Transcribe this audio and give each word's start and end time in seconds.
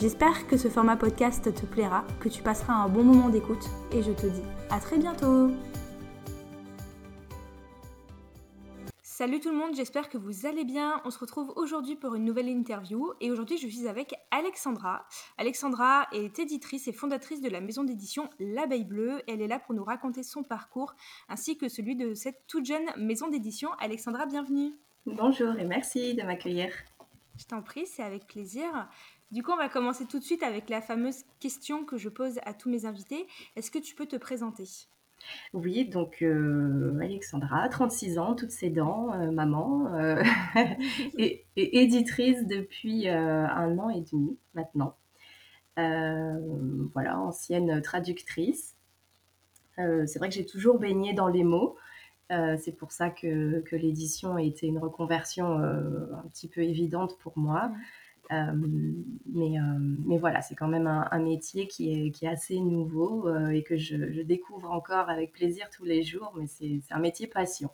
J'espère 0.00 0.48
que 0.48 0.56
ce 0.56 0.68
format 0.68 0.96
podcast 0.96 1.54
te 1.54 1.66
plaira, 1.66 2.04
que 2.18 2.28
tu 2.28 2.42
passeras 2.42 2.74
un 2.74 2.88
bon 2.88 3.04
moment 3.04 3.28
d'écoute 3.28 3.64
et 3.92 4.02
je 4.02 4.10
te 4.10 4.26
dis 4.26 4.42
à 4.68 4.80
très 4.80 4.98
bientôt 4.98 5.52
Salut 9.02 9.38
tout 9.38 9.50
le 9.50 9.56
monde, 9.56 9.76
j'espère 9.76 10.08
que 10.08 10.18
vous 10.18 10.46
allez 10.46 10.64
bien. 10.64 11.00
On 11.04 11.10
se 11.10 11.18
retrouve 11.20 11.52
aujourd'hui 11.54 11.94
pour 11.94 12.16
une 12.16 12.24
nouvelle 12.24 12.48
interview 12.48 13.12
et 13.20 13.30
aujourd'hui 13.30 13.56
je 13.56 13.68
suis 13.68 13.86
avec 13.86 14.12
Alexandra. 14.32 15.06
Alexandra 15.38 16.08
est 16.10 16.40
éditrice 16.40 16.88
et 16.88 16.92
fondatrice 16.92 17.40
de 17.40 17.48
la 17.48 17.60
maison 17.60 17.84
d'édition 17.84 18.28
L'Abeille 18.40 18.84
Bleue. 18.84 19.22
Elle 19.28 19.40
est 19.40 19.46
là 19.46 19.60
pour 19.60 19.76
nous 19.76 19.84
raconter 19.84 20.24
son 20.24 20.42
parcours 20.42 20.92
ainsi 21.28 21.56
que 21.56 21.68
celui 21.68 21.94
de 21.94 22.14
cette 22.14 22.48
toute 22.48 22.66
jeune 22.66 22.90
maison 22.96 23.28
d'édition. 23.28 23.70
Alexandra, 23.78 24.26
bienvenue. 24.26 24.74
Bonjour 25.06 25.56
et 25.56 25.64
merci 25.64 26.16
de 26.16 26.24
m'accueillir. 26.24 26.72
Je 27.36 27.46
t'en 27.46 27.62
prie, 27.62 27.86
c'est 27.86 28.02
avec 28.02 28.26
plaisir. 28.26 28.88
Du 29.34 29.42
coup, 29.42 29.50
on 29.50 29.56
va 29.56 29.68
commencer 29.68 30.06
tout 30.06 30.20
de 30.20 30.24
suite 30.24 30.44
avec 30.44 30.70
la 30.70 30.80
fameuse 30.80 31.24
question 31.40 31.84
que 31.84 31.96
je 31.96 32.08
pose 32.08 32.38
à 32.44 32.54
tous 32.54 32.70
mes 32.70 32.86
invités. 32.86 33.26
Est-ce 33.56 33.68
que 33.68 33.80
tu 33.80 33.96
peux 33.96 34.06
te 34.06 34.14
présenter? 34.14 34.62
Oui, 35.52 35.88
donc 35.88 36.22
euh, 36.22 36.96
Alexandra, 37.02 37.68
36 37.68 38.20
ans, 38.20 38.36
toutes 38.36 38.52
ses 38.52 38.70
dents, 38.70 39.12
euh, 39.12 39.32
maman, 39.32 39.92
euh, 39.96 40.22
et, 41.18 41.44
éditrice 41.56 42.46
depuis 42.46 43.08
un 43.08 43.76
an 43.76 43.90
et 43.90 44.02
demi 44.02 44.38
maintenant. 44.54 44.94
voilà, 45.76 47.18
ancienne 47.18 47.82
traductrice. 47.82 48.76
c'est 49.76 50.18
vrai 50.18 50.28
que 50.28 50.34
j'ai 50.36 50.46
toujours 50.46 50.78
baigné 50.78 51.12
dans 51.12 51.26
les 51.26 51.42
mots. 51.42 51.76
c'est 52.30 52.76
pour 52.78 52.92
ça 52.92 53.10
que, 53.10 53.62
que 53.62 53.74
l'édition 53.74 54.36
a 54.36 54.42
été 54.42 54.68
une 54.68 54.78
reconversion 54.78 55.56
un 55.56 56.28
petit 56.30 56.46
peu 56.46 56.60
évidente 56.60 57.18
pour 57.18 57.36
moi. 57.36 57.72
Euh, 58.34 58.52
mais, 59.26 59.58
euh, 59.58 59.78
mais 60.04 60.18
voilà, 60.18 60.42
c'est 60.42 60.54
quand 60.54 60.68
même 60.68 60.86
un, 60.86 61.18
métier 61.18 61.66
qui 61.66 61.92
est, 61.92 62.10
qui 62.10 62.24
est, 62.24 62.28
assez 62.28 62.58
nouveau 62.58 63.28
euh, 63.28 63.48
et 63.48 63.62
que 63.62 63.76
je, 63.76 64.22
découvre 64.22 64.70
encore 64.70 65.08
avec 65.08 65.32
plaisir 65.32 65.68
tous 65.70 65.84
les 65.84 66.02
jours, 66.02 66.32
mais 66.36 66.46
c'est 66.46 66.80
un 66.90 66.98
métier 66.98 67.26
passion. 67.26 67.68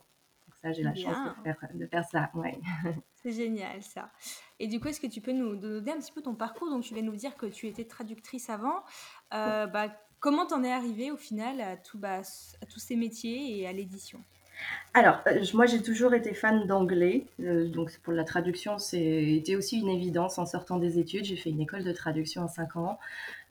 Donc 0.47 0.55
ça, 0.61 0.71
j'ai 0.71 0.83
la 0.83 0.95
chance 0.95 1.15
de 1.37 1.43
faire, 1.43 1.57
de 1.73 1.85
faire 1.85 2.05
ça. 2.05 2.31
Ouais. 2.33 2.59
C'est 3.15 3.31
génial 3.31 3.83
ça. 3.83 4.09
Et 4.59 4.67
du 4.67 4.79
coup, 4.79 4.87
est-ce 4.87 4.99
que 4.99 5.07
tu 5.07 5.21
peux 5.21 5.31
nous 5.31 5.55
donner 5.55 5.91
un 5.91 5.99
petit 5.99 6.11
peu 6.11 6.23
ton 6.23 6.33
parcours? 6.33 6.69
Donc, 6.71 6.83
tu 6.83 6.95
vas 6.95 7.03
nous 7.03 7.15
dire 7.15 7.35
que 7.35 7.45
tu 7.45 7.67
étais 7.67 7.85
traductrice 7.85 8.49
avant. 8.49 8.83
bah, 9.29 9.95
comment 10.19 10.47
t'en 10.47 10.63
es 10.63 10.71
arrivée 10.71 11.11
au 11.11 11.17
final 11.17 11.61
à, 11.61 11.77
tout, 11.77 11.99
bah, 11.99 12.21
à 12.61 12.65
tous 12.65 12.79
ces 12.79 12.95
métiers 12.95 13.59
et 13.59 13.67
à 13.67 13.73
l'édition? 13.73 14.19
Alors, 14.93 15.21
euh, 15.27 15.41
moi 15.53 15.65
j'ai 15.67 15.81
toujours 15.81 16.13
été 16.13 16.33
fan 16.33 16.67
d'anglais, 16.67 17.25
euh, 17.39 17.65
donc 17.69 17.97
pour 18.03 18.11
la 18.11 18.25
traduction 18.25 18.77
c'était 18.77 19.55
aussi 19.55 19.79
une 19.79 19.87
évidence 19.87 20.37
en 20.37 20.45
sortant 20.45 20.77
des 20.77 20.99
études. 20.99 21.23
J'ai 21.23 21.37
fait 21.37 21.49
une 21.49 21.61
école 21.61 21.85
de 21.85 21.93
traduction 21.93 22.41
en 22.43 22.49
5 22.49 22.75
ans 22.75 22.99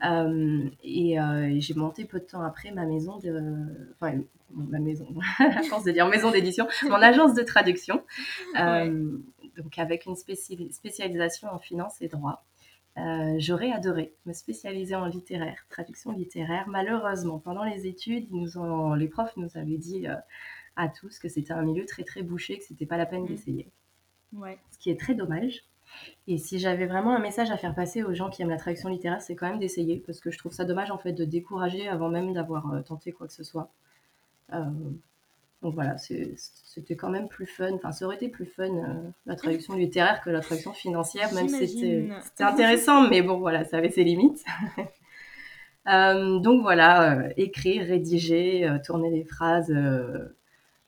euh, 0.04 0.68
et, 0.84 1.16
j'ai 1.60 1.74
monté 1.74 2.04
peu 2.04 2.18
de 2.18 2.24
temps 2.24 2.42
après 2.42 2.72
ma 2.72 2.84
maison 2.84 3.18
de, 3.18 3.42
enfin 3.94 4.18
ma 4.50 4.78
maison, 4.80 5.06
la 5.38 5.62
chance 5.62 5.84
de 5.84 5.92
dire 5.92 6.06
maison 6.08 6.30
d'édition, 6.30 6.68
mon 6.84 6.96
agence 6.96 7.32
de 7.32 7.42
traduction, 7.42 8.02
donc 8.54 9.78
avec 9.78 10.04
une 10.04 10.16
spécialisation 10.16 11.48
en 11.48 11.58
finance 11.58 12.02
et 12.02 12.08
droit. 12.08 12.44
j'aurais 13.38 13.72
adoré 13.72 14.12
me 14.26 14.34
spécialiser 14.34 14.94
en 14.94 15.06
littéraire, 15.06 15.64
traduction 15.70 16.12
littéraire. 16.12 16.64
Malheureusement, 16.68 17.38
pendant 17.38 17.64
les 17.64 17.86
études, 17.86 18.26
nous 18.30 18.58
ont, 18.58 18.92
les 18.92 19.08
profs 19.08 19.36
nous 19.38 19.56
avaient 19.56 19.78
dit 19.78 20.06
à 20.76 20.88
tous 20.88 21.18
que 21.18 21.28
c'était 21.28 21.52
un 21.52 21.62
milieu 21.62 21.84
très 21.84 22.04
très 22.04 22.22
bouché, 22.22 22.58
que 22.58 22.64
c'était 22.64 22.86
pas 22.86 22.96
la 22.96 23.06
peine 23.06 23.24
mmh. 23.24 23.28
d'essayer. 23.28 23.70
Ouais. 24.32 24.58
Ce 24.70 24.78
qui 24.78 24.90
est 24.90 24.98
très 24.98 25.14
dommage. 25.14 25.64
Et 26.26 26.38
si 26.38 26.58
j'avais 26.58 26.86
vraiment 26.86 27.14
un 27.14 27.18
message 27.18 27.50
à 27.50 27.56
faire 27.56 27.74
passer 27.74 28.02
aux 28.02 28.14
gens 28.14 28.30
qui 28.30 28.42
aiment 28.42 28.50
la 28.50 28.56
traduction 28.56 28.88
littéraire, 28.88 29.20
c'est 29.20 29.34
quand 29.34 29.48
même 29.48 29.58
d'essayer, 29.58 30.02
parce 30.06 30.20
que 30.20 30.30
je 30.30 30.38
trouve 30.38 30.52
ça 30.52 30.64
dommage 30.64 30.90
en 30.90 30.98
fait 30.98 31.12
de 31.12 31.24
décourager 31.24 31.88
avant 31.88 32.08
même 32.08 32.32
d'avoir 32.32 32.72
euh, 32.72 32.82
tenté 32.82 33.12
quoi 33.12 33.26
que 33.26 33.32
ce 33.32 33.44
soit. 33.44 33.70
Euh, 34.52 34.64
donc 35.62 35.74
voilà, 35.74 35.96
c'était 35.98 36.96
quand 36.96 37.10
même 37.10 37.28
plus 37.28 37.46
fun, 37.46 37.74
enfin 37.74 37.92
ça 37.92 38.06
aurait 38.06 38.16
été 38.16 38.28
plus 38.28 38.46
fun 38.46 38.70
euh, 38.70 38.94
la 39.26 39.36
traduction 39.36 39.74
littéraire 39.74 40.22
que 40.22 40.30
la 40.30 40.40
traduction 40.40 40.72
financière, 40.72 41.34
même 41.34 41.48
si 41.48 41.68
c'était 41.68 42.08
intéressant, 42.38 43.08
mais 43.08 43.20
bon 43.20 43.38
voilà, 43.38 43.64
ça 43.64 43.76
avait 43.76 43.90
ses 43.90 44.04
limites. 44.04 44.42
donc 45.86 46.62
voilà, 46.62 47.28
écrire, 47.36 47.86
rédiger, 47.86 48.78
tourner 48.86 49.10
les 49.10 49.24
phrases 49.24 49.70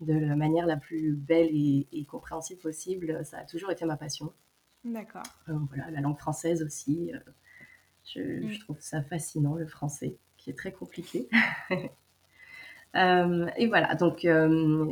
de 0.03 0.15
la 0.15 0.37
manière 0.37 0.67
la 0.67 0.77
plus 0.77 1.15
belle 1.15 1.49
et, 1.53 2.05
compréhensible 2.09 2.61
possible. 2.61 3.25
Ça 3.25 3.39
a 3.39 3.45
toujours 3.45 3.71
été 3.71 3.85
ma 3.85 3.97
passion. 3.97 4.33
D'accord. 4.85 5.23
Euh, 5.49 5.55
voilà, 5.69 5.91
la 5.91 6.01
langue 6.01 6.19
française 6.19 6.63
aussi. 6.63 7.13
Euh, 8.17 8.41
mm. 8.41 8.49
je, 8.53 8.61
trouve 8.61 8.81
ça 8.81 9.03
fascinant, 9.03 9.55
le 9.55 9.67
français, 9.67 10.19
qui 10.37 10.51
est 10.51 10.59
très 10.59 10.73
compliqué. 10.73 11.29
Euh, 12.95 13.49
et 13.57 13.69
voilà, 13.69 13.95
donc 13.95 14.29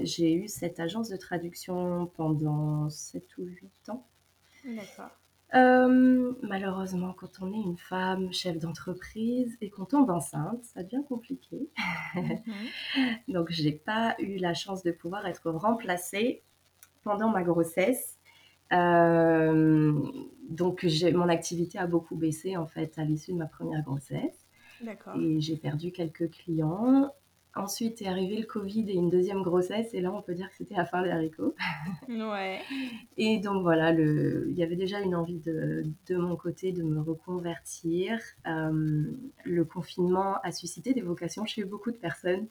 j'ai 0.04 0.32
eu 0.32 0.48
cette 0.48 0.80
agence 0.80 1.10
de 1.10 1.18
traduction 1.18 2.06
pendant 2.16 2.88
7 2.88 3.36
ou 3.36 3.42
8 3.44 3.90
ans. 3.90 4.08
D'accord. 4.64 5.19
Euh, 5.54 6.32
malheureusement, 6.42 7.12
quand 7.12 7.40
on 7.40 7.52
est 7.52 7.62
une 7.62 7.76
femme 7.76 8.32
chef 8.32 8.58
d'entreprise 8.58 9.56
et 9.60 9.70
qu'on 9.70 9.84
tombe 9.84 10.10
enceinte, 10.10 10.64
ça 10.64 10.82
devient 10.82 11.02
compliqué. 11.08 11.68
Donc, 12.14 12.42
Donc, 13.28 13.50
j'ai 13.50 13.72
pas 13.72 14.14
eu 14.18 14.36
la 14.36 14.54
chance 14.54 14.82
de 14.82 14.92
pouvoir 14.92 15.26
être 15.26 15.50
remplacée 15.50 16.42
pendant 17.02 17.30
ma 17.30 17.42
grossesse. 17.42 18.18
Euh, 18.72 19.92
donc, 20.48 20.86
mon 21.14 21.28
activité 21.28 21.78
a 21.78 21.86
beaucoup 21.86 22.16
baissé 22.16 22.56
en 22.56 22.66
fait 22.66 22.98
à 22.98 23.04
l'issue 23.04 23.32
de 23.32 23.38
ma 23.38 23.46
première 23.46 23.82
grossesse. 23.82 24.46
Et 25.18 25.40
j'ai 25.40 25.56
perdu 25.56 25.90
quelques 25.90 26.30
clients. 26.30 27.12
Ensuite 27.56 28.00
est 28.00 28.06
arrivé 28.06 28.36
le 28.36 28.46
Covid 28.46 28.88
et 28.88 28.94
une 28.94 29.10
deuxième 29.10 29.42
grossesse, 29.42 29.92
et 29.92 30.00
là 30.00 30.12
on 30.12 30.22
peut 30.22 30.34
dire 30.34 30.48
que 30.50 30.56
c'était 30.56 30.76
la 30.76 30.84
fin 30.84 31.02
des 31.02 31.10
haricots. 31.10 31.54
Ouais. 32.08 32.60
Et 33.16 33.38
donc 33.38 33.62
voilà, 33.62 33.92
le... 33.92 34.46
il 34.50 34.56
y 34.56 34.62
avait 34.62 34.76
déjà 34.76 35.00
une 35.00 35.16
envie 35.16 35.40
de, 35.40 35.82
de 36.06 36.16
mon 36.16 36.36
côté 36.36 36.70
de 36.70 36.82
me 36.84 37.00
reconvertir. 37.00 38.20
Euh, 38.46 39.04
le 39.44 39.64
confinement 39.64 40.36
a 40.42 40.52
suscité 40.52 40.94
des 40.94 41.00
vocations 41.00 41.44
chez 41.44 41.64
beaucoup 41.64 41.90
de 41.90 41.96
personnes, 41.96 42.46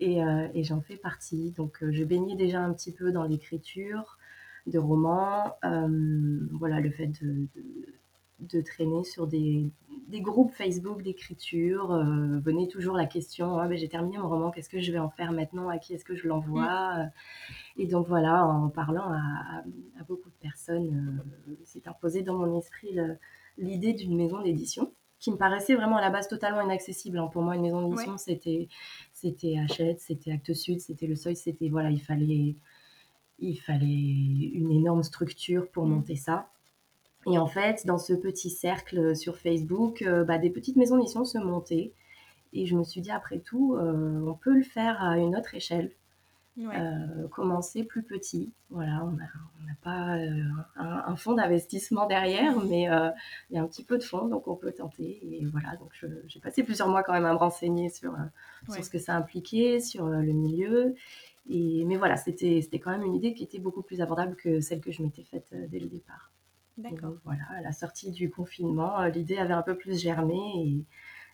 et, 0.00 0.22
euh, 0.22 0.48
et 0.54 0.64
j'en 0.64 0.80
fais 0.80 0.96
partie. 0.96 1.50
Donc 1.50 1.82
euh, 1.82 1.92
je 1.92 2.02
baignais 2.04 2.36
déjà 2.36 2.60
un 2.60 2.72
petit 2.72 2.92
peu 2.92 3.12
dans 3.12 3.24
l'écriture 3.24 4.18
de 4.66 4.78
romans. 4.78 5.56
voilà, 6.52 6.80
le 6.80 6.90
fait 6.90 7.08
de, 7.22 7.46
de 8.40 8.60
traîner 8.60 9.04
sur 9.04 9.26
des, 9.26 9.70
des 10.08 10.20
groupes 10.20 10.52
Facebook 10.52 11.02
d'écriture, 11.02 11.92
euh, 11.92 12.38
venait 12.40 12.68
toujours 12.68 12.96
la 12.96 13.06
question 13.06 13.58
ah, 13.58 13.66
ben, 13.66 13.76
j'ai 13.76 13.88
terminé 13.88 14.18
mon 14.18 14.28
roman, 14.28 14.50
qu'est-ce 14.50 14.68
que 14.68 14.80
je 14.80 14.92
vais 14.92 14.98
en 14.98 15.10
faire 15.10 15.32
maintenant? 15.32 15.68
À 15.68 15.78
qui 15.78 15.94
est-ce 15.94 16.04
que 16.04 16.14
je 16.14 16.28
l'envoie? 16.28 16.96
Mm. 16.96 17.10
Et 17.78 17.86
donc 17.86 18.06
voilà, 18.06 18.46
en 18.46 18.68
parlant 18.68 19.12
à, 19.12 19.62
beaucoup 20.08 20.30
de 20.30 20.36
personnes, 20.40 21.22
euh, 21.48 21.54
s'est 21.64 21.88
imposé 21.88 22.22
dans 22.22 22.36
mon 22.36 22.56
esprit 22.56 22.96
l'idée 23.58 23.92
d'une 23.92 24.16
maison 24.16 24.42
d'édition 24.42 24.92
qui 25.18 25.32
me 25.32 25.36
paraissait 25.36 25.74
vraiment 25.74 25.96
à 25.96 26.02
la 26.02 26.10
base 26.10 26.28
totalement 26.28 26.60
inaccessible. 26.60 27.18
Hein. 27.18 27.28
Pour 27.32 27.42
moi, 27.42 27.56
une 27.56 27.62
maison 27.62 27.88
d'édition, 27.88 28.18
c'était 28.18 28.68
c'était 29.12 29.58
Hachette, 29.58 30.00
c'était 30.00 30.30
Actes 30.30 30.54
Sud, 30.54 30.80
c'était 30.80 31.06
Le 31.06 31.16
Seuil, 31.16 31.36
c'était 31.36 31.68
voilà, 31.68 31.90
il 31.90 32.00
fallait 32.00 32.56
il 33.38 33.56
fallait 33.56 33.86
une 33.86 34.70
énorme 34.70 35.02
structure 35.02 35.68
pour 35.70 35.86
mm. 35.86 35.90
monter 35.90 36.16
ça. 36.16 36.50
Et 37.26 37.38
en 37.38 37.46
fait, 37.48 37.84
dans 37.86 37.98
ce 37.98 38.12
petit 38.12 38.50
cercle 38.50 39.16
sur 39.16 39.36
Facebook, 39.36 40.02
euh, 40.02 40.24
bah, 40.24 40.38
des 40.38 40.50
petites 40.50 40.76
maisons 40.76 40.96
d'édition 40.96 41.24
se 41.24 41.38
montaient. 41.38 41.92
Et 42.52 42.66
je 42.66 42.76
me 42.76 42.84
suis 42.84 43.00
dit, 43.00 43.10
après 43.10 43.40
tout, 43.40 43.74
euh, 43.74 44.24
on 44.24 44.34
peut 44.34 44.54
le 44.54 44.62
faire 44.62 45.02
à 45.02 45.18
une 45.18 45.36
autre 45.36 45.54
échelle. 45.54 45.90
Euh, 46.58 47.28
commencer 47.28 47.84
plus 47.84 48.02
petit. 48.02 48.50
Voilà, 48.70 49.04
on 49.04 49.10
n'a 49.10 49.74
pas 49.82 50.16
un, 50.76 51.14
fonds 51.16 51.34
d'investissement 51.34 52.06
derrière, 52.06 52.58
mais 52.64 52.84
il 53.50 53.56
y 53.56 53.58
a 53.58 53.62
un 53.62 53.66
petit 53.66 53.84
peu 53.84 53.98
de 53.98 54.02
fonds, 54.02 54.26
donc 54.26 54.48
on 54.48 54.56
peut 54.56 54.72
tenter. 54.72 55.20
Et 55.22 55.44
voilà, 55.44 55.76
donc 55.76 55.90
j'ai 56.28 56.40
passé 56.40 56.62
plusieurs 56.62 56.88
mois 56.88 57.02
quand 57.02 57.12
même 57.12 57.26
à 57.26 57.32
me 57.34 57.38
renseigner 57.38 57.90
sur, 57.90 58.16
sur 58.70 58.82
ce 58.82 58.88
que 58.88 58.98
ça 58.98 59.14
impliquait, 59.14 59.80
sur 59.80 60.06
le 60.06 60.32
milieu. 60.32 60.94
Et, 61.46 61.84
mais 61.84 61.96
voilà, 61.96 62.16
c'était 62.16 62.62
quand 62.72 62.90
même 62.90 63.04
une 63.04 63.14
idée 63.14 63.34
qui 63.34 63.44
était 63.44 63.58
beaucoup 63.58 63.82
plus 63.82 64.00
abordable 64.00 64.34
que 64.36 64.62
celle 64.62 64.80
que 64.80 64.92
je 64.92 65.02
m'étais 65.02 65.24
faite 65.24 65.52
dès 65.68 65.78
le 65.78 65.88
départ. 65.88 66.30
D'accord. 66.78 67.14
voilà, 67.24 67.42
à 67.56 67.60
la 67.62 67.72
sortie 67.72 68.10
du 68.10 68.30
confinement, 68.30 69.00
euh, 69.00 69.08
l'idée 69.08 69.38
avait 69.38 69.54
un 69.54 69.62
peu 69.62 69.76
plus 69.76 70.00
germé 70.00 70.36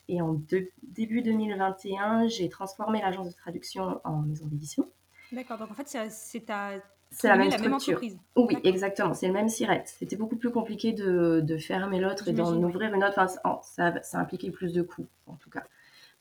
et, 0.08 0.14
Et 0.14 0.20
en 0.20 0.40
début 0.82 1.22
2021, 1.22 2.28
j'ai 2.28 2.48
transformé 2.48 3.00
l'agence 3.00 3.28
de 3.28 3.34
traduction 3.34 4.00
en 4.04 4.22
maison 4.22 4.46
d'édition. 4.46 4.88
D'accord, 5.32 5.58
donc 5.58 5.70
en 5.70 5.74
fait, 5.74 6.10
c'est 6.10 6.46
ta 6.46 6.72
c'est 7.12 7.28
la 7.28 7.36
même 7.36 7.50
structure. 7.50 8.00
oui, 8.36 8.56
exactement. 8.64 9.12
C'est 9.12 9.26
le 9.26 9.34
même 9.34 9.48
SIRET. 9.48 9.82
C'était 9.84 10.16
beaucoup 10.16 10.36
plus 10.36 10.50
compliqué 10.50 10.92
de, 10.92 11.40
de 11.40 11.58
fermer 11.58 12.00
l'autre 12.00 12.28
et 12.28 12.32
d'en 12.32 12.56
ouvrir 12.62 12.94
une 12.94 13.04
autre. 13.04 13.18
Enfin, 13.18 13.60
ça, 13.62 14.02
ça 14.02 14.18
impliquait 14.18 14.50
plus 14.50 14.72
de 14.72 14.82
coûts, 14.82 15.06
en 15.26 15.34
tout 15.34 15.50
cas, 15.50 15.64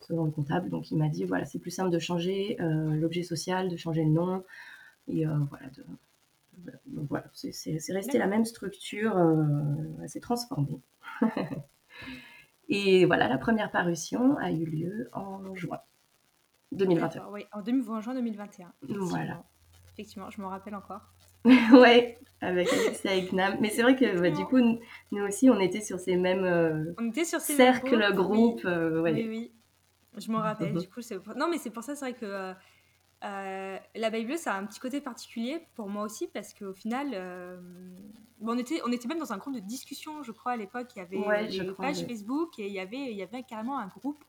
selon 0.01 0.25
le 0.25 0.31
comptable. 0.31 0.69
Donc, 0.69 0.91
il 0.91 0.97
m'a 0.97 1.07
dit 1.07 1.23
voilà, 1.23 1.45
c'est 1.45 1.59
plus 1.59 1.71
simple 1.71 1.91
de 1.91 1.99
changer 1.99 2.57
euh, 2.59 2.93
l'objet 2.95 3.23
social, 3.23 3.69
de 3.69 3.77
changer 3.77 4.03
le 4.03 4.11
nom. 4.11 4.43
Et 5.07 5.25
euh, 5.25 5.31
voilà, 5.49 5.67
donc 6.85 7.07
voilà, 7.09 7.25
c'est 7.33 7.93
resté 7.93 8.17
la 8.17 8.27
même 8.27 8.45
structure. 8.45 9.17
Euh, 9.17 9.43
elle 10.01 10.09
s'est 10.09 10.19
transformée. 10.19 10.81
et 12.69 13.05
voilà, 13.05 13.27
la 13.27 13.37
première 13.37 13.71
parution 13.71 14.37
a 14.37 14.51
eu 14.51 14.65
lieu 14.65 15.09
en 15.13 15.55
juin 15.55 15.79
2021. 16.71 17.27
Oui, 17.31 17.45
en 17.51 18.01
juin 18.01 18.13
2021. 18.13 18.73
Voilà 18.89 19.43
effectivement, 19.93 20.29
je 20.29 20.41
me 20.41 20.47
rappelle 20.47 20.75
encore. 20.75 21.01
ouais, 21.45 22.19
avec 22.41 22.71
Alexia 22.71 23.15
et 23.15 23.25
Knam. 23.27 23.57
Mais 23.61 23.69
c'est 23.69 23.81
vrai 23.81 23.95
que 23.95 24.19
bah, 24.19 24.29
du 24.29 24.45
coup, 24.45 24.59
nous 24.59 25.23
aussi, 25.23 25.49
on 25.49 25.59
était 25.59 25.81
sur 25.81 25.99
ces 25.99 26.15
mêmes 26.15 26.43
euh, 26.43 26.93
on 26.99 27.09
était 27.09 27.25
sur 27.25 27.39
ces 27.39 27.55
cercles, 27.55 28.13
groupes. 28.13 28.65
Euh, 28.65 29.01
oui. 29.01 29.27
oui. 29.27 29.51
je 30.17 30.31
m'en 30.31 30.39
rappelle. 30.39 30.73
du 30.73 30.87
coup, 30.87 31.01
non, 31.35 31.47
mais 31.49 31.57
c'est 31.57 31.71
pour 31.71 31.83
ça, 31.83 31.95
c'est 31.95 32.05
vrai 32.05 32.13
que 32.13 32.25
euh, 32.25 32.53
la 33.21 34.09
Bible, 34.09 34.37
ça 34.37 34.55
a 34.55 34.59
un 34.59 34.65
petit 34.65 34.79
côté 34.79 35.01
particulier 35.01 35.61
pour 35.75 35.89
moi 35.89 36.03
aussi, 36.03 36.27
parce 36.27 36.53
qu'au 36.53 36.73
final, 36.73 37.11
bon, 38.39 38.53
on, 38.53 38.57
était, 38.57 38.81
on 38.85 38.91
était 38.91 39.07
même 39.07 39.19
dans 39.19 39.33
un 39.33 39.37
groupe 39.37 39.55
de 39.55 39.59
discussion, 39.59 40.23
je 40.23 40.31
crois, 40.31 40.53
à 40.53 40.57
l'époque. 40.57 40.87
Il 40.95 40.99
y 40.99 41.01
avait 41.01 41.17
ouais, 41.17 41.73
pages 41.77 42.05
Facebook 42.05 42.57
et 42.59 42.67
il 42.67 42.73
y, 42.73 42.79
avait, 42.79 43.11
il 43.11 43.17
y 43.17 43.23
avait 43.23 43.43
carrément 43.43 43.77
un 43.77 43.87
groupe. 43.87 44.23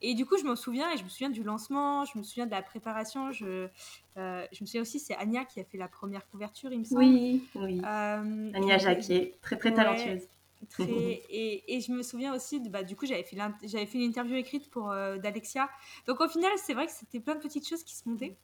Et 0.00 0.14
du 0.14 0.26
coup, 0.26 0.36
je 0.38 0.44
m'en 0.44 0.54
souviens, 0.54 0.92
et 0.92 0.96
je 0.96 1.02
me 1.02 1.08
souviens 1.08 1.30
du 1.30 1.42
lancement, 1.42 2.04
je 2.04 2.16
me 2.18 2.22
souviens 2.22 2.46
de 2.46 2.52
la 2.52 2.62
préparation. 2.62 3.32
Je, 3.32 3.68
euh, 4.16 4.46
je 4.52 4.62
me 4.62 4.66
souviens 4.66 4.82
aussi, 4.82 5.00
c'est 5.00 5.16
Anya 5.16 5.44
qui 5.44 5.58
a 5.58 5.64
fait 5.64 5.78
la 5.78 5.88
première 5.88 6.28
couverture, 6.28 6.72
il 6.72 6.80
me 6.80 6.84
semble. 6.84 7.02
Oui, 7.02 7.44
oui. 7.56 7.80
Euh, 7.84 8.52
Anya 8.54 8.78
Jacquet, 8.78 9.34
très 9.42 9.56
très 9.56 9.74
talentueuse. 9.74 10.28
Très, 10.70 10.84
et, 10.84 11.76
et, 11.76 11.80
je 11.80 11.92
me 11.92 12.02
souviens 12.02 12.34
aussi, 12.34 12.60
de, 12.60 12.68
bah, 12.68 12.82
du 12.82 12.96
coup, 12.96 13.06
j'avais 13.06 13.22
fait, 13.22 13.36
j'avais 13.62 13.86
fait 13.86 13.98
une 13.98 14.04
interview 14.04 14.34
écrite 14.36 14.70
pour 14.70 14.90
euh, 14.90 15.16
d'Alexia. 15.16 15.68
Donc 16.06 16.20
au 16.20 16.28
final, 16.28 16.50
c'est 16.56 16.74
vrai 16.74 16.86
que 16.86 16.92
c'était 16.92 17.20
plein 17.20 17.36
de 17.36 17.40
petites 17.40 17.66
choses 17.66 17.84
qui 17.84 17.94
se 17.94 18.08
montaient. 18.08 18.36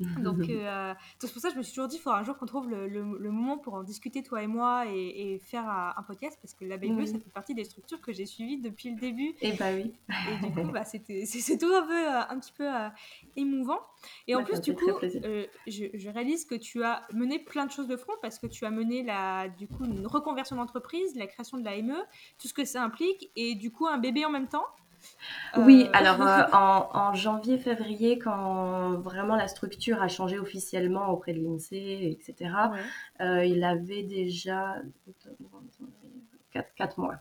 Donc, 0.22 0.40
euh, 0.48 0.94
c'est 1.18 1.32
pour 1.32 1.42
ça 1.42 1.48
que 1.48 1.54
je 1.54 1.58
me 1.58 1.62
suis 1.62 1.72
toujours 1.72 1.88
dit, 1.88 1.96
il 1.96 2.00
faudra 2.00 2.20
un 2.20 2.24
jour 2.24 2.36
qu'on 2.36 2.46
trouve 2.46 2.68
le, 2.68 2.86
le, 2.86 3.30
moment 3.30 3.58
pour 3.58 3.74
en 3.74 3.82
discuter, 3.82 4.22
toi 4.22 4.42
et 4.42 4.46
moi, 4.46 4.84
et, 4.86 5.40
faire 5.44 5.68
un, 5.68 6.02
podcast, 6.02 6.38
parce 6.40 6.54
que 6.54 6.64
l'abeille 6.64 6.92
bleue, 6.92 7.06
ça 7.06 7.18
fait 7.18 7.30
partie 7.30 7.54
des 7.54 7.64
structures 7.64 8.00
que 8.00 8.12
j'ai 8.12 8.26
suivies 8.26 8.60
depuis 8.60 8.90
le 8.90 9.00
début. 9.00 9.34
Et 9.40 9.52
bah 9.52 9.72
oui. 9.74 9.92
Et 10.08 10.46
du 10.46 10.52
coup, 10.52 10.62
bah, 10.72 10.84
c'était, 10.84 11.26
c'est, 11.26 11.58
tout 11.58 11.72
un, 11.74 11.86
peu, 11.86 12.08
euh, 12.08 12.20
un 12.28 12.38
petit 12.38 12.52
peu 12.52 12.66
euh, 12.66 12.88
émouvant. 13.36 13.80
Et 14.26 14.34
en 14.34 14.40
bah, 14.40 14.46
plus, 14.46 14.60
du 14.60 14.74
coup, 14.74 14.90
je, 15.02 15.88
je, 15.92 16.10
réalise 16.10 16.44
que 16.44 16.54
tu 16.54 16.82
as 16.82 17.02
mené 17.12 17.38
plein 17.38 17.66
de 17.66 17.70
choses 17.70 17.88
de 17.88 17.96
front, 17.96 18.14
parce 18.22 18.38
que 18.38 18.46
tu 18.46 18.64
as 18.64 18.70
mené 18.70 19.02
la, 19.02 19.48
du 19.48 19.66
coup, 19.68 19.84
une 19.84 20.06
reconversion 20.06 20.56
d'entreprise, 20.56 21.14
la 21.16 21.26
création 21.26 21.58
de 21.58 21.64
la 21.64 21.80
ME, 21.82 21.96
tout 22.38 22.48
ce 22.48 22.54
que 22.54 22.64
ça 22.64 22.82
implique, 22.82 23.30
et 23.36 23.54
du 23.54 23.70
coup, 23.70 23.86
un 23.86 23.98
bébé 23.98 24.24
en 24.24 24.30
même 24.30 24.48
temps. 24.48 24.64
Oui, 25.56 25.86
euh, 25.86 25.90
alors 25.92 26.20
euh, 26.26 26.42
en, 26.52 27.14
janvier-février, 27.14 28.18
quand 28.18 28.98
vraiment 29.00 29.36
la 29.36 29.48
structure 29.48 30.02
a 30.02 30.08
changé 30.08 30.38
officiellement 30.38 31.10
auprès 31.10 31.32
de 31.32 31.40
l'INSEE, 31.40 32.10
etc., 32.10 32.50
euh, 33.20 33.44
il 33.44 33.64
avait 33.64 34.02
déjà 34.02 34.76
4, 36.52 36.98
mois. 36.98 37.16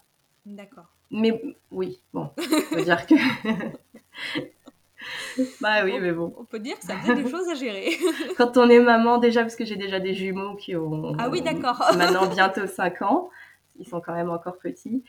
D'accord. 0.46 0.86
Mais 1.10 1.42
oui, 1.72 2.02
bon, 2.14 2.32
on 2.38 2.76
peut 2.76 2.84
dire 2.84 3.06
que. 3.06 3.16
bah 5.62 5.86
oui, 5.86 6.00
mais 6.02 6.12
bon. 6.12 6.34
On 6.38 6.44
peut 6.44 6.60
dire 6.60 6.78
que 6.78 6.86
ça 6.86 6.98
fait 6.98 7.16
des 7.16 7.30
choses 7.30 7.48
à 7.48 7.56
gérer. 7.56 7.92
Quand 8.38 8.58
on 8.58 8.70
est 8.70 8.80
maman, 8.80 9.18
déjà, 9.18 9.42
parce 9.42 9.56
que 9.56 9.64
j'ai 9.64 9.78
déjà 9.78 10.00
des 10.00 10.14
jumeaux 10.14 10.56
qui 10.56 10.76
ont. 10.76 11.16
Ah 11.18 11.30
oui, 11.30 11.42
d'accord. 11.42 11.82
maintenant 11.98 12.28
bientôt 12.28 12.68
5 12.68 13.02
ans. 13.04 13.30
Ils 13.80 13.88
sont 13.88 14.02
quand 14.02 14.14
même 14.14 14.30
encore 14.30 14.58
petits. 14.58 15.04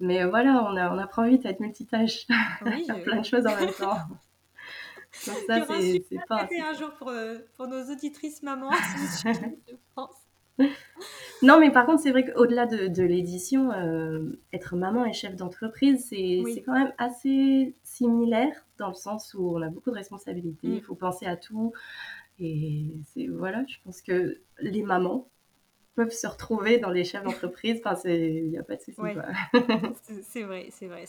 Mais 0.00 0.24
voilà, 0.24 0.66
on, 0.68 0.76
a, 0.76 0.94
on 0.94 0.98
apprend 0.98 1.26
vite 1.26 1.46
à 1.46 1.50
être 1.50 1.60
multitâche, 1.60 2.26
à 2.30 2.64
faire 2.86 3.02
plein 3.02 3.20
de 3.20 3.24
choses 3.24 3.46
en 3.46 3.56
même 3.56 3.72
temps. 3.72 3.98
Donc 5.26 5.36
ça, 5.46 5.64
c'est 5.66 6.02
pas... 6.28 6.48
un 6.50 6.74
jour 6.74 6.90
pour, 6.98 7.08
euh, 7.08 7.38
pour 7.56 7.68
nos 7.68 7.84
auditrices 7.92 8.42
mamans, 8.42 8.70
je 9.24 9.74
pense. 9.94 10.16
Non, 11.42 11.60
mais 11.60 11.70
par 11.70 11.86
contre, 11.86 12.02
c'est 12.02 12.10
vrai 12.10 12.24
qu'au-delà 12.24 12.66
de, 12.66 12.88
de 12.88 13.02
l'édition, 13.02 13.70
euh, 13.72 14.40
être 14.52 14.76
maman 14.76 15.04
et 15.04 15.12
chef 15.12 15.36
d'entreprise, 15.36 16.06
c'est 16.08 16.62
quand 16.64 16.72
même 16.72 16.92
assez 16.98 17.74
similaire 17.84 18.66
dans 18.78 18.88
le 18.88 18.94
sens 18.94 19.34
où 19.34 19.56
on 19.56 19.62
a 19.62 19.68
beaucoup 19.68 19.90
de 19.90 19.96
responsabilités, 19.96 20.68
mm. 20.68 20.74
il 20.74 20.82
faut 20.82 20.94
penser 20.94 21.26
à 21.26 21.36
tout. 21.36 21.72
Et 22.40 22.90
voilà, 23.30 23.64
je 23.68 23.76
pense 23.84 24.02
que 24.02 24.40
les 24.58 24.82
mamans, 24.82 25.28
peuvent 25.94 26.12
se 26.12 26.26
retrouver 26.26 26.78
dans 26.78 26.90
les 26.90 27.04
chefs 27.04 27.22
d'entreprise. 27.22 27.80
Enfin, 27.84 27.98
il 28.08 28.50
n'y 28.50 28.58
a 28.58 28.62
pas 28.62 28.76
de 28.76 28.82
souci. 28.82 29.00
c'est 30.22 30.42
vrai, 30.42 30.68
c'est 30.70 30.86
vrai. 30.86 31.04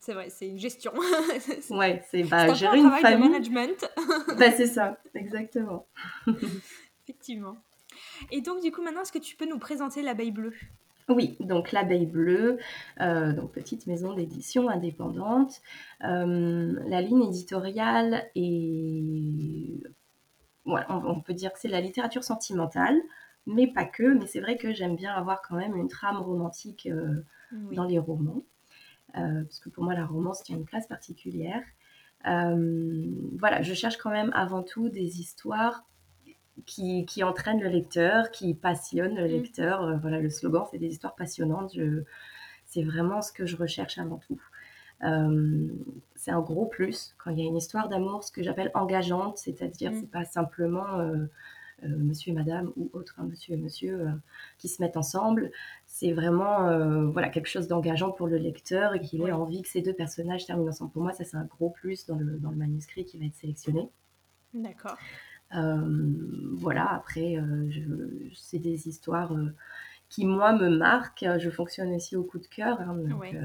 C'est 0.00 0.14
vrai, 0.14 0.30
c'est 0.30 0.48
une 0.48 0.58
gestion. 0.58 0.92
ouais, 1.70 2.02
c'est 2.10 2.22
bah, 2.24 2.54
gérer 2.54 2.78
une 2.78 2.90
famille. 2.90 3.28
De 3.28 3.32
management. 3.32 3.90
bah, 4.38 4.50
c'est 4.50 4.66
ça, 4.66 4.98
exactement. 5.14 5.86
Effectivement. 7.04 7.56
Et 8.30 8.40
donc, 8.40 8.62
du 8.62 8.72
coup, 8.72 8.82
maintenant, 8.82 9.02
est-ce 9.02 9.12
que 9.12 9.18
tu 9.18 9.36
peux 9.36 9.46
nous 9.46 9.58
présenter 9.58 10.00
l'abeille 10.00 10.30
bleue? 10.30 10.54
Oui, 11.10 11.36
donc 11.40 11.72
l'abeille 11.72 12.06
bleue, 12.06 12.58
euh, 13.00 13.32
donc 13.32 13.52
petite 13.52 13.86
maison 13.86 14.14
d'édition 14.14 14.68
indépendante. 14.68 15.60
Euh, 16.04 16.72
la 16.86 17.02
ligne 17.02 17.24
éditoriale 17.24 18.24
est, 18.36 19.82
ouais, 20.66 20.82
on, 20.88 21.20
peut 21.20 21.34
dire 21.34 21.52
que 21.52 21.58
c'est 21.58 21.68
la 21.68 21.80
littérature 21.80 22.22
sentimentale 22.22 22.96
mais 23.46 23.66
pas 23.66 23.84
que. 23.84 24.14
Mais 24.14 24.26
c'est 24.26 24.40
vrai 24.40 24.56
que 24.56 24.72
j'aime 24.72 24.96
bien 24.96 25.12
avoir 25.12 25.42
quand 25.42 25.56
même 25.56 25.76
une 25.76 25.88
trame 25.88 26.18
romantique 26.18 26.88
euh, 26.90 27.24
dans 27.72 27.84
les 27.84 27.98
romans, 27.98 28.42
euh, 29.16 29.42
parce 29.42 29.60
que 29.60 29.68
pour 29.68 29.84
moi 29.84 29.94
la 29.94 30.06
romance 30.06 30.42
tient 30.42 30.56
une 30.56 30.64
place 30.64 30.86
particulière. 30.86 31.62
Euh, 32.26 33.06
voilà, 33.38 33.62
je 33.62 33.74
cherche 33.74 33.96
quand 33.96 34.10
même 34.10 34.30
avant 34.34 34.62
tout 34.62 34.88
des 34.88 35.20
histoires 35.20 35.84
qui, 36.66 37.06
qui 37.06 37.24
entraînent 37.24 37.62
le 37.62 37.68
lecteur, 37.68 38.30
qui 38.30 38.54
passionnent 38.54 39.16
le 39.16 39.24
mm. 39.24 39.30
lecteur. 39.30 39.98
voilà, 40.00 40.20
le 40.20 40.30
slogan, 40.30 40.64
c'est 40.70 40.78
des 40.78 40.88
histoires 40.88 41.14
passionnantes. 41.14 41.76
c'est 42.66 42.82
vraiment 42.82 43.22
ce 43.22 43.32
que 43.32 43.46
je 43.46 43.56
recherche 43.56 43.98
avant 43.98 44.18
tout. 44.18 44.40
c'est 46.14 46.30
un 46.30 46.40
gros 46.40 46.66
plus 46.66 47.14
quand 47.16 47.30
il 47.30 47.38
y 47.38 47.42
a 47.42 47.46
une 47.46 47.56
histoire 47.56 47.88
d'amour, 47.88 48.22
ce 48.22 48.30
que 48.30 48.42
j'appelle 48.42 48.70
engageante, 48.74 49.38
c'est-à-dire 49.38 49.92
mm. 49.92 50.00
c'est 50.00 50.10
pas 50.10 50.24
simplement 50.24 51.00
euh, 51.00 51.26
monsieur 51.88 52.32
et 52.32 52.34
madame 52.34 52.72
ou 52.76 52.90
autre, 52.92 53.14
hein, 53.18 53.26
monsieur 53.28 53.54
et 53.54 53.56
monsieur, 53.56 54.00
euh, 54.00 54.10
qui 54.58 54.68
se 54.68 54.82
mettent 54.82 54.96
ensemble. 54.96 55.50
C'est 55.86 56.12
vraiment 56.12 56.68
euh, 56.68 57.06
voilà, 57.06 57.28
quelque 57.28 57.48
chose 57.48 57.68
d'engageant 57.68 58.10
pour 58.10 58.26
le 58.26 58.36
lecteur 58.36 58.94
et 58.94 59.00
qu'il 59.00 59.22
ait 59.22 59.32
envie 59.32 59.62
que 59.62 59.68
ces 59.68 59.82
deux 59.82 59.92
personnages 59.92 60.46
terminent 60.46 60.70
ensemble. 60.70 60.92
Pour 60.92 61.02
moi, 61.02 61.12
ça, 61.12 61.24
c'est 61.24 61.36
un 61.36 61.44
gros 61.44 61.70
plus 61.70 62.06
dans 62.06 62.16
le, 62.16 62.38
dans 62.38 62.50
le 62.50 62.56
manuscrit 62.56 63.04
qui 63.04 63.18
va 63.18 63.26
être 63.26 63.34
sélectionné. 63.34 63.88
D'accord. 64.54 64.96
voilà, 65.52 66.92
après, 66.94 67.36
c'est 68.34 68.58
des 68.58 68.88
histoires 68.88 69.32
qui, 70.08 70.26
moi, 70.26 70.52
me 70.52 70.68
marquent. 70.68 71.26
Je 71.38 71.50
fonctionne 71.50 71.92
aussi 71.94 72.16
au 72.16 72.24
coup 72.24 72.38
de 72.38 72.46
cœur. 72.46 72.80
Hein, 72.80 72.94
donc, 72.94 73.36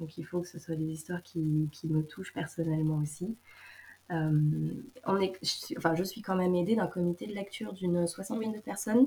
donc, 0.00 0.18
il 0.18 0.24
faut 0.24 0.40
que 0.40 0.48
ce 0.48 0.58
soit 0.58 0.74
des 0.74 0.86
histoires 0.86 1.22
qui, 1.22 1.68
qui 1.70 1.86
me 1.86 2.02
touchent 2.02 2.32
personnellement 2.32 2.96
aussi. 2.96 3.36
Euh, 4.10 4.72
on 5.06 5.20
est, 5.20 5.32
je, 5.42 5.76
enfin, 5.78 5.94
je 5.94 6.04
suis 6.04 6.22
quand 6.22 6.34
même 6.34 6.54
aidée 6.54 6.76
d'un 6.76 6.86
comité 6.86 7.26
de 7.26 7.32
lecture 7.32 7.72
d'une 7.72 8.06
soixantaine 8.06 8.52
de 8.52 8.60
personnes. 8.60 9.06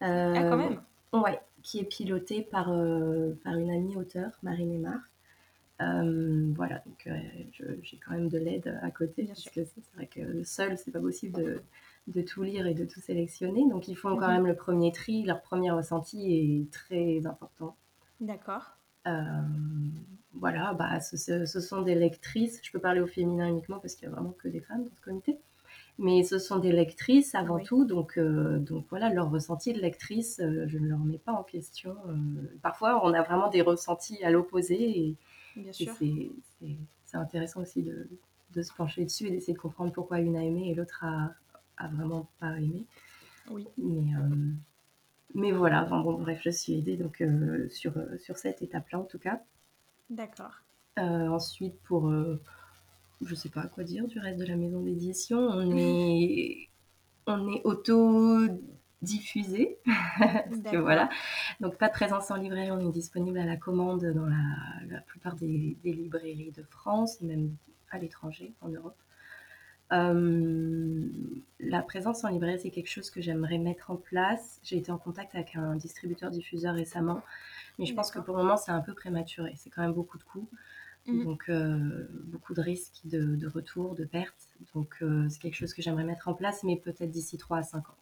ah, 0.00 0.32
quand 0.34 0.56
même 0.56 0.80
Ouais, 1.12 1.40
qui 1.62 1.78
est 1.78 1.84
piloté 1.84 2.42
par, 2.42 2.72
euh, 2.72 3.38
par 3.44 3.54
une 3.54 3.70
amie 3.70 3.96
auteure, 3.96 4.32
Marie 4.42 4.64
Mémar. 4.64 4.98
Euh, 5.80 6.52
voilà, 6.54 6.82
donc 6.86 7.08
j'ai 7.82 7.98
quand 7.98 8.12
même 8.12 8.28
de 8.28 8.38
l'aide 8.38 8.78
à 8.82 8.90
côté, 8.90 9.24
parce 9.24 9.44
que 9.44 9.64
c'est 9.64 9.94
vrai 9.94 10.06
que 10.06 10.42
seul, 10.44 10.78
c'est 10.78 10.92
pas 10.92 11.00
possible 11.00 11.42
de, 11.42 11.62
de, 12.06 12.22
tout 12.22 12.42
lire 12.42 12.66
et 12.66 12.74
de 12.74 12.84
tout 12.84 13.00
sélectionner. 13.00 13.68
Donc 13.68 13.88
ils 13.88 13.96
font 13.96 14.16
quand 14.16 14.28
mhm. 14.28 14.34
même 14.34 14.46
le 14.46 14.54
premier 14.54 14.92
tri, 14.92 15.22
leur 15.24 15.42
premier 15.42 15.70
ressenti 15.70 16.34
est 16.34 16.72
très 16.72 17.26
important. 17.26 17.76
D'accord. 18.20 18.76
Euh, 19.06 19.42
voilà, 20.34 20.74
bah, 20.74 21.00
ce, 21.00 21.46
sont 21.46 21.82
des 21.82 21.94
lectrices. 21.94 22.60
Je 22.62 22.70
peux 22.70 22.78
parler 22.78 23.00
au 23.00 23.06
féminin 23.06 23.48
uniquement 23.48 23.78
parce 23.78 23.94
qu'il 23.94 24.08
n'y 24.08 24.14
a 24.14 24.16
vraiment 24.16 24.32
que 24.32 24.48
des 24.48 24.60
femmes 24.60 24.84
dans 24.84 24.94
ce 24.94 25.00
comité. 25.00 25.38
Mais 25.98 26.22
ce 26.22 26.38
sont 26.38 26.58
des 26.58 26.72
lectrices 26.72 27.34
avant 27.34 27.60
tout, 27.60 27.84
donc, 27.84 28.16
euh, 28.16 28.58
donc 28.58 28.86
voilà, 28.88 29.10
leur 29.10 29.30
ressenti 29.30 29.74
de 29.74 29.80
lectrice, 29.80 30.40
euh, 30.40 30.64
je 30.66 30.78
ne 30.78 30.88
leur 30.88 30.98
mets 30.98 31.18
pas 31.18 31.32
en 31.32 31.42
question. 31.42 31.96
parfois, 32.62 33.04
on 33.04 33.12
a 33.12 33.22
vraiment 33.22 33.50
des 33.50 33.60
ressentis 33.60 34.22
à 34.24 34.30
l'opposé 34.30 34.98
et, 34.98 35.16
c'est 35.70 37.18
intéressant 37.18 37.60
aussi 37.60 37.82
de, 37.82 38.08
de, 38.54 38.62
se 38.62 38.72
pencher 38.72 39.04
dessus 39.04 39.26
et 39.26 39.30
d'essayer 39.30 39.52
de 39.52 39.58
comprendre 39.58 39.92
pourquoi 39.92 40.18
une 40.20 40.34
a 40.34 40.42
aimé 40.42 40.70
et 40.70 40.74
l'autre 40.74 41.04
a, 41.04 41.30
a, 41.76 41.88
vraiment 41.88 42.26
pas 42.40 42.56
aimé. 42.58 42.86
Oui. 43.50 43.68
Mais, 43.76 44.14
mais 45.34 45.52
voilà, 45.52 45.84
bon, 45.84 46.14
bref, 46.18 46.40
je 46.42 46.50
suis 46.50 46.74
aidée 46.74 46.96
donc, 46.96 47.20
euh, 47.20 47.68
sur, 47.70 47.96
euh, 47.96 48.18
sur 48.18 48.36
cette 48.36 48.62
étape-là 48.62 48.98
en 48.98 49.04
tout 49.04 49.18
cas. 49.18 49.42
D'accord. 50.12 50.62
ensuite, 50.96 51.78
pour 51.82 52.10
je 53.24 53.34
sais 53.34 53.48
pas 53.48 53.66
quoi 53.66 53.82
dire 53.84 54.06
du 54.06 54.18
reste 54.18 54.38
de 54.38 54.44
la 54.46 54.56
maison 54.56 54.80
d'édition. 54.80 55.38
On 55.38 55.74
est, 55.76 56.68
on 57.26 57.50
est 57.52 57.60
auto-diffusé. 57.64 59.78
voilà. 60.72 61.08
Donc, 61.60 61.76
pas 61.76 61.88
de 61.88 61.92
présence 61.92 62.30
en 62.30 62.36
librairie. 62.36 62.70
On 62.70 62.80
est 62.80 62.92
disponible 62.92 63.38
à 63.38 63.44
la 63.44 63.56
commande 63.56 64.04
dans 64.04 64.26
la, 64.26 65.00
plupart 65.06 65.36
des, 65.36 65.76
librairies 65.84 66.52
de 66.56 66.62
France 66.64 67.20
et 67.22 67.26
même 67.26 67.54
à 67.90 67.98
l'étranger, 67.98 68.52
en 68.60 68.68
Europe. 68.68 68.96
Euh, 69.92 71.08
la 71.60 71.82
présence 71.82 72.24
en 72.24 72.28
librairie, 72.28 72.58
c'est 72.60 72.70
quelque 72.70 72.88
chose 72.88 73.10
que 73.10 73.20
j'aimerais 73.20 73.58
mettre 73.58 73.90
en 73.90 73.96
place. 73.96 74.58
J'ai 74.64 74.78
été 74.78 74.90
en 74.90 74.96
contact 74.96 75.34
avec 75.34 75.54
un 75.54 75.76
distributeur-diffuseur 75.76 76.74
récemment, 76.74 77.20
mais 77.82 77.86
je 77.88 77.94
pense 77.94 78.12
que 78.12 78.20
pour 78.20 78.36
le 78.36 78.44
moment, 78.44 78.56
c'est 78.56 78.70
un 78.70 78.80
peu 78.80 78.94
prématuré. 78.94 79.54
C'est 79.56 79.68
quand 79.68 79.82
même 79.82 79.92
beaucoup 79.92 80.16
de 80.16 80.22
coûts. 80.22 80.48
Mmh. 81.08 81.24
Donc, 81.24 81.46
euh, 81.48 82.06
beaucoup 82.26 82.54
de 82.54 82.60
risques 82.60 83.00
de, 83.02 83.48
retour, 83.48 83.96
de 83.96 84.04
perte. 84.04 84.54
Donc, 84.72 84.98
euh, 85.02 85.26
c'est 85.28 85.40
quelque 85.40 85.56
chose 85.56 85.74
que 85.74 85.82
j'aimerais 85.82 86.04
mettre 86.04 86.28
en 86.28 86.34
place, 86.34 86.62
mais 86.62 86.76
peut-être 86.76 87.10
d'ici 87.10 87.38
3 87.38 87.56
à 87.58 87.62
5 87.64 87.90
ans. 87.90 87.96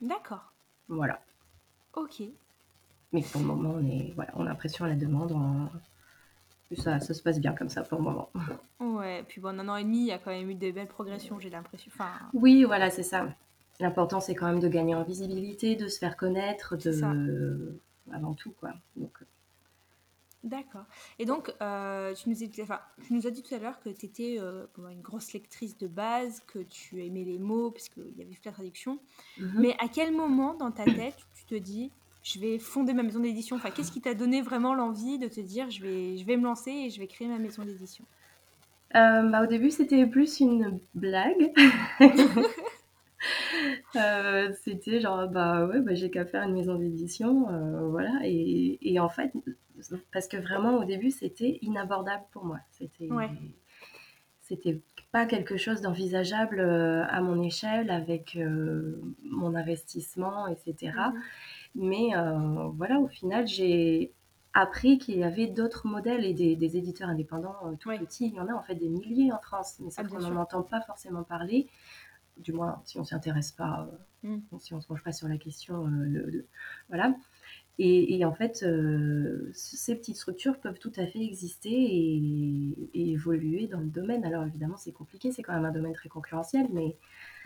D'accord. 0.00 0.54
Voilà. 0.88 1.20
Ok. 1.94 2.22
Mais 3.12 3.20
pour 3.20 3.42
le 3.42 3.46
moment, 3.46 3.74
on, 3.76 3.86
est, 3.86 4.12
voilà, 4.14 4.32
on 4.36 4.46
a 4.46 4.48
l'impression 4.48 4.86
à 4.86 4.88
la 4.88 4.94
demande. 4.94 5.36
Ça, 6.78 6.98
ça 7.00 7.12
se 7.12 7.22
passe 7.22 7.40
bien 7.40 7.52
comme 7.52 7.68
ça 7.68 7.82
pour 7.82 7.98
le 7.98 8.04
moment. 8.04 8.30
Ouais, 8.80 9.22
puis 9.28 9.40
bon, 9.40 9.58
un 9.58 9.68
an 9.68 9.76
et 9.76 9.84
demi, 9.84 9.98
il 9.98 10.06
y 10.06 10.12
a 10.12 10.18
quand 10.18 10.30
même 10.30 10.48
eu 10.48 10.54
des 10.54 10.72
belles 10.72 10.88
progressions, 10.88 11.38
j'ai 11.38 11.50
l'impression. 11.50 11.90
Enfin... 11.94 12.10
Oui, 12.32 12.64
voilà, 12.64 12.88
c'est 12.90 13.02
ça. 13.02 13.28
L'important, 13.78 14.20
c'est 14.20 14.34
quand 14.34 14.46
même 14.46 14.60
de 14.60 14.68
gagner 14.68 14.94
en 14.94 15.04
visibilité, 15.04 15.76
de 15.76 15.88
se 15.88 15.98
faire 15.98 16.16
connaître, 16.16 16.76
de... 16.76 17.78
avant 18.12 18.34
tout, 18.34 18.52
quoi. 18.52 18.72
Donc, 18.96 19.22
D'accord. 20.42 20.84
Et 21.18 21.26
donc, 21.26 21.52
euh, 21.60 22.14
tu, 22.14 22.30
nous 22.30 22.42
as, 22.42 22.62
enfin, 22.62 22.80
tu 23.06 23.12
nous 23.12 23.26
as 23.26 23.30
dit 23.30 23.42
tout 23.42 23.54
à 23.54 23.58
l'heure 23.58 23.78
que 23.80 23.90
tu 23.90 24.06
étais 24.06 24.36
euh, 24.38 24.66
une 24.90 25.02
grosse 25.02 25.34
lectrice 25.34 25.76
de 25.76 25.86
base, 25.86 26.42
que 26.46 26.60
tu 26.60 27.04
aimais 27.04 27.24
les 27.24 27.38
mots, 27.38 27.70
puisqu'il 27.70 28.16
y 28.16 28.22
avait 28.22 28.32
toute 28.34 28.46
la 28.46 28.52
traduction. 28.52 28.98
Mhm. 29.38 29.52
Mais 29.58 29.76
à 29.78 29.88
quel 29.88 30.14
moment 30.14 30.54
dans 30.54 30.70
ta 30.70 30.84
tête 30.84 31.16
tu 31.34 31.44
te 31.44 31.54
dis, 31.54 31.90
je 32.22 32.38
vais 32.38 32.58
fonder 32.58 32.94
ma 32.94 33.02
maison 33.02 33.20
d'édition? 33.20 33.56
Enfin, 33.56 33.70
qu'est-ce 33.70 33.92
qui 33.92 34.00
t'a 34.00 34.14
donné 34.14 34.40
vraiment 34.40 34.74
l'envie 34.74 35.18
de 35.18 35.28
te 35.28 35.40
dire, 35.40 35.70
je 35.70 35.82
vais, 35.82 36.16
je 36.16 36.24
vais 36.24 36.38
me 36.38 36.44
lancer 36.44 36.70
et 36.70 36.90
je 36.90 37.00
vais 37.00 37.06
créer 37.06 37.28
ma 37.28 37.38
maison 37.38 37.62
d'édition? 37.62 38.04
Euh, 38.96 39.22
bah, 39.22 39.42
Au 39.42 39.46
début, 39.46 39.70
c'était 39.70 40.06
plus 40.06 40.40
une 40.40 40.80
blague. 40.94 41.52
c'était 44.62 45.00
genre, 45.00 45.28
bah 45.28 45.66
ouais, 45.66 45.80
bah, 45.80 45.94
j'ai 45.94 46.10
qu'à 46.10 46.24
faire 46.24 46.42
une 46.42 46.54
maison 46.54 46.74
d'édition, 46.76 47.46
voilà. 47.90 48.12
Et, 48.24 48.78
et, 48.80 49.00
en 49.00 49.08
fait, 49.08 49.32
parce 50.12 50.28
que 50.28 50.36
vraiment 50.36 50.78
au 50.78 50.84
début 50.84 51.10
c'était 51.10 51.58
inabordable 51.62 52.24
pour 52.32 52.44
moi. 52.44 52.58
C'était 52.70 53.08
c'était 54.42 54.82
pas 55.12 55.26
quelque 55.26 55.56
chose 55.56 55.80
d'envisageable 55.80 56.58
euh, 56.58 57.04
à 57.08 57.20
mon 57.20 57.40
échelle 57.40 57.88
avec 57.90 58.34
euh, 58.36 59.00
mon 59.22 59.54
investissement, 59.54 60.48
etc. 60.48 60.74
Mm-hmm. 60.76 61.12
Mais 61.76 62.16
euh, 62.16 62.68
voilà, 62.74 62.98
au 62.98 63.06
final 63.06 63.46
j'ai 63.46 64.12
appris 64.52 64.98
qu'il 64.98 65.18
y 65.18 65.22
avait 65.22 65.46
d'autres 65.46 65.86
modèles 65.86 66.24
et 66.24 66.34
des, 66.34 66.76
éditeurs 66.76 67.08
indépendants 67.08 67.76
tout 67.78 67.90
petits. 67.90 68.26
Il 68.26 68.34
y 68.34 68.40
en 68.40 68.48
a 68.48 68.52
en 68.52 68.62
fait 68.62 68.74
des 68.74 68.88
milliers 68.88 69.32
en 69.32 69.38
France, 69.38 69.76
mais 69.78 69.90
ça, 69.90 70.02
ah, 70.04 70.08
on 70.12 70.18
n'en 70.18 70.40
entend 70.40 70.62
pas 70.62 70.80
forcément 70.80 71.22
parler. 71.22 71.68
Du 72.36 72.52
moins, 72.52 72.80
si 72.84 72.98
on 72.98 73.04
s'y 73.04 73.14
intéresse 73.14 73.52
pas, 73.52 73.90
mm. 74.22 74.38
si 74.58 74.74
on 74.74 74.80
se 74.80 74.86
penche 74.86 75.02
pas 75.02 75.12
sur 75.12 75.28
la 75.28 75.36
question, 75.36 75.90
voilà. 76.88 77.14
Et, 77.82 78.26
en 78.26 78.34
fait, 78.34 78.62
euh, 78.62 79.50
ces 79.54 79.96
petites 79.96 80.16
structures 80.16 80.60
peuvent 80.60 80.78
tout 80.78 80.92
à 80.96 81.06
fait 81.06 81.24
exister 81.24 81.70
et, 81.70 83.10
évoluer 83.10 83.68
dans 83.68 83.80
le 83.80 83.86
domaine. 83.86 84.22
Alors 84.26 84.44
évidemment, 84.44 84.76
c'est 84.76 84.92
compliqué, 84.92 85.32
c'est 85.32 85.42
quand 85.42 85.54
même 85.54 85.64
un 85.64 85.72
domaine 85.72 85.94
très 85.94 86.10
concurrentiel, 86.10 86.66
mais, 86.70 86.94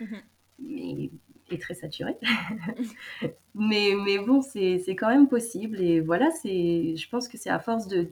mhm. 0.01 0.21
mais 0.59 1.09
et 1.51 1.57
très 1.57 1.73
saturé. 1.73 2.17
mais, 3.55 3.93
mais 4.03 4.19
bon, 4.19 4.41
c'est 4.41 4.83
quand 4.89 5.07
même 5.07 5.29
possible. 5.29 5.79
Et 5.79 6.01
voilà, 6.01 6.29
je 6.43 7.09
pense 7.09 7.29
que 7.29 7.37
c'est 7.37 7.49
à 7.49 7.59
force 7.59 7.87
de, 7.87 8.09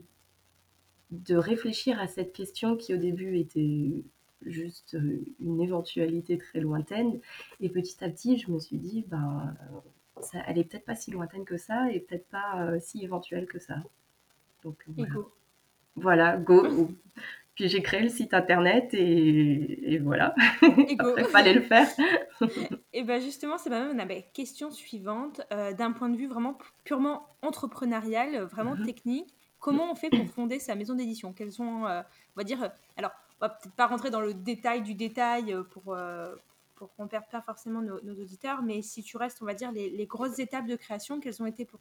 de 1.10 1.36
réfléchir 1.36 2.00
à 2.00 2.06
cette 2.06 2.32
question 2.32 2.74
qui 2.74 2.94
au 2.94 2.96
début 2.96 3.36
était 3.36 4.02
juste 4.46 4.96
une 5.40 5.60
éventualité 5.60 6.38
très 6.38 6.60
lointaine. 6.60 7.20
Et 7.60 7.68
petit 7.68 8.02
à 8.04 8.08
petit, 8.08 8.38
je 8.38 8.50
me 8.50 8.58
suis 8.58 8.78
dit, 8.78 9.04
ben, 9.08 9.54
elle 10.46 10.58
est 10.58 10.64
peut-être 10.64 10.84
pas 10.84 10.94
si 10.94 11.10
lointaine 11.10 11.44
que 11.44 11.56
ça 11.56 11.90
et 11.90 12.00
peut-être 12.00 12.28
pas 12.28 12.62
euh, 12.62 12.78
si 12.80 13.04
éventuelle 13.04 13.46
que 13.46 13.58
ça. 13.58 13.76
Donc 14.62 14.84
voilà. 14.88 15.12
go. 15.12 15.32
Voilà, 15.96 16.36
go. 16.36 16.88
Puis 17.54 17.68
j'ai 17.68 17.82
créé 17.82 18.02
le 18.02 18.08
site 18.08 18.34
internet 18.34 18.92
et, 18.94 19.98
voilà. 20.02 20.34
il 20.62 20.98
fallait 21.30 21.54
le 21.54 21.60
faire. 21.60 21.86
et 22.92 23.04
bien 23.04 23.20
justement, 23.20 23.58
c'est 23.58 23.70
pas 23.70 23.84
même 23.84 23.96
la 23.96 24.22
question 24.22 24.72
suivante. 24.72 25.40
Euh, 25.52 25.72
d'un 25.72 25.92
point 25.92 26.08
de 26.08 26.16
vue 26.16 26.26
vraiment 26.26 26.58
purement 26.82 27.28
entrepreneurial, 27.42 28.42
vraiment 28.42 28.74
mhm. 28.74 28.84
technique, 28.84 29.36
comment 29.60 29.88
on 29.88 29.94
fait 29.94 30.10
pour 30.10 30.26
fonder 30.26 30.58
sa 30.58 30.74
maison 30.74 30.94
d'édition? 30.94 31.32
Quels 31.32 31.52
sont, 31.52 31.84
euh, 31.86 32.02
on 32.34 32.40
va 32.40 32.42
dire, 32.42 32.72
alors, 32.96 33.12
va 33.48 33.50
peut-être 33.50 33.74
pas 33.74 33.86
rentrer 33.86 34.10
dans 34.10 34.20
le 34.20 34.34
détail 34.34 34.82
du 34.82 34.94
détail 34.94 35.56
pour, 35.70 35.96
pour 36.74 36.94
qu'on 36.94 37.04
ne 37.04 37.08
perde 37.08 37.24
pas 37.30 37.42
forcément 37.42 37.82
nos, 37.82 38.20
auditeurs, 38.20 38.62
mais 38.62 38.82
si 38.82 39.02
tu 39.02 39.16
restes, 39.16 39.40
on 39.42 39.46
va 39.46 39.54
dire, 39.54 39.72
les, 39.72 40.06
grosses 40.06 40.38
étapes 40.38 40.66
de 40.66 40.76
création, 40.76 41.20
quelles 41.20 41.42
ont 41.42 41.46
été 41.46 41.64
pour, 41.64 41.80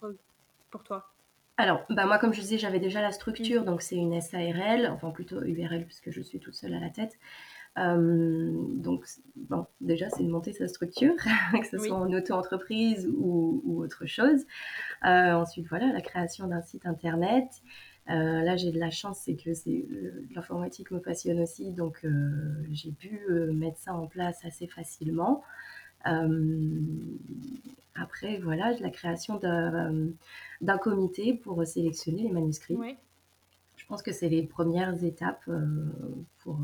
pour 0.70 0.84
toi? 0.84 1.14
Alors, 1.58 1.84
bah 1.90 2.06
moi, 2.06 2.18
comme 2.18 2.34
je 2.34 2.42
disais, 2.42 2.58
j'avais 2.58 2.80
déjà 2.80 3.02
la 3.02 3.12
structure, 3.12 3.62
mm. 3.62 3.66
donc 3.66 3.82
c'est 3.82 3.96
une 3.96 4.20
SARL, 4.20 4.88
enfin 4.92 5.12
plutôt 5.12 5.42
URL, 5.44 5.86
puisque 5.86 6.10
je 6.10 6.22
suis 6.22 6.40
toute 6.40 6.56
seule 6.56 6.74
à 6.74 6.80
la 6.80 6.90
tête. 6.90 7.18
Euh, 7.78 8.52
donc, 8.76 9.06
bon, 9.36 9.66
déjà, 9.82 10.10
c'est 10.10 10.24
de 10.24 10.30
monter 10.30 10.54
sa 10.54 10.68
structure, 10.68 11.14
que 11.54 11.66
ce 11.68 11.78
soit 11.78 11.96
en 11.96 12.12
auto-entreprise 12.12 13.08
ou, 13.16 13.62
ou, 13.66 13.84
autre 13.84 14.06
chose. 14.06 14.46
Euh, 15.06 15.34
ensuite, 15.34 15.68
voilà, 15.68 15.92
la 15.92 16.02
création 16.02 16.48
d'un 16.48 16.62
site 16.62 16.86
internet. 16.86 17.48
Euh, 18.10 18.42
là, 18.42 18.58
j'ai 18.58 18.72
de 18.72 18.80
la 18.80 18.90
chance, 18.90 19.20
c'est 19.24 19.36
que 19.36 19.54
c'est, 19.54 19.86
l'informatique 20.36 20.92
me 20.92 21.00
passionne 21.00 21.40
aussi, 21.40 21.72
donc 21.72 22.02
euh, 22.04 22.30
j'ai 22.72 22.92
pu 22.92 23.22
euh, 23.30 23.54
mettre 23.54 23.78
ça 23.78 23.94
en 23.94 24.08
place 24.08 24.44
assez 24.44 24.68
facilement. 24.68 25.44
après, 27.96 28.40
voilà, 28.40 28.74
la 28.80 28.90
création 28.90 29.38
d'un, 29.38 30.78
comité 30.80 31.34
pour 31.34 31.66
sélectionner 31.66 32.24
les 32.24 32.32
manuscrits. 32.32 32.78
Je 33.78 33.86
pense 33.86 34.02
que 34.02 34.12
c'est 34.12 34.30
les 34.30 34.44
premières 34.44 35.04
étapes 35.04 35.50
pour, 36.40 36.60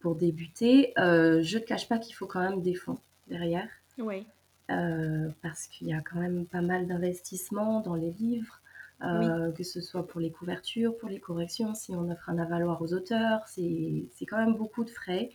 pour 0.00 0.14
débuter. 0.14 0.92
je 0.96 1.58
ne 1.58 1.62
cache 1.62 1.88
pas 1.88 1.98
qu'il 1.98 2.14
faut 2.14 2.26
quand 2.26 2.40
même 2.40 2.60
des 2.60 2.74
fonds 2.74 2.98
derrière. 3.28 3.68
Oui. 3.96 4.26
parce 4.68 5.68
qu'il 5.68 5.88
y 5.88 5.94
a 5.94 6.02
quand 6.02 6.18
même 6.20 6.44
pas 6.44 6.60
mal 6.60 6.86
d'investissements 6.86 7.80
dans 7.80 7.94
les 7.94 8.10
livres. 8.10 8.60
Euh, 9.02 9.50
que 9.52 9.64
ce 9.64 9.80
soit 9.80 10.06
pour 10.06 10.20
les 10.20 10.30
couvertures, 10.30 10.96
pour 10.96 11.08
les 11.08 11.20
corrections, 11.20 11.74
si 11.74 11.94
on 11.94 12.08
offre 12.10 12.30
un 12.30 12.38
avaloir 12.38 12.80
aux 12.80 12.94
auteurs, 12.94 13.46
c'est 13.48 14.06
quand 14.26 14.38
même 14.38 14.54
beaucoup 14.54 14.84
de 14.84 14.90
frais 14.90 15.30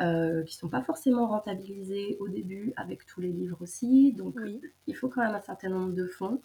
euh, 0.00 0.42
qui 0.44 0.56
ne 0.56 0.60
sont 0.60 0.68
pas 0.68 0.82
forcément 0.82 1.28
rentabilisés 1.28 2.16
au 2.18 2.28
début 2.28 2.72
avec 2.76 3.06
tous 3.06 3.20
les 3.20 3.30
livres 3.30 3.58
aussi. 3.60 4.12
Donc 4.14 4.36
il 4.86 4.96
faut 4.96 5.08
quand 5.08 5.22
même 5.22 5.34
un 5.34 5.40
certain 5.40 5.68
nombre 5.68 5.92
de 5.92 6.06
fonds. 6.06 6.40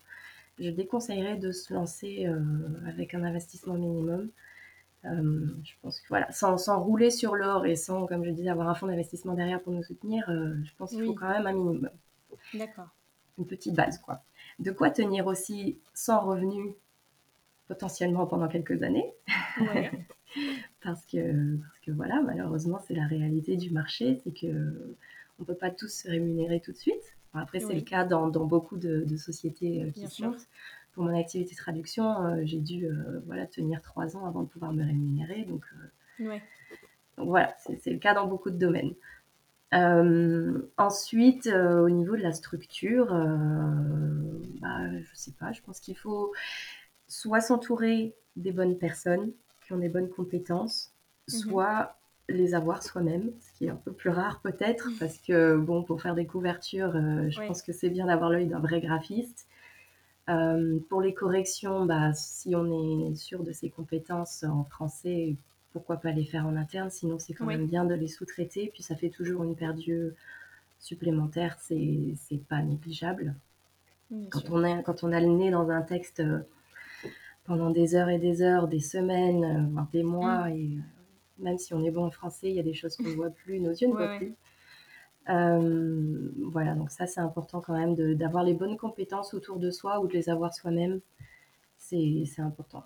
Je 0.59 0.69
déconseillerais 0.69 1.37
de 1.37 1.51
se 1.51 1.73
lancer 1.73 2.27
euh, 2.27 2.39
avec 2.87 3.13
un 3.13 3.23
investissement 3.23 3.75
minimum. 3.75 4.29
je 5.03 5.73
pense 5.81 6.01
que 6.01 6.07
voilà, 6.09 6.29
sans, 6.31 6.57
sans 6.57 6.83
rouler 6.83 7.09
sur 7.09 7.35
l'or 7.35 7.65
et 7.65 7.75
sans, 7.75 8.05
comme 8.05 8.25
je 8.25 8.31
disais, 8.31 8.49
avoir 8.49 8.67
un 8.69 8.75
fonds 8.75 8.87
d'investissement 8.87 9.33
derrière 9.33 9.61
pour 9.61 9.71
nous 9.71 9.83
soutenir, 9.83 10.25
je 10.27 10.71
pense 10.77 10.91
qu'il 10.91 11.05
faut 11.05 11.13
quand 11.13 11.29
même 11.29 11.47
un 11.47 11.53
minimum. 11.53 11.89
D'accord. 12.53 12.89
Une 13.39 13.47
petite 13.47 13.75
base, 13.75 13.97
quoi 13.99 14.23
de 14.59 14.71
quoi 14.71 14.89
tenir 14.89 15.27
aussi 15.27 15.79
sans 15.93 16.19
revenu 16.21 16.73
potentiellement 17.67 18.25
pendant 18.25 18.47
quelques 18.47 18.83
années. 18.83 19.13
parce, 20.81 21.05
que, 21.05 21.57
parce 21.57 21.79
que 21.79 21.91
voilà, 21.91 22.21
malheureusement, 22.21 22.79
c'est 22.87 22.95
la 22.95 23.05
réalité 23.05 23.57
du 23.57 23.71
marché, 23.71 24.19
c'est 24.23 24.31
que 24.31 24.95
on 25.39 25.43
ne 25.43 25.45
peut 25.45 25.55
pas 25.55 25.69
tous 25.69 25.89
se 25.89 26.09
rémunérer 26.09 26.59
tout 26.59 26.71
de 26.71 26.77
suite. 26.77 27.15
après, 27.33 27.59
c'est 27.59 27.75
le 27.75 27.81
cas 27.81 28.05
dans, 28.05 28.29
beaucoup 28.29 28.77
de, 28.77 29.05
sociétés 29.17 29.83
euh, 29.83 29.91
qui 29.91 30.07
sont. 30.07 30.35
Pour 30.93 31.03
mon 31.03 31.15
activité 31.15 31.51
de 31.51 31.57
traduction, 31.57 32.25
euh, 32.25 32.41
j'ai 32.43 32.57
dû 32.57 32.85
euh, 32.85 33.21
voilà, 33.27 33.45
tenir 33.45 33.83
trois 33.83 34.17
ans 34.17 34.25
avant 34.25 34.41
de 34.41 34.47
pouvoir 34.47 34.73
me 34.73 34.83
rémunérer. 34.83 35.43
Donc, 35.43 35.63
donc 36.19 37.27
voilà, 37.27 37.55
c'est 37.59 37.91
le 37.91 37.99
cas 37.99 38.15
dans 38.15 38.25
beaucoup 38.25 38.49
de 38.49 38.57
domaines. 38.57 38.93
Euh, 39.73 40.61
ensuite, 40.77 41.47
euh, 41.47 41.81
au 41.81 41.89
niveau 41.89 42.15
de 42.15 42.21
la 42.21 42.31
structure, 42.31 43.13
euh, 43.13 44.39
bah, 44.61 44.89
je 45.01 45.15
sais 45.15 45.33
pas, 45.37 45.51
je 45.51 45.61
pense 45.61 45.79
qu'il 45.79 45.97
faut 45.97 46.31
soit 47.07 47.41
s'entourer 47.41 48.15
des 48.37 48.51
bonnes 48.51 48.77
personnes 48.77 49.31
qui 49.65 49.73
ont 49.73 49.77
des 49.77 49.89
bonnes 49.89 50.09
compétences, 50.09 50.93
mhm. 51.27 51.39
soit 51.39 51.97
les 52.29 52.53
avoir 52.55 52.83
soi-même, 52.83 53.31
ce 53.39 53.57
qui 53.57 53.65
est 53.65 53.69
un 53.69 53.75
peu 53.75 53.91
plus 53.91 54.09
rare 54.09 54.41
peut-être, 54.41 54.89
parce 54.99 55.17
que 55.17 55.57
bon, 55.57 55.83
pour 55.83 56.01
faire 56.01 56.15
des 56.15 56.25
couvertures, 56.25 56.91
je 57.29 57.47
pense 57.47 57.61
que 57.61 57.71
c'est 57.71 57.89
bien 57.89 58.07
d'avoir 58.07 58.29
l'œil 58.29 58.47
d'un 58.47 58.59
vrai 58.59 58.81
graphiste. 58.81 59.47
pour 60.25 61.01
les 61.01 61.13
corrections, 61.13 61.85
bah, 61.85 62.13
si 62.13 62.53
on 62.53 63.09
est 63.09 63.15
sûr 63.15 63.43
de 63.43 63.53
ses 63.53 63.69
compétences 63.69 64.43
en 64.43 64.65
français, 64.65 65.37
pourquoi 65.77 65.97
pas 65.97 66.11
les 66.11 66.25
faire 66.25 66.47
en 66.47 66.55
interne 66.55 66.89
Sinon, 66.89 67.19
c'est 67.19 67.33
quand 67.33 67.45
même 67.45 67.67
bien 67.67 67.85
de 67.85 67.93
les 67.93 68.07
sous-traiter. 68.07 68.71
Puis 68.73 68.81
ça 68.81 68.95
fait 68.95 69.09
toujours 69.09 69.43
une 69.43 69.55
paire 69.55 69.73
d'yeux 69.73 70.15
supplémentaire, 70.79 71.57
c'est 71.59 72.15
pas 72.49 72.61
négligeable. 72.61 73.35
quand 74.29 74.49
on, 74.49 74.63
a, 74.63 74.81
quand 74.83 75.03
on 75.03 75.11
a 75.11 75.19
le 75.19 75.27
nez 75.27 75.51
dans 75.51 75.69
un 75.69 75.81
texte 75.81 76.19
euh, 76.19 76.39
pendant 77.45 77.69
des 77.69 77.95
heures 77.95 78.09
et 78.09 78.19
des 78.19 78.41
heures, 78.41 78.67
des 78.67 78.79
semaines, 78.79 79.43
euh, 79.43 79.71
voire 79.71 79.87
des 79.91 80.03
mois, 80.03 80.47
mm. 80.47 80.55
et 80.55 80.77
euh, 80.77 80.81
même 81.39 81.57
si 81.57 81.73
on 81.73 81.83
est 81.83 81.91
bon 81.91 82.05
en 82.05 82.11
français, 82.11 82.49
il 82.49 82.55
y 82.55 82.59
a 82.59 82.63
des 82.63 82.73
choses 82.73 82.95
qu'on 82.95 83.03
ne 83.03 83.15
voit 83.15 83.29
plus, 83.29 83.59
nos 83.59 83.71
yeux 83.71 83.87
ne 83.87 83.93
voient 83.93 84.17
plus. 84.17 84.35
voilà, 86.51 86.73
donc 86.73 86.89
ça 86.89 87.05
c'est 87.05 87.19
important 87.21 87.61
quand 87.61 87.77
même 87.77 87.95
d'avoir 88.15 88.43
les 88.43 88.53
bonnes 88.53 88.77
compétences 88.77 89.33
autour 89.33 89.59
de 89.59 89.69
soi 89.69 89.99
ou 89.99 90.07
de 90.07 90.13
les 90.13 90.29
avoir 90.29 90.53
soi-même. 90.53 90.99
C'est 91.77 92.25
important. 92.39 92.83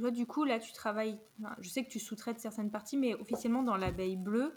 Toi, 0.00 0.10
du 0.10 0.26
coup, 0.26 0.44
là, 0.44 0.58
tu 0.58 0.72
travailles. 0.72 1.18
Je 1.60 1.68
sais 1.68 1.84
que 1.84 1.90
tu 1.90 1.98
sous-traites 1.98 2.40
certaines 2.40 2.70
parties, 2.70 2.96
mais 2.96 3.14
officiellement, 3.14 3.62
dans 3.62 3.76
l'abeille 3.76 4.16
bleue, 4.16 4.54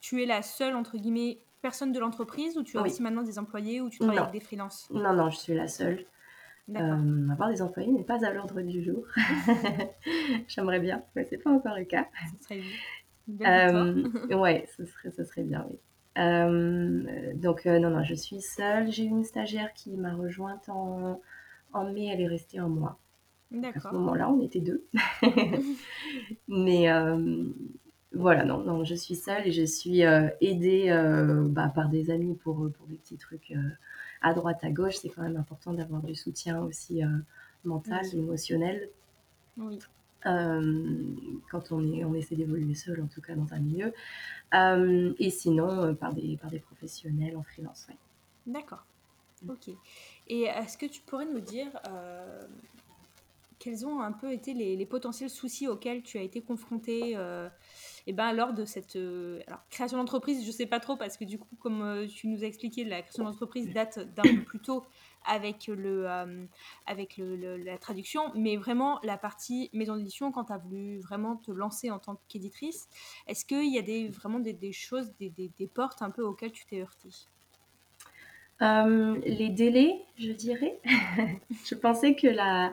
tu 0.00 0.22
es 0.22 0.26
la 0.26 0.42
seule, 0.42 0.74
entre 0.74 0.98
guillemets, 0.98 1.40
personne 1.62 1.92
de 1.92 1.98
l'entreprise 2.00 2.58
ou 2.58 2.62
tu 2.62 2.76
as 2.76 2.82
aussi 2.82 3.02
maintenant 3.02 3.22
des 3.22 3.38
employés 3.38 3.80
ou 3.80 3.88
tu 3.88 3.98
travailles 4.00 4.18
avec 4.18 4.32
des 4.32 4.40
freelances? 4.40 4.90
Non, 4.90 5.14
non, 5.14 5.30
je 5.30 5.38
suis 5.38 5.54
la 5.54 5.68
seule. 5.68 6.04
Euh, 6.70 7.28
avoir 7.30 7.50
des 7.50 7.60
employés 7.60 7.90
n'est 7.92 8.04
pas 8.04 8.24
à 8.24 8.32
l'ordre 8.32 8.60
du 8.62 8.82
jour. 8.82 9.04
J'aimerais 10.48 10.80
bien, 10.80 11.02
mais 11.14 11.24
c'est 11.24 11.38
pas 11.38 11.50
encore 11.50 11.76
le 11.76 11.84
cas. 11.84 12.06
Ce 12.38 12.44
serait 12.44 12.62
euh, 13.42 14.08
ouais, 14.36 14.68
ce 14.76 14.84
serait, 14.84 15.10
ce 15.10 15.24
serait 15.24 15.44
bien, 15.44 15.66
oui. 15.70 15.78
Euh, 16.18 17.32
donc 17.34 17.66
euh, 17.66 17.78
non, 17.78 17.90
non, 17.90 18.04
je 18.04 18.14
suis 18.14 18.40
seule. 18.40 18.90
J'ai 18.90 19.04
une 19.04 19.24
stagiaire 19.24 19.72
qui 19.72 19.96
m'a 19.96 20.14
rejointe 20.14 20.68
en, 20.68 21.20
en 21.72 21.92
mai, 21.92 22.08
elle 22.12 22.20
est 22.20 22.28
restée 22.28 22.58
un 22.58 22.68
mois. 22.68 22.98
À 23.52 23.80
ce 23.80 23.88
moment-là, 23.94 24.30
on 24.30 24.40
était 24.40 24.60
deux. 24.60 24.84
mais 26.48 26.88
voilà, 28.14 28.44
non, 28.44 28.58
non, 28.58 28.84
je 28.84 28.94
suis 28.94 29.14
seule 29.14 29.46
et 29.46 29.52
je 29.52 29.64
suis 29.64 30.04
euh, 30.04 30.28
aidée 30.40 30.90
euh, 30.90 31.48
bah, 31.48 31.72
par 31.74 31.88
des 31.88 32.10
amis 32.10 32.34
pour, 32.34 32.70
pour 32.72 32.86
des 32.86 32.96
petits 32.96 33.16
trucs 33.16 33.52
euh, 33.52 33.70
à 34.20 34.34
droite, 34.34 34.62
à 34.62 34.70
gauche. 34.70 34.96
C'est 34.96 35.08
quand 35.08 35.22
même 35.22 35.36
important 35.36 35.72
d'avoir 35.72 36.02
du 36.02 36.14
soutien 36.14 36.62
aussi 36.62 37.00
mental, 37.64 38.04
émotionnel. 38.14 38.88
Oui. 39.56 39.78
quand 40.24 41.72
on, 41.72 41.92
est, 41.92 42.04
on 42.04 42.14
essaie 42.14 42.36
d'évoluer 42.36 42.74
seul, 42.74 43.00
en 43.02 43.06
tout 43.06 43.20
cas 43.22 43.34
dans 43.34 43.52
un 43.54 43.60
milieu. 43.60 43.92
et 45.18 45.30
sinon, 45.30 45.94
par, 45.94 46.12
des, 46.12 46.36
par 46.36 46.50
des 46.50 46.60
professionnels 46.60 47.36
en 47.36 47.42
freelance. 47.42 47.86
D'accord. 48.46 48.84
Ok. 49.48 49.70
Et 50.28 50.42
est-ce 50.42 50.76
que 50.76 50.86
tu 50.86 51.00
pourrais 51.00 51.26
nous 51.26 51.40
dire 51.40 51.70
quels 53.62 53.86
ont 53.86 54.00
un 54.00 54.10
peu 54.10 54.32
été 54.32 54.54
les, 54.54 54.86
potentiels 54.86 55.30
soucis 55.30 55.68
auxquels 55.68 56.02
tu 56.02 56.18
as 56.18 56.22
été 56.22 56.42
confrontée 56.42 57.16
et 58.06 58.12
ben 58.12 58.32
lors 58.32 58.52
de 58.52 58.64
cette 58.64 58.96
euh, 58.96 59.40
création 59.70 59.98
d'entreprise, 59.98 60.44
je 60.44 60.50
sais 60.50 60.66
pas 60.66 60.80
trop 60.80 60.96
parce 60.96 61.16
que 61.16 61.24
du 61.24 61.38
coup, 61.38 61.54
comme 61.60 61.82
euh, 61.82 62.06
tu 62.06 62.26
nous 62.26 62.42
as 62.42 62.46
expliqué, 62.46 62.84
la 62.84 63.02
création 63.02 63.24
d'entreprise 63.24 63.72
date 63.72 64.00
d'un 64.14 64.22
peu 64.22 64.42
plus 64.44 64.58
tôt 64.58 64.84
avec 65.24 65.68
le 65.68 66.08
euh, 66.08 66.44
avec 66.86 67.16
la 67.18 67.78
traduction, 67.78 68.32
mais 68.34 68.56
vraiment 68.56 68.98
la 69.04 69.16
partie 69.16 69.70
maison 69.72 69.96
d'édition 69.96 70.32
quand 70.32 70.46
tu 70.46 70.52
as 70.52 70.58
voulu 70.58 70.98
vraiment 70.98 71.36
te 71.36 71.52
lancer 71.52 71.90
en 71.90 72.00
tant 72.00 72.20
qu'éditrice, 72.28 72.88
est-ce 73.28 73.44
qu'il 73.44 73.72
y 73.72 73.78
a 73.78 73.82
des 73.82 74.08
vraiment 74.08 74.40
des, 74.40 74.52
des 74.52 74.72
choses, 74.72 75.14
des, 75.20 75.30
des, 75.30 75.52
des, 75.56 75.68
portes 75.68 76.02
un 76.02 76.10
peu 76.10 76.22
auxquelles 76.24 76.52
tu 76.52 76.66
t'es 76.66 76.80
heurtée? 76.80 77.10
Les 78.62 79.48
délais, 79.50 80.02
je 80.18 80.32
dirais. 80.32 80.78
je 81.66 81.74
pensais 81.74 82.14
que 82.14 82.28
la, 82.28 82.72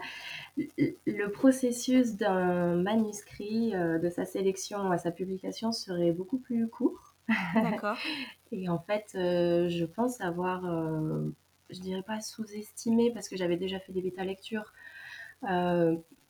le 0.57 1.27
processus 1.27 2.15
d'un 2.15 2.75
manuscrit, 2.75 3.75
euh, 3.75 3.99
de 3.99 4.09
sa 4.09 4.25
sélection 4.25 4.91
à 4.91 4.97
sa 4.97 5.11
publication, 5.11 5.71
serait 5.71 6.11
beaucoup 6.11 6.39
plus 6.39 6.67
court. 6.67 7.15
D'accord. 7.55 7.97
Et 8.51 8.69
en 8.69 8.79
fait, 8.79 9.11
euh, 9.15 9.69
je 9.69 9.85
pense 9.85 10.21
avoir, 10.21 10.65
euh, 10.65 11.29
je 11.69 11.79
dirais 11.79 12.01
pas 12.01 12.19
sous-estimé, 12.19 13.11
parce 13.13 13.29
que 13.29 13.37
j'avais 13.37 13.57
déjà 13.57 13.79
fait 13.79 13.91
des 13.91 14.01
bêta 14.01 14.23
lectures 14.23 14.73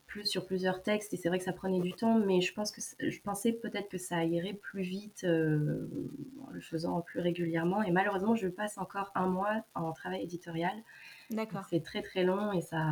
plus 0.09 0.25
sur 0.25 0.45
plusieurs 0.45 0.81
textes, 0.83 1.13
et 1.13 1.17
c'est 1.17 1.29
vrai 1.29 1.37
que 1.37 1.45
ça 1.45 1.53
prenait 1.53 1.79
du 1.79 1.93
temps, 1.93 2.19
mais 2.19 2.41
je, 2.41 2.53
pense 2.53 2.71
que, 2.71 2.81
je 2.81 3.21
pensais 3.21 3.53
peut-être 3.53 3.87
que 3.87 3.97
ça 3.97 4.25
irait 4.25 4.53
plus 4.53 4.81
vite 4.81 5.23
en 5.23 6.51
le 6.51 6.61
faisant 6.61 7.01
plus 7.01 7.19
régulièrement. 7.19 7.83
Et 7.83 7.91
malheureusement, 7.91 8.35
je 8.35 8.47
passe 8.47 8.77
encore 8.77 9.11
un 9.15 9.27
mois 9.27 9.63
en 9.75 9.93
travail 9.93 10.23
éditorial. 10.23 10.75
D'accord. 11.29 11.65
C'est 11.69 11.83
très 11.83 12.01
très 12.01 12.23
long 12.23 12.51
et 12.51 12.61
ça, 12.61 12.85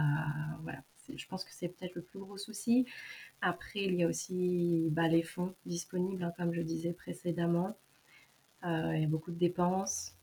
voilà, 0.61 0.79
je 1.15 1.25
pense 1.27 1.43
que 1.43 1.51
c'est 1.53 1.69
peut-être 1.69 1.95
le 1.95 2.01
plus 2.01 2.19
gros 2.19 2.37
souci. 2.37 2.85
Après, 3.41 3.83
il 3.83 3.95
y 3.95 4.03
a 4.03 4.07
aussi 4.07 4.87
bah, 4.91 5.07
les 5.07 5.23
fonds 5.23 5.53
disponibles, 5.65 6.23
hein, 6.23 6.33
comme 6.37 6.53
je 6.53 6.61
disais 6.61 6.93
précédemment. 6.93 7.75
Euh, 8.65 8.93
il 8.95 9.01
y 9.01 9.05
a 9.05 9.07
beaucoup 9.07 9.31
de 9.31 9.37
dépenses. 9.37 10.13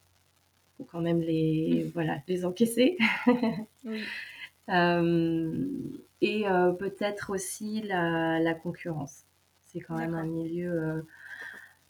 Il 0.75 0.77
faut 0.79 0.85
quand 0.85 1.01
même 1.01 1.21
les, 1.21 1.91
voilà, 1.95 2.19
les 2.29 2.45
encaisser. 2.45 2.99
Euh, 4.71 5.69
et 6.25 6.49
euh, 6.49 6.73
peut-être 6.73 7.31
aussi 7.31 7.83
la, 7.83 8.55
concurrence. 8.55 9.25
C'est 9.65 9.81
quand 9.81 9.97
même 9.97 10.15
un 10.15 10.27
milieu 10.27 11.05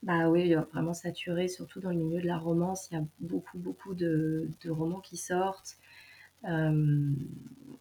bah 0.03 0.29
oui, 0.29 0.55
vraiment 0.73 0.93
saturé, 0.93 1.49
surtout 1.49 1.81
dans 1.81 1.89
le 1.91 1.97
milieu 1.97 2.21
de 2.21 2.27
la 2.27 2.37
romance. 2.37 2.89
Il 2.91 2.95
y 2.95 2.97
a 2.99 3.05
beaucoup, 3.21 3.59
beaucoup 3.59 3.95
de, 3.95 4.51
de 4.63 4.71
romans 4.71 5.01
qui 5.01 5.17
sortent. 5.17 5.79
Euh, 6.47 7.11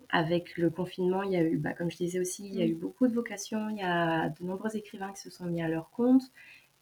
avec 0.09 0.57
le 0.57 0.69
confinement, 0.69 1.23
il 1.23 1.31
y 1.31 1.35
a 1.35 1.43
eu, 1.43 1.57
bah, 1.57 1.73
comme 1.73 1.89
je 1.89 1.97
disais 1.97 2.19
aussi, 2.19 2.45
il 2.45 2.55
y 2.55 2.61
a 2.61 2.65
eu 2.65 2.75
beaucoup 2.75 3.07
de 3.07 3.13
vocations. 3.13 3.69
Il 3.69 3.77
y 3.77 3.83
a 3.83 4.29
de 4.29 4.45
nombreux 4.45 4.75
écrivains 4.75 5.11
qui 5.11 5.21
se 5.21 5.29
sont 5.29 5.45
mis 5.45 5.61
à 5.61 5.67
leur 5.67 5.89
compte, 5.89 6.21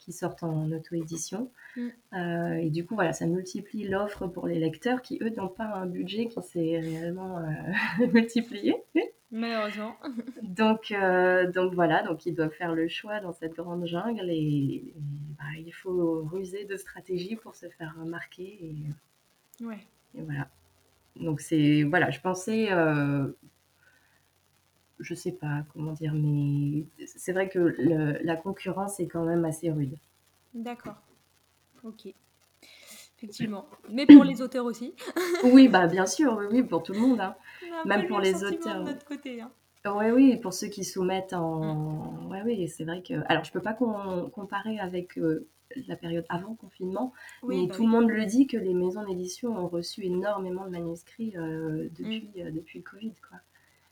qui 0.02 0.12
sortent 0.12 0.44
en 0.44 0.72
auto-édition. 0.72 1.52
Mm. 1.78 1.88
Euh, 2.14 2.54
et 2.56 2.70
du 2.70 2.86
coup, 2.86 2.96
voilà, 2.96 3.14
ça 3.14 3.26
multiplie 3.26 3.88
l'offre 3.88 4.28
pour 4.28 4.48
les 4.48 4.60
lecteurs 4.60 5.02
qui, 5.02 5.20
eux, 5.22 5.30
n'ont 5.30 5.48
pas 5.48 5.66
un 5.66 5.86
budget 5.86 6.28
qui 6.28 6.42
s'est 6.42 6.80
réellement 6.80 7.38
euh, 7.38 8.08
multiplié. 8.14 8.76
Malheureusement. 9.32 9.96
donc, 10.42 10.94
donc 11.54 11.74
voilà, 11.74 12.04
donc 12.04 12.26
ils 12.26 12.36
doivent 12.36 12.52
faire 12.52 12.74
le 12.74 12.90
choix 12.90 13.22
dans 13.22 13.32
cette 13.32 13.56
grande 13.56 13.86
jungle 13.86 14.30
et, 14.30 14.94
bah, 15.38 15.46
il 15.58 15.72
faut 15.72 16.24
ruser 16.24 16.66
de 16.66 16.76
stratégie 16.76 17.38
pour 17.38 17.56
se 17.56 17.70
faire 17.70 17.96
remarquer. 17.98 18.60
Et, 19.62 19.66
ouais. 19.66 19.80
et 20.16 20.22
voilà. 20.22 20.50
Donc 21.16 21.42
c'est 21.42 21.84
voilà, 21.84 22.10
je 22.10 22.20
pensais, 22.20 22.72
euh, 22.72 23.28
je 25.02 25.14
sais 25.14 25.32
pas 25.32 25.66
comment 25.74 25.94
dire, 25.94 26.14
mais 26.14 26.86
c'est 27.06 27.34
vrai 27.34 27.50
que 27.50 27.76
la 28.24 28.36
concurrence 28.36 29.00
est 29.00 29.08
quand 29.08 29.26
même 29.26 29.46
assez 29.46 29.72
rude. 29.72 29.98
D'accord. 30.54 31.02
Ok. 31.84 32.14
Effectivement. 33.18 33.68
Mais 33.90 34.06
pour 34.06 34.24
les 34.24 34.42
auteurs 34.42 34.66
aussi. 34.66 34.96
oui, 35.44 35.68
bah 35.68 35.88
bien 35.88 36.08
sûr, 36.08 36.40
oui, 36.52 36.64
pour 36.64 36.82
tout 36.82 36.94
le 36.94 37.00
monde. 37.00 37.22
Hein. 37.22 37.36
Même 37.86 38.08
pour 38.08 38.20
les 38.20 38.44
auteurs. 38.44 38.84
De 38.84 38.90
notre 38.90 39.06
côté. 39.06 39.42
Hein. 39.42 39.52
Oui, 39.86 40.12
oui, 40.12 40.38
pour 40.38 40.54
ceux 40.54 40.68
qui 40.68 40.84
soumettent 40.84 41.34
en. 41.34 41.62
Mm. 41.62 42.32
Oui, 42.32 42.38
oui, 42.46 42.68
c'est 42.68 42.84
vrai 42.84 43.02
que. 43.02 43.14
Alors, 43.28 43.44
je 43.44 43.52
peux 43.52 43.62
pas 43.62 43.74
comparer 43.74 44.80
avec 44.80 45.18
euh, 45.18 45.48
la 45.88 45.96
période 45.96 46.26
avant 46.30 46.56
confinement, 46.56 47.14
mais 47.48 47.68
bah 47.68 47.76
tout 47.76 47.84
le 47.84 47.90
monde 47.90 48.10
le 48.10 48.26
dit 48.26 48.48
que 48.48 48.58
les 48.58 48.74
maisons 48.74 49.06
d'édition 49.06 49.58
ont 49.58 49.68
reçu 49.68 50.04
énormément 50.06 50.66
de 50.66 50.72
manuscrits 50.72 51.34
euh, 51.38 51.90
depuis, 51.92 52.32
mm. 52.36 52.42
euh, 52.42 52.52
depuis 52.52 52.80
le 52.80 52.84
Covid. 52.84 53.14
Quoi. 53.28 53.40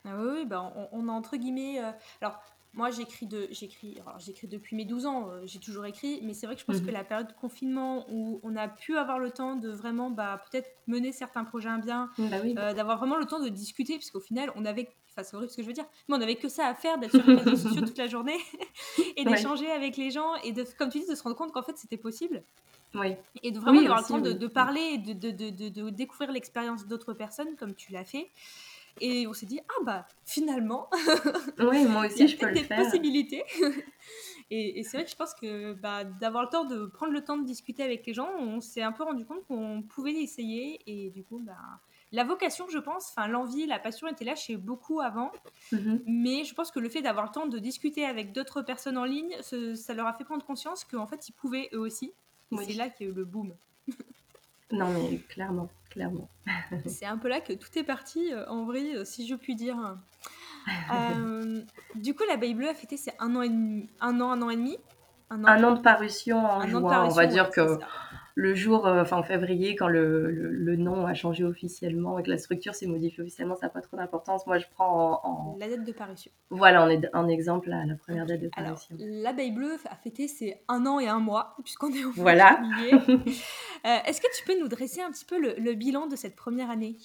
Ah 0.04 0.16
oui, 0.18 0.46
bah 0.46 0.72
on, 0.92 1.08
a 1.08 1.12
entre 1.12 1.36
guillemets. 1.36 1.80
Euh, 1.80 1.90
alors, 2.20 2.40
moi, 2.72 2.90
j'écris 2.90 3.26
de, 3.26 3.48
j'écris, 3.50 3.98
j'écris 4.18 4.46
depuis 4.46 4.76
mes 4.76 4.84
12 4.84 5.06
ans, 5.06 5.28
j'ai 5.44 5.58
toujours 5.58 5.84
écrit, 5.86 6.20
mais 6.22 6.34
c'est 6.34 6.46
vrai 6.46 6.54
que 6.54 6.60
je 6.60 6.66
pense 6.66 6.80
que 6.80 6.86
mhm. 6.86 6.92
la 6.92 7.02
période 7.02 7.26
de 7.26 7.32
confinement 7.32 8.06
où 8.08 8.40
on 8.44 8.54
a 8.54 8.68
pu 8.68 8.96
avoir 8.96 9.18
le 9.18 9.32
temps 9.32 9.56
de 9.56 9.68
vraiment, 9.68 10.08
bah, 10.08 10.40
peut-être 10.48 10.70
mener 10.86 11.10
certains 11.10 11.42
projets 11.42 11.68
à 11.68 11.78
bien, 11.78 12.10
bah 12.18 12.72
d'avoir 12.72 12.98
vraiment 12.98 13.16
le 13.16 13.26
temps 13.26 13.40
de 13.40 13.48
discuter, 13.48 13.94
parce 13.94 14.12
qu'au 14.12 14.20
final, 14.20 14.52
on 14.54 14.64
avait 14.64 14.88
Enfin, 15.12 15.24
c'est 15.24 15.36
horrible 15.36 15.50
ce 15.50 15.56
que 15.56 15.62
je 15.62 15.66
veux 15.66 15.72
dire. 15.72 15.86
Mais 16.08 16.14
on 16.14 16.18
n'avait 16.18 16.36
que 16.36 16.48
ça 16.48 16.66
à 16.66 16.74
faire, 16.74 16.98
d'être 16.98 17.16
sur 17.16 17.26
les 17.26 17.36
réseaux 17.36 17.56
sociaux 17.68 17.84
toute 17.84 17.98
la 17.98 18.06
journée 18.06 18.38
et 19.16 19.24
d'échanger 19.24 19.70
avec 19.70 19.96
les 19.96 20.10
gens 20.10 20.36
et 20.44 20.52
de, 20.52 20.64
comme 20.78 20.90
tu 20.90 21.00
dis, 21.00 21.06
de 21.06 21.14
se 21.14 21.22
rendre 21.22 21.36
compte 21.36 21.52
qu'en 21.52 21.62
fait 21.62 21.76
c'était 21.76 21.96
possible. 21.96 22.42
Oui. 22.94 23.14
Et 23.42 23.52
de 23.52 23.58
vraiment 23.60 23.80
avoir 23.80 24.00
le 24.00 24.06
temps 24.06 24.18
de, 24.18 24.46
parler 24.46 24.80
et 24.80 24.98
de, 24.98 25.30
de, 25.30 25.68
de 25.68 25.90
découvrir 25.90 26.32
l'expérience 26.32 26.86
d'autres 26.86 27.12
personnes 27.12 27.54
comme 27.56 27.74
tu 27.74 27.92
l'as 27.92 28.04
fait. 28.04 28.30
Et 29.00 29.26
on 29.26 29.32
s'est 29.32 29.46
dit, 29.46 29.60
ah 29.68 29.82
bah 29.84 30.06
finalement, 30.24 30.88
oui, 31.58 31.84
moi 31.86 32.06
aussi 32.06 32.28
je 32.28 32.36
peux 32.36 32.50
le 32.50 32.66
possibilités. 32.66 33.42
et, 34.50 34.78
et 34.78 34.82
c'est 34.82 34.98
vrai 34.98 35.04
que 35.04 35.10
je 35.10 35.16
pense 35.16 35.34
que 35.34 35.72
bah, 35.74 36.04
d'avoir 36.04 36.42
le 36.44 36.48
temps 36.48 36.64
de 36.64 36.86
prendre 36.86 37.12
le 37.12 37.22
temps 37.22 37.38
de 37.38 37.44
discuter 37.44 37.82
avec 37.82 38.06
les 38.06 38.14
gens, 38.14 38.28
on 38.38 38.60
s'est 38.60 38.82
un 38.82 38.92
peu 38.92 39.04
rendu 39.04 39.24
compte 39.24 39.44
qu'on 39.46 39.82
pouvait 39.82 40.14
essayer. 40.14 40.80
Et 40.86 41.10
du 41.10 41.24
coup, 41.24 41.38
bah, 41.38 41.56
la 42.12 42.24
vocation, 42.24 42.68
je 42.68 42.78
pense, 42.78 43.10
enfin 43.10 43.28
l'envie, 43.28 43.66
la 43.66 43.78
passion 43.78 44.08
était 44.08 44.24
là 44.24 44.34
chez 44.34 44.56
beaucoup 44.56 45.00
avant, 45.00 45.30
mhm. 45.70 46.02
mais 46.06 46.44
je 46.44 46.54
pense 46.54 46.70
que 46.72 46.80
le 46.80 46.88
fait 46.88 47.02
d'avoir 47.02 47.26
le 47.26 47.30
temps 47.30 47.46
de 47.46 47.58
discuter 47.58 48.04
avec 48.04 48.32
d'autres 48.32 48.62
personnes 48.62 48.98
en 48.98 49.04
ligne, 49.04 49.36
ça 49.42 49.94
leur 49.94 50.06
a 50.06 50.12
fait 50.12 50.24
prendre 50.24 50.44
conscience 50.44 50.84
qu'en 50.84 51.06
fait 51.06 51.28
ils 51.28 51.32
pouvaient 51.32 51.68
eux 51.72 51.78
aussi. 51.78 52.12
Et 52.52 52.56
c'est 52.64 52.72
là 52.72 52.90
qu'il 52.90 53.06
y 53.06 53.08
a 53.08 53.12
eu 53.12 53.14
le 53.14 53.24
boom. 53.24 53.54
Non, 54.72 54.88
mais 54.88 55.18
clairement, 55.28 55.68
clairement. 55.90 56.28
c'est 56.86 57.06
un 57.06 57.18
peu 57.18 57.28
là 57.28 57.40
que 57.40 57.52
tout 57.52 57.76
est 57.76 57.84
parti, 57.84 58.32
en 58.48 58.64
vrai, 58.64 59.04
si 59.04 59.26
je 59.26 59.34
puis 59.34 59.54
dire. 59.54 59.76
du 61.94 62.14
coup, 62.14 62.22
l'abeille 62.28 62.54
bleue 62.54 62.68
a 62.68 62.74
fêté 62.74 62.96
c'est 62.96 63.14
un 63.18 63.34
an 63.36 63.42
et 63.42 63.48
demi, 63.48 63.88
un 64.00 64.20
an, 64.20 64.30
un 64.30 64.42
an 64.42 64.50
et 64.50 64.56
demi? 64.56 64.78
Un 65.30 65.62
an, 65.62 65.74
de 65.74 65.80
parution 65.80 66.44
en 66.44 66.66
juin. 66.66 67.04
on 67.04 67.08
va 67.08 67.26
dire 67.26 67.50
que 67.50 67.78
le 68.40 68.54
jour, 68.54 68.86
euh, 68.86 69.02
enfin 69.02 69.18
en 69.18 69.22
février, 69.22 69.76
quand 69.76 69.86
le, 69.86 70.30
le, 70.30 70.76
nom 70.76 71.04
a 71.04 71.12
changé 71.12 71.44
officiellement 71.44 72.18
et 72.18 72.22
que 72.22 72.30
la 72.30 72.38
structure 72.38 72.74
s'est 72.74 72.86
modifiée 72.86 73.20
officiellement, 73.22 73.54
ça 73.54 73.66
n'a 73.66 73.70
pas 73.70 73.82
trop 73.82 73.98
d'importance. 73.98 74.46
Moi, 74.46 74.56
je 74.58 74.64
prends 74.72 75.20
en, 75.22 75.56
La 75.58 75.68
date 75.68 75.84
de 75.84 75.92
parution. 75.92 76.32
Voilà, 76.48 76.82
on 76.82 76.88
est 76.88 77.02
en 77.14 77.28
exemple 77.28 77.68
la, 77.68 77.84
la 77.84 77.96
première 77.96 78.24
date 78.24 78.40
de 78.40 78.48
parution. 78.48 78.96
L'abeille 78.98 79.50
bleue 79.50 79.76
a 79.84 79.94
fêté 79.94 80.26
ses 80.26 80.62
un 80.68 80.86
an 80.86 80.98
et 80.98 81.06
un 81.06 81.20
mois, 81.20 81.54
puisqu'on 81.64 81.92
est 81.92 82.02
au 82.02 82.12
Voilà. 82.12 82.62
euh, 82.92 83.98
Est-ce 84.06 84.22
que 84.22 84.38
tu 84.38 84.44
peux 84.46 84.58
nous 84.58 84.68
dresser 84.68 85.02
un 85.02 85.10
petit 85.10 85.26
peu 85.26 85.38
le, 85.38 85.74
bilan 85.74 86.06
de 86.06 86.16
cette 86.16 86.34
première 86.34 86.70
année? 86.70 86.96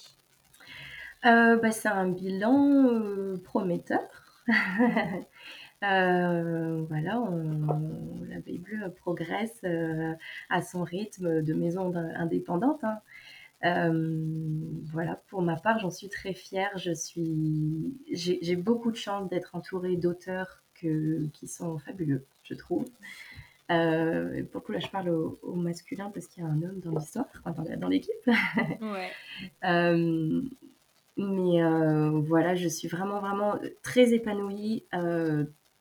Euh, 1.26 1.56
bah, 1.56 1.70
C'est 1.70 1.88
un 1.88 2.08
bilan 2.08 2.86
euh, 2.86 3.36
prometteur. 3.44 4.08
Euh, 5.82 6.84
voilà, 6.88 7.22
la 8.28 8.38
Bible 8.40 8.92
progresse 8.96 9.60
euh, 9.64 10.14
à 10.48 10.62
son 10.62 10.82
rythme 10.82 11.42
de 11.42 11.54
maison 11.54 11.94
indépendante. 11.94 12.82
Hein. 12.82 12.98
Euh, 13.64 14.24
voilà, 14.84 15.22
pour 15.28 15.42
ma 15.42 15.56
part, 15.56 15.78
j'en 15.78 15.90
suis 15.90 16.08
très 16.08 16.32
fière. 16.32 16.70
Je 16.76 16.92
suis, 16.92 17.94
j'ai 18.10 18.56
beaucoup 18.56 18.90
de 18.90 18.96
chance 18.96 19.28
d'être 19.28 19.54
entourée 19.54 19.96
d'auteurs 19.96 20.62
qui 20.74 21.46
sont 21.46 21.78
fabuleux, 21.78 22.24
je 22.44 22.54
trouve. 22.54 22.84
Euh, 23.70 24.44
pour 24.44 24.60
le 24.60 24.66
coup, 24.66 24.72
là, 24.72 24.78
je 24.78 24.88
parle 24.88 25.08
au, 25.08 25.54
masculin 25.54 26.10
parce 26.12 26.26
qu'il 26.26 26.42
y 26.42 26.46
a 26.46 26.48
un 26.48 26.62
homme 26.62 26.80
dans 26.80 26.92
l'histoire, 26.92 27.26
dans, 27.78 27.88
l'équipe. 27.88 28.14
Ouais. 28.80 29.10
mais 31.18 31.62
voilà, 32.20 32.54
je 32.54 32.68
suis 32.68 32.88
vraiment, 32.88 33.20
vraiment 33.20 33.58
très 33.82 34.14
épanouie 34.14 34.84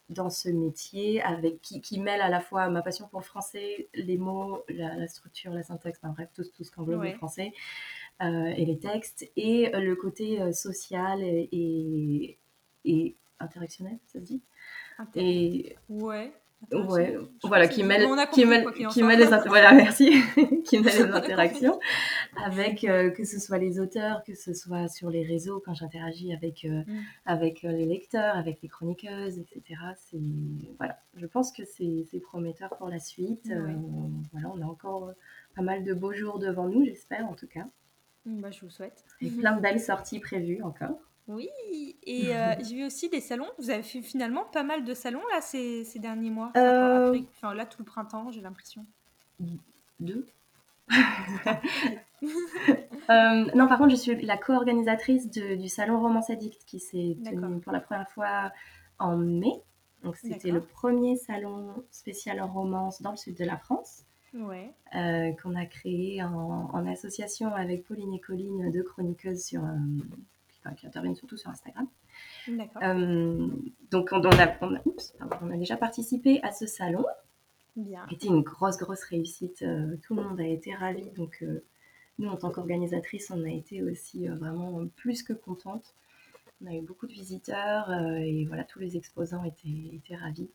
dans 0.09 0.29
ce 0.29 0.49
métier 0.49 1.21
avec 1.21 1.61
qui, 1.61 1.81
qui, 1.81 1.99
mêle 1.99 2.21
à 2.21 2.29
la 2.29 2.39
fois 2.39 2.69
ma 2.69 2.81
passion 2.81 3.07
pour 3.07 3.19
le 3.19 3.25
français, 3.25 3.89
les 3.93 4.17
mots, 4.17 4.63
la, 4.69 5.07
structure, 5.07 5.51
la 5.51 5.63
syntaxe, 5.63 5.99
enfin 6.01 6.13
bref, 6.13 6.29
tout, 6.33 6.43
tout 6.55 6.63
ce 6.63 6.71
qu'englobe 6.71 7.03
le 7.03 7.13
français 7.13 7.53
euh, 8.21 8.45
et 8.45 8.65
les 8.65 8.77
textes, 8.77 9.29
et 9.35 9.69
le 9.73 9.95
côté 9.95 10.41
euh, 10.41 10.51
social 10.51 11.21
et, 11.23 12.37
et, 12.85 13.15
interactionnel, 13.39 13.97
ça 14.05 14.19
se 14.19 14.25
dit? 14.25 14.41
Et 15.15 15.75
Ouais. 15.89 16.31
Ouais, 16.71 17.17
voilà, 17.43 17.67
qui 17.67 17.83
mêle, 17.83 18.07
qui 18.31 18.45
mêle, 18.45 18.65
qui 18.89 19.03
mêle 19.03 19.19
les 19.19 19.47
voilà, 19.47 19.73
merci, 19.73 20.11
qui 20.65 20.79
mêle 20.79 20.95
les 20.95 21.11
interactions 21.11 21.79
avec 22.43 22.83
euh, 22.83 23.09
que 23.11 23.23
ce 23.23 23.39
soit 23.39 23.57
les 23.57 23.79
auteurs, 23.79 24.23
que 24.23 24.33
ce 24.35 24.53
soit 24.53 24.87
sur 24.87 25.09
les 25.09 25.23
réseaux 25.23 25.61
quand 25.63 25.73
j'interagis 25.73 26.33
avec 26.33 26.65
euh, 26.65 26.83
mm. 26.87 27.03
avec 27.25 27.65
euh, 27.65 27.71
les 27.71 27.85
lecteurs, 27.85 28.35
avec 28.35 28.61
les 28.61 28.69
chroniqueuses, 28.69 29.39
etc. 29.39 29.63
C'est 29.97 30.17
voilà, 30.77 30.97
je 31.15 31.25
pense 31.25 31.51
que 31.51 31.63
c'est 31.65 32.19
prometteur 32.19 32.75
pour 32.77 32.89
la 32.89 32.99
suite. 32.99 33.51
voilà, 34.31 34.49
on 34.53 34.61
a 34.61 34.65
encore 34.65 35.11
pas 35.55 35.61
mal 35.61 35.83
de 35.83 35.93
beaux 35.93 36.13
jours 36.13 36.39
devant 36.39 36.67
nous, 36.67 36.85
j'espère 36.85 37.27
en 37.27 37.33
tout 37.33 37.47
cas. 37.47 37.65
Bah, 38.25 38.49
je 38.49 38.61
vous 38.61 38.71
souhaite. 38.71 39.03
Et 39.21 39.29
plein 39.29 39.55
de 39.55 39.61
belles 39.61 39.79
sorties 39.79 40.19
prévues 40.19 40.63
encore. 40.63 40.97
Oui, 41.27 41.49
et 42.03 42.27
euh, 42.35 42.53
j'ai 42.59 42.75
vu 42.75 42.85
aussi 42.85 43.09
des 43.09 43.21
salons. 43.21 43.49
Vous 43.57 43.69
avez 43.69 43.83
fait 43.83 44.01
finalement 44.01 44.45
pas 44.45 44.63
mal 44.63 44.83
de 44.83 44.93
salons 44.93 45.23
là 45.33 45.41
ces, 45.41 45.83
ces 45.83 45.99
derniers 45.99 46.29
mois. 46.29 46.51
Euh, 46.57 47.19
enfin, 47.37 47.53
là 47.53 47.65
tout 47.65 47.79
le 47.79 47.85
printemps, 47.85 48.31
j'ai 48.31 48.41
l'impression. 48.41 48.85
Deux. 49.99 50.25
Euh, 53.11 53.45
non, 53.53 53.67
par 53.67 53.77
contre, 53.77 53.91
je 53.91 53.97
suis 53.97 54.19
la 54.23 54.35
co-organisatrice 54.35 55.29
du 55.29 55.69
salon 55.69 55.99
Romance 55.99 56.31
Addict 56.31 56.65
qui 56.65 56.79
s'est 56.79 57.15
tenu 57.23 57.59
pour 57.59 57.71
la 57.71 57.79
première 57.79 58.09
fois 58.09 58.51
en 58.97 59.15
mai. 59.15 59.51
Donc, 60.01 60.15
c'était 60.15 60.49
le 60.49 60.61
premier 60.61 61.15
salon 61.15 61.83
spécial 61.91 62.41
en 62.41 62.47
romance 62.47 63.03
dans 63.03 63.11
le 63.11 63.17
sud 63.17 63.37
de 63.37 63.45
la 63.45 63.57
France. 63.57 64.05
Ouais. 64.33 64.73
qu'on 65.43 65.55
a 65.55 65.65
créé 65.67 66.23
en, 66.23 66.69
en, 66.73 66.87
association 66.87 67.53
avec 67.53 67.85
Pauline 67.85 68.13
et 68.13 68.19
Colline, 68.19 68.71
deux 68.71 68.83
chroniqueuses 68.83 69.43
sur, 69.43 69.61
qui 70.73 70.87
interviennent 70.87 71.15
surtout 71.15 71.37
sur 71.37 71.49
Instagram. 71.49 71.87
Euh, 72.49 73.47
donc 73.91 74.09
on, 74.11 74.23
a, 74.23 74.57
on, 74.61 75.51
a, 75.51 75.57
déjà 75.57 75.77
participé 75.77 76.39
à 76.43 76.51
ce 76.51 76.65
salon. 76.65 77.05
Bien. 77.75 78.05
C'était 78.09 78.27
une 78.27 78.41
grosse, 78.41 78.77
grosse 78.77 79.03
réussite. 79.03 79.61
Euh, 79.61 79.97
tout 80.03 80.15
le 80.15 80.23
monde 80.23 80.39
a 80.39 80.47
été 80.47 80.73
ravi. 80.73 81.09
Donc 81.11 81.39
euh, 81.41 81.63
nous, 82.19 82.29
en 82.29 82.37
tant 82.37 82.51
qu'organisatrice, 82.51 83.31
on 83.31 83.43
a 83.43 83.49
été 83.49 83.83
aussi 83.83 84.27
vraiment 84.27 84.87
plus 84.95 85.23
que 85.23 85.33
contente. 85.33 85.95
On 86.63 86.67
a 86.67 86.73
eu 86.73 86.81
beaucoup 86.81 87.05
de 87.05 87.11
visiteurs 87.11 87.91
et 87.91 88.45
voilà, 88.45 88.63
tous 88.63 88.79
les 88.79 88.95
exposants 88.95 89.43
étaient, 89.43 89.93
étaient 89.93 90.15
ravis. 90.15 90.49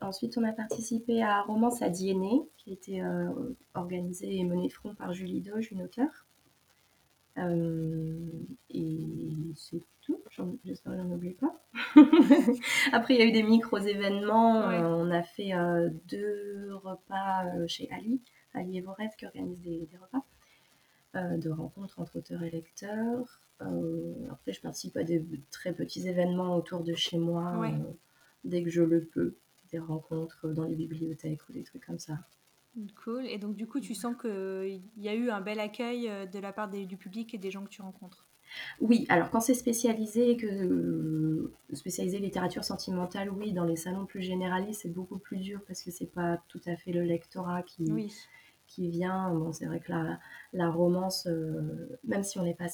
ensuite, 0.00 0.38
on 0.38 0.44
a 0.44 0.52
participé 0.52 1.24
à 1.24 1.42
Romance 1.42 1.82
à 1.82 1.88
Dienné, 1.88 2.42
qui 2.56 2.70
a 2.70 2.72
été 2.72 3.02
organisée 3.74 4.36
et 4.36 4.44
menée 4.44 4.68
de 4.68 4.72
front 4.72 4.94
par 4.94 5.12
Julie 5.12 5.40
Doge, 5.40 5.72
une 5.72 5.82
auteure. 5.82 6.26
Euh, 7.38 8.30
et 8.70 9.52
c'est 9.54 9.82
tout. 10.00 10.22
J'espère 10.64 10.92
que 10.92 10.98
j'en 10.98 11.10
oublie 11.10 11.34
pas. 11.34 11.62
Après, 12.92 13.14
il 13.14 13.20
y 13.20 13.22
a 13.22 13.26
eu 13.26 13.32
des 13.32 13.42
micro-événements. 13.42 14.70
Euh, 14.70 14.82
on 14.82 15.10
a 15.10 15.22
fait 15.22 15.54
euh, 15.54 15.90
deux 16.08 16.74
repas 16.74 17.66
chez 17.66 17.90
Ali, 17.90 18.22
Ali 18.54 18.78
Evoret, 18.78 19.10
qui 19.18 19.26
organise 19.26 19.60
des, 19.60 19.88
repas 20.00 20.24
de 21.14 21.50
rencontres 21.50 21.98
entre 21.98 22.18
auteurs 22.18 22.42
et 22.42 22.50
lecteurs. 22.50 23.40
après, 23.60 24.52
je 24.52 24.60
participe 24.60 24.96
à 24.98 25.02
des 25.02 25.24
très 25.50 25.72
petits 25.72 26.06
événements 26.08 26.54
autour 26.56 26.82
de 26.82 26.92
chez 26.94 27.16
moi, 27.16 27.70
dès 28.44 28.62
que 28.62 28.70
je 28.70 28.82
le 28.82 29.04
peux. 29.04 29.36
Des 29.72 29.78
rencontres 29.80 30.48
dans 30.48 30.64
les 30.64 30.76
bibliothèques 30.76 31.40
ou 31.48 31.52
des 31.52 31.64
trucs 31.64 31.84
comme 31.84 31.98
ça. 31.98 32.18
Cool. 33.02 33.26
Et 33.26 33.38
donc, 33.38 33.56
du 33.56 33.66
coup, 33.66 33.80
tu 33.80 33.94
sens 33.94 34.14
qu'il 34.20 34.82
y 34.98 35.08
a 35.08 35.14
eu 35.14 35.30
un 35.30 35.40
bel 35.40 35.60
accueil 35.60 36.08
euh, 36.08 36.26
de 36.26 36.38
la 36.38 36.52
part 36.52 36.68
du 36.68 36.96
public 36.96 37.32
et 37.34 37.38
des 37.38 37.50
gens 37.50 37.64
que 37.64 37.70
tu 37.70 37.80
rencontres. 37.80 38.26
Oui, 38.80 39.06
alors 39.08 39.30
quand 39.30 39.40
c'est 39.40 39.54
spécialisé, 39.54 40.36
que 40.36 40.46
euh, 40.46 41.52
spécialisé 41.72 42.18
littérature 42.18 42.64
sentimentale, 42.64 43.30
oui, 43.30 43.52
dans 43.52 43.64
les 43.64 43.76
salons 43.76 44.06
plus 44.06 44.22
généralistes, 44.22 44.82
c'est 44.82 44.92
beaucoup 44.92 45.18
plus 45.18 45.38
dur 45.38 45.60
parce 45.66 45.82
que 45.82 45.90
c'est 45.90 46.12
pas 46.12 46.38
tout 46.48 46.60
à 46.66 46.76
fait 46.76 46.92
le 46.92 47.02
lectorat 47.02 47.62
qui, 47.62 47.90
qui 48.66 48.88
vient. 48.88 49.32
Bon, 49.34 49.52
c'est 49.52 49.66
vrai 49.66 49.80
que 49.80 49.90
la, 49.90 50.20
la 50.52 50.70
romance, 50.70 51.26
euh, 51.26 51.98
même 52.04 52.22
si 52.22 52.38
on 52.38 52.44
n'est 52.44 52.54
pas 52.54 52.68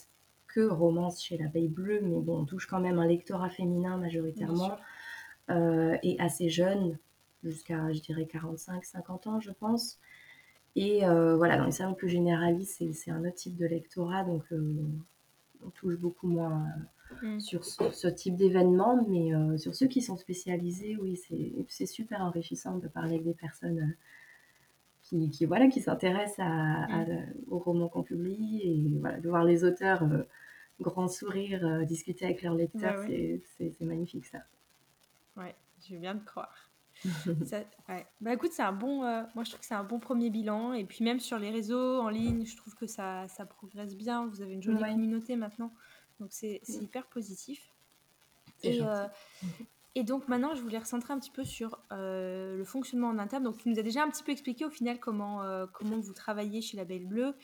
que 0.47 0.69
romance 0.69 1.23
chez 1.23 1.39
l'abeille 1.39 1.69
bleue, 1.69 2.01
mais 2.03 2.21
bon, 2.21 2.41
on 2.41 2.45
touche 2.45 2.67
quand 2.67 2.81
même 2.81 2.99
un 2.99 3.07
lectorat 3.07 3.49
féminin 3.49 3.97
majoritairement 3.97 4.77
et 5.49 6.17
assez 6.19 6.49
jeune 6.49 6.99
jusqu'à, 7.43 7.93
je 7.93 8.01
dirais, 8.01 8.27
45, 8.27 8.85
50 8.85 9.27
ans, 9.27 9.41
je 9.41 9.51
pense. 9.51 9.99
Et 10.75 11.05
euh, 11.05 11.37
voilà, 11.37 11.59
dans 11.59 11.67
les 11.67 11.73
salons 11.73 11.95
plus 11.95 12.09
généralistes, 12.09 12.83
c'est 12.93 13.11
un 13.11 13.25
autre 13.25 13.35
type 13.35 13.57
de 13.57 13.67
lectorat, 13.67 14.25
donc 14.25 14.43
euh, 14.53 14.75
on 15.65 15.71
touche 15.71 15.99
beaucoup 15.99 16.29
moins 16.29 16.67
mm. 17.23 17.41
sur 17.41 17.65
ce, 17.65 18.09
type 18.09 18.37
d'événement, 18.37 19.05
mais 19.07 19.35
euh, 19.35 19.59
sur 19.59 19.75
ceux 19.75 19.87
qui 19.87 20.01
sont 20.01 20.17
spécialisés, 20.17 20.97
oui, 20.97 21.21
c'est 21.69 21.87
super 21.87 22.23
enrichissant 22.23 22.79
de 22.79 22.89
parler 22.89 23.15
avec 23.15 23.25
des 23.25 23.35
personnes 23.35 23.95
qui, 25.03 25.29
qui, 25.29 25.45
voilà, 25.45 25.69
qui 25.69 25.83
s'intéressent 25.83 26.39
à, 26.39 27.05
mm. 27.05 27.35
aux 27.51 27.59
romans 27.59 27.89
qu'on 27.89 28.03
publie, 28.03 28.63
et 28.65 28.99
voilà, 28.99 29.21
de 29.21 29.29
voir 29.29 29.45
les 29.45 29.65
auteurs 29.65 30.03
grand 30.81 31.07
sourire 31.07 31.87
discuter 31.87 32.25
avec 32.25 32.43
leurs 32.43 32.55
lecteurs, 32.55 33.05
c'est 33.07 33.81
magnifique 33.83 34.25
ça. 34.25 34.39
Ouais, 35.37 35.55
je 35.87 35.95
viens 35.97 36.15
de 36.15 36.25
croire. 36.25 36.72
Bah 38.21 38.33
écoute, 38.33 38.53
c'est 38.53 38.63
un 38.63 38.73
bon, 38.73 39.05
euh, 39.05 39.23
moi 39.35 39.45
je 39.45 39.51
trouve 39.51 39.61
que 39.61 39.67
c'est 39.67 39.75
un 39.75 39.85
bon 39.85 39.99
premier 39.99 40.31
bilan. 40.31 40.73
Et 40.73 40.85
puis 40.85 41.05
même 41.05 41.21
sur 41.21 41.39
les 41.39 41.51
réseaux, 41.51 42.01
en 42.01 42.09
ligne, 42.09 42.45
je 42.45 42.57
trouve 42.57 42.75
que 42.75 42.87
ça, 42.87 43.27
ça 43.29 43.45
progresse 43.47 43.97
bien. 43.97 44.27
Vous 44.27 44.43
avez 44.43 44.55
une 44.55 44.63
jolie 44.63 44.83
communauté 44.83 45.37
maintenant. 45.37 45.73
Donc 46.21 46.31
c'est 46.33 46.61
hyper 46.69 47.07
positif. 47.07 47.71
Et, 48.63 48.81
euh, 48.83 49.09
et, 49.97 50.05
donc 50.05 50.29
maintenant, 50.29 50.55
je 50.55 50.63
voulais 50.63 50.79
recentrer 50.79 51.13
un 51.13 51.19
petit 51.19 51.33
peu 51.33 51.43
sur 51.43 51.81
euh, 51.91 52.57
le 52.57 52.65
fonctionnement 52.65 53.09
en 53.09 53.19
interne. 53.19 53.43
Donc 53.43 53.59
tu 53.59 53.69
nous 53.69 53.79
as 53.79 53.83
déjà 53.83 54.05
un 54.05 54.11
petit 54.11 54.23
peu 54.23 54.31
expliqué 54.31 54.65
au 54.65 54.71
final 54.71 55.01
comment, 55.01 55.43
comment 55.73 55.99
vous 55.99 56.13
travaillez 56.13 56.63
chez 56.63 56.77
La 56.77 56.85
Belle 56.85 57.07
Bleue. 57.07 57.35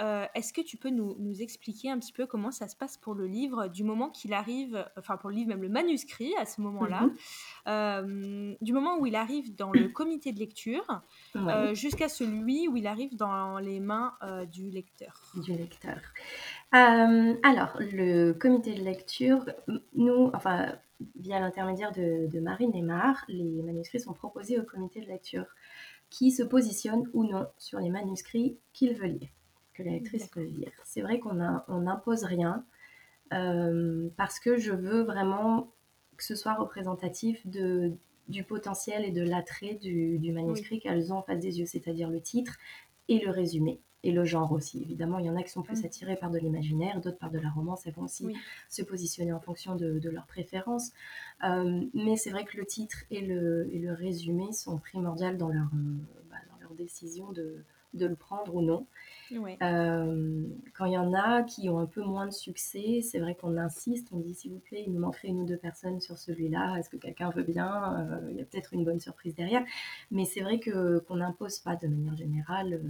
Euh, 0.00 0.26
est-ce 0.34 0.52
que 0.52 0.60
tu 0.60 0.76
peux 0.76 0.90
nous, 0.90 1.14
expliquer 1.40 1.90
un 1.90 1.98
petit 1.98 2.12
peu 2.12 2.26
comment 2.26 2.50
ça 2.50 2.68
se 2.68 2.76
passe 2.76 2.96
pour 2.96 3.14
le 3.14 3.26
livre, 3.26 3.68
du 3.68 3.84
moment 3.84 4.08
qu'il 4.08 4.32
arrive, 4.32 4.84
enfin 4.96 5.16
pour 5.16 5.30
le 5.30 5.36
livre, 5.36 5.48
même 5.48 5.62
le 5.62 5.68
manuscrit 5.68 6.32
à 6.38 6.46
ce 6.46 6.60
moment-là, 6.60 7.02
mhm. 7.02 7.14
euh, 7.68 8.54
du 8.60 8.72
moment 8.72 8.98
où 8.98 9.06
il 9.06 9.16
arrive 9.16 9.54
dans 9.54 9.72
le 9.72 9.88
comité 9.92 10.32
de 10.32 10.38
lecture 10.38 11.02
euh, 11.36 11.74
jusqu'à 11.74 12.08
celui 12.08 12.68
où 12.68 12.76
il 12.76 12.86
arrive 12.86 13.16
dans 13.16 13.58
les 13.58 13.80
mains 13.80 14.14
du 14.50 14.70
lecteur? 14.70 15.22
Du 15.34 15.52
lecteur. 15.52 16.00
alors, 16.72 17.76
le 17.80 18.32
comité 18.32 18.74
de 18.74 18.82
lecture, 18.82 19.44
nous, 19.94 20.30
enfin, 20.34 20.72
via 21.16 21.40
l'intermédiaire 21.40 21.92
de, 21.92 22.26
de 22.26 22.40
Marie 22.40 22.68
Neymar, 22.68 23.24
les 23.28 23.62
manuscrits 23.62 24.00
sont 24.00 24.12
proposés 24.12 24.58
au 24.58 24.62
comité 24.62 25.00
de 25.00 25.06
lecture 25.06 25.46
qui 26.10 26.30
se 26.30 26.42
positionnent 26.42 27.08
ou 27.12 27.24
non 27.24 27.46
sur 27.58 27.80
les 27.80 27.90
manuscrits 27.90 28.56
qu'il 28.72 28.94
veut 28.94 29.06
lire, 29.08 29.28
que 29.74 29.82
la 29.82 29.92
lectrice 29.92 30.30
veut 30.34 30.44
lire. 30.44 30.72
C'est 30.84 31.02
vrai 31.02 31.18
qu'on 31.18 31.34
n'impose 31.34 32.24
rien 32.24 32.64
euh, 33.32 34.08
parce 34.16 34.38
que 34.38 34.56
je 34.56 34.72
veux 34.72 35.02
vraiment 35.02 35.72
que 36.16 36.24
ce 36.24 36.36
soit 36.36 36.54
représentatif 36.54 37.44
de, 37.46 37.92
du 38.28 38.44
potentiel 38.44 39.04
et 39.04 39.10
de 39.10 39.22
l'attrait 39.22 39.74
du, 39.74 40.32
manuscrit 40.32 40.80
qu'elles 40.80 41.12
ont 41.12 41.18
en 41.18 41.22
face 41.22 41.40
des 41.40 41.58
yeux, 41.58 41.66
c'est-à-dire 41.66 42.08
le 42.08 42.20
titre 42.20 42.56
et 43.08 43.18
le 43.18 43.30
résumé 43.30 43.80
et 44.04 44.12
le 44.12 44.24
genre 44.24 44.52
aussi. 44.52 44.82
Évidemment, 44.82 45.18
il 45.18 45.26
y 45.26 45.30
en 45.30 45.36
a 45.36 45.42
qui 45.42 45.50
sont 45.50 45.62
plus 45.62 45.82
mm. 45.82 45.86
attirés 45.86 46.16
par 46.16 46.30
de 46.30 46.38
l'imaginaire, 46.38 47.00
d'autres 47.00 47.18
par 47.18 47.30
de 47.30 47.38
la 47.38 47.48
romance. 47.48 47.86
Elles 47.86 47.94
vont 47.94 48.02
aussi 48.02 48.26
se 48.68 48.82
positionner 48.82 49.32
en 49.32 49.40
fonction 49.40 49.76
de, 49.76 49.98
de 49.98 50.10
leurs 50.10 50.26
préférences. 50.26 50.92
Euh, 51.42 51.84
mais 51.94 52.16
c'est 52.16 52.30
vrai 52.30 52.44
que 52.44 52.56
le 52.56 52.66
titre 52.66 52.98
et 53.10 53.22
le, 53.22 53.66
et 53.72 53.78
le 53.78 53.94
résumé 53.94 54.52
sont 54.52 54.78
primordiaux 54.78 55.32
dans 55.32 55.48
leur, 55.48 55.70
euh, 55.74 55.96
bah, 56.30 56.36
dans 56.50 56.60
leur 56.60 56.74
décision 56.74 57.32
de, 57.32 57.64
de, 57.94 58.06
le 58.06 58.16
prendre 58.16 58.54
ou 58.54 58.62
non. 58.62 58.86
Euh, 59.32 60.44
quand 60.74 60.84
il 60.84 60.92
y 60.92 60.98
en 60.98 61.14
a 61.14 61.42
qui 61.42 61.68
ont 61.68 61.78
un 61.78 61.86
peu 61.86 62.02
moins 62.02 62.26
de 62.26 62.32
succès, 62.32 63.00
c'est 63.02 63.18
vrai 63.18 63.34
qu'on 63.34 63.56
insiste, 63.56 64.08
on 64.12 64.18
dit 64.18 64.34
s'il 64.34 64.52
vous 64.52 64.58
plaît, 64.58 64.84
il 64.86 64.92
nous 64.92 65.00
manquerait 65.00 65.28
une 65.28 65.40
ou 65.40 65.46
deux 65.46 65.56
personnes 65.56 66.00
sur 66.00 66.18
celui-là, 66.18 66.76
est-ce 66.78 66.90
que 66.90 66.96
quelqu'un 66.96 67.30
veut 67.30 67.42
bien? 67.42 68.06
Il 68.30 68.36
y 68.36 68.40
a 68.40 68.44
peut-être 68.44 68.74
une 68.74 68.84
bonne 68.84 69.00
surprise 69.00 69.34
derrière. 69.34 69.64
Mais 70.10 70.24
c'est 70.24 70.40
vrai 70.40 70.58
que 70.58 70.98
qu'on 71.00 71.16
n'impose 71.16 71.58
pas 71.58 71.76
de 71.76 71.88
manière 71.88 72.16
générale 72.16 72.80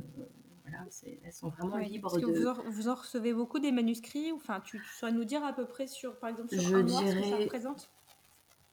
voilà, 0.64 0.86
elles 1.24 1.32
sont 1.32 1.50
vraiment 1.50 1.76
libres 1.76 2.18
de. 2.18 2.24
Vous, 2.24 2.72
vous, 2.72 2.88
en 2.88 2.94
recevez 2.94 3.34
beaucoup 3.34 3.58
des 3.58 3.70
manuscrits? 3.70 4.32
Enfin, 4.32 4.60
tu, 4.60 4.82
saurais 4.98 5.12
nous 5.12 5.24
dire 5.24 5.44
à 5.44 5.52
peu 5.52 5.66
près 5.66 5.86
sur, 5.86 6.18
par 6.18 6.30
exemple, 6.30 6.48
sur 6.48 6.62
je 6.62 6.74
un 6.74 6.82
mois, 6.82 7.06
ce 7.06 7.14
que 7.14 7.22
ça 7.22 7.36
représente? 7.36 7.90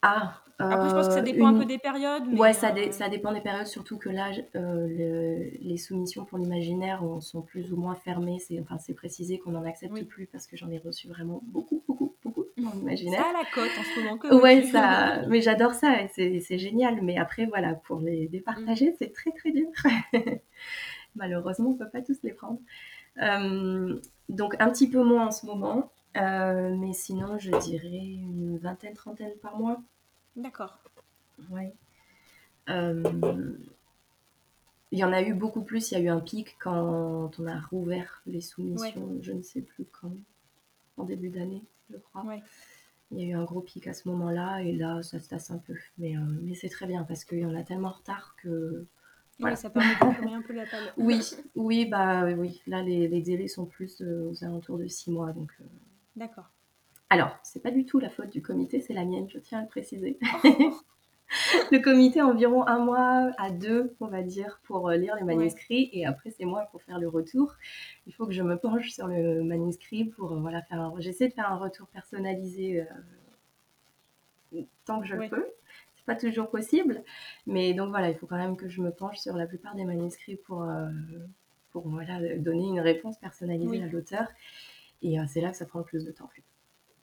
Ah, 0.02 0.42
Après, 0.58 0.90
je 0.90 0.96
pense 0.96 1.08
que 1.08 1.14
ça 1.14 1.22
dépend 1.22 1.48
un 1.48 1.60
peu 1.60 1.66
des 1.66 1.78
périodes. 1.78 2.24
Mais 2.28 2.40
ouais, 2.40 2.54
ça, 2.54 2.74
euh, 2.76 2.92
ça, 2.92 3.10
dépend 3.10 3.34
des 3.34 3.42
périodes, 3.42 3.68
surtout 3.68 3.98
que 3.98 4.10
là, 4.10 4.32
euh, 4.56 5.50
les 5.62 5.78
soumissions 5.78 6.26
pour 6.26 6.38
l'imaginaire 6.38 7.04
sont 7.20 7.42
plus 7.42 7.72
ou 7.72 7.78
moins 7.78 7.96
fermées. 7.96 8.40
C'est 8.40 8.60
enfin, 8.60 8.78
précisé 8.96 9.40
qu'on 9.40 9.52
n'en 9.52 9.66
accepte 9.66 10.04
plus 10.06 10.26
parce 10.28 10.48
que 10.48 10.58
j'en 10.58 10.70
ai 10.70 10.80
reçu 10.80 11.08
vraiment 11.08 11.42
beaucoup, 11.44 11.84
beaucoup, 11.88 12.16
beaucoup 12.24 12.46
en 12.66 12.80
imaginaire. 12.80 13.22
Ça 13.22 13.30
à 13.30 13.34
la 13.34 13.50
cote 13.54 13.72
en 13.80 13.84
ce 13.84 14.00
moment. 14.00 14.18
Que 14.18 14.36
ouais, 14.42 14.64
ça, 14.64 15.22
mais 15.28 15.42
j'adore 15.42 15.74
ça, 15.74 15.96
c'est 16.16 16.58
génial. 16.58 17.02
Mais 17.02 17.18
après, 17.18 17.46
voilà, 17.46 17.76
pour 17.76 18.00
les 18.00 18.28
départager, 18.28 18.92
mm. 18.92 18.96
c'est 18.98 19.14
très, 19.14 19.32
très 19.32 19.52
dur. 19.52 19.68
Malheureusement, 21.16 21.70
on 21.70 21.74
ne 21.74 21.78
peut 21.78 21.90
pas 21.90 22.02
tous 22.02 22.18
les 22.24 22.32
prendre. 22.32 22.60
Euh, 23.22 24.00
donc 24.30 24.56
un 24.60 24.70
petit 24.70 24.90
peu 24.90 25.04
moins 25.04 25.28
en 25.28 25.32
ce 25.32 25.46
moment, 25.46 25.92
euh, 26.18 26.76
mais 26.78 26.94
sinon 26.94 27.38
je 27.38 27.52
dirais 27.52 28.06
une 28.06 28.58
vingtaine, 28.58 28.94
trentaine 28.94 29.34
par 29.42 29.58
mois. 29.58 29.82
D'accord. 30.36 30.80
Oui. 31.50 31.70
Euh, 32.70 33.58
il 34.92 35.00
y 35.00 35.04
en 35.04 35.14
a 35.14 35.22
eu 35.22 35.34
beaucoup 35.34 35.64
plus, 35.64 35.92
il 35.92 35.94
y 35.96 35.98
a 35.98 36.00
eu 36.02 36.10
un 36.10 36.20
pic 36.20 36.56
quand 36.60 37.32
on 37.40 37.48
a 37.48 37.60
rouvert 37.60 38.22
les 38.26 38.42
soumissions, 38.42 39.18
je 39.22 39.32
ne 39.32 39.42
sais 39.42 39.62
plus 39.62 39.86
quand, 39.86 40.16
en 40.98 41.04
début 41.04 41.30
d'année, 41.30 41.64
je 41.90 41.98
crois. 41.98 42.26
Il 43.12 43.20
y 43.20 43.24
a 43.24 43.28
eu 43.28 43.34
un 43.34 43.44
gros 43.44 43.62
pic 43.62 43.88
à 43.88 43.94
ce 43.94 44.08
moment-là, 44.10 44.62
et 44.62 44.72
là, 44.72 45.02
ça 45.02 45.20
se 45.20 45.28
tasse 45.28 45.52
un 45.52 45.58
peu. 45.58 45.76
Mais, 45.98 46.16
mais 46.42 46.56
c'est 46.56 46.70
très 46.70 46.88
bien, 46.88 47.04
parce 47.04 47.26
qu'il 47.26 47.40
y 47.40 47.46
en 47.46 47.56
a 47.56 47.64
tellement 47.64 47.90
en 47.90 47.94
retard 47.94 48.36
que 48.42 48.86
ça 49.56 49.70
permet 49.70 49.96
de 49.96 50.34
un 50.34 50.42
peu 50.42 50.54
la 50.54 50.66
palle. 50.66 50.94
oui, 50.98 51.22
oui, 51.56 51.86
bah 51.86 52.26
oui. 52.26 52.62
Là, 52.68 52.82
les, 52.82 53.08
les 53.08 53.22
délais 53.22 53.48
sont 53.48 53.66
plus 53.66 54.02
euh, 54.02 54.30
aux 54.30 54.44
alentours 54.44 54.78
de 54.78 54.88
six 54.88 55.12
mois. 55.12 55.32
Donc, 55.32 55.52
euh. 55.62 55.66
D'accord. 56.16 56.52
Alors, 57.10 57.38
c'est 57.44 57.62
pas 57.62 57.72
du 57.72 57.86
tout 57.86 58.00
la 58.00 58.10
faute 58.10 58.30
du 58.30 58.42
comité, 58.42 58.80
c'est 58.80 58.94
la 58.94 59.06
mienne, 59.06 59.30
je 59.30 59.40
tiens 59.40 59.60
à 59.60 59.62
le 59.64 59.68
préciser. 59.68 60.18
Oh. 60.44 60.48
le 61.72 61.80
comité 61.80 62.22
a 62.22 62.28
environ 62.28 62.66
un 62.68 62.80
mois 62.80 63.32
à 63.38 63.52
deux, 63.52 63.96
on 64.00 64.08
va 64.08 64.22
dire, 64.22 64.62
pour 64.64 64.90
euh, 64.90 64.96
lire 64.96 65.16
les 65.16 65.24
manuscrits. 65.24 65.90
Et 65.94 66.06
après, 66.06 66.32
c'est 66.32 66.46
moi 66.46 66.68
pour 66.72 66.82
faire 66.84 67.00
le 67.00 67.08
retour. 67.08 67.56
Il 68.08 68.14
faut 68.14 68.26
que 68.26 68.34
je 68.34 68.44
me 68.44 68.58
penche 68.58 68.92
sur 68.92 69.08
le 69.08 69.44
manuscrit 69.44 70.06
pour 70.06 70.36
voilà, 70.40 70.62
faire 70.64 70.80
un... 70.80 70.94
J'essaie 71.00 71.28
de 71.28 71.34
faire 71.34 71.52
un 71.52 71.58
retour 71.58 71.88
personnalisé 71.88 72.86
tant 74.86 75.02
que 75.02 75.08
je 75.08 75.16
le 75.16 75.30
peux 75.30 75.46
pas 76.06 76.16
toujours 76.16 76.50
possible. 76.50 77.04
Mais 77.48 77.74
donc 77.74 77.90
voilà, 77.90 78.10
il 78.10 78.16
faut 78.16 78.28
quand 78.28 78.38
même 78.38 78.58
que 78.58 78.68
je 78.68 78.82
me 78.82 78.92
penche 78.92 79.18
sur 79.18 79.36
la 79.36 79.46
plupart 79.46 79.76
des 79.76 79.86
manuscrits 79.86 80.36
pour, 80.36 80.64
euh, 80.64 80.90
pour 81.72 81.88
voilà, 81.88 82.20
donner 82.38 82.68
une 82.68 82.80
réponse 82.80 83.18
personnalisée 83.18 83.84
à 83.84 83.88
l'auteur. 83.88 84.28
Et 85.02 85.20
euh, 85.20 85.24
c'est 85.28 85.42
là 85.42 85.52
que 85.52 85.58
ça 85.58 85.66
prend 85.66 85.80
le 85.80 85.86
plus 85.86 86.06
de 86.06 86.12
temps. 86.12 86.26
En 86.26 86.30
fait. 86.30 86.44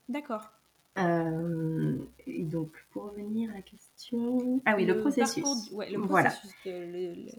D'accord. 0.08 0.50
Euh, 0.98 1.96
et 2.26 2.42
donc, 2.42 2.72
pour 2.90 3.04
revenir 3.04 3.50
à 3.50 3.54
la 3.54 3.62
question. 3.62 4.60
Ah 4.64 4.74
oui, 4.76 4.84
le, 4.84 4.98
processus. 4.98 5.70
ouais, 5.72 5.90
le 5.90 6.00
processus. 6.00 6.54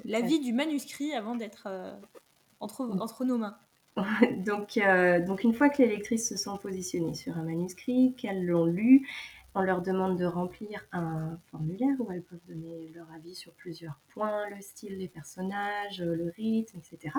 la 0.05 0.21
vie 0.21 0.39
du 0.39 0.53
manuscrit 0.53 1.13
avant 1.13 1.35
d'être 1.35 1.67
entre, 2.61 2.89
entre 2.99 3.25
nos 3.25 3.37
mains. 3.37 3.57
donc, 3.97 4.79
donc, 5.27 5.43
une 5.43 5.53
fois 5.53 5.67
que 5.69 5.81
les 5.81 5.89
lectrices 5.89 6.29
se 6.29 6.37
sont 6.37 6.57
positionnées 6.57 7.15
sur 7.15 7.37
un 7.37 7.43
manuscrit, 7.43 8.13
qu'elles 8.17 8.45
l'ont 8.45 8.65
lu, 8.65 9.05
on 9.55 9.61
leur 9.61 9.81
demande 9.81 10.17
de 10.17 10.25
remplir 10.25 10.85
un 10.91 11.37
formulaire 11.51 11.95
où 11.99 12.11
elles 12.11 12.21
peuvent 12.21 12.39
donner 12.47 12.91
leur 12.95 13.07
avis 13.13 13.35
sur 13.35 13.51
plusieurs 13.53 13.99
points, 14.13 14.49
le 14.49 14.61
style 14.61 14.97
des 14.97 15.07
personnages, 15.07 16.01
le 16.01 16.31
rythme, 16.35 16.77
etc. 16.77 17.13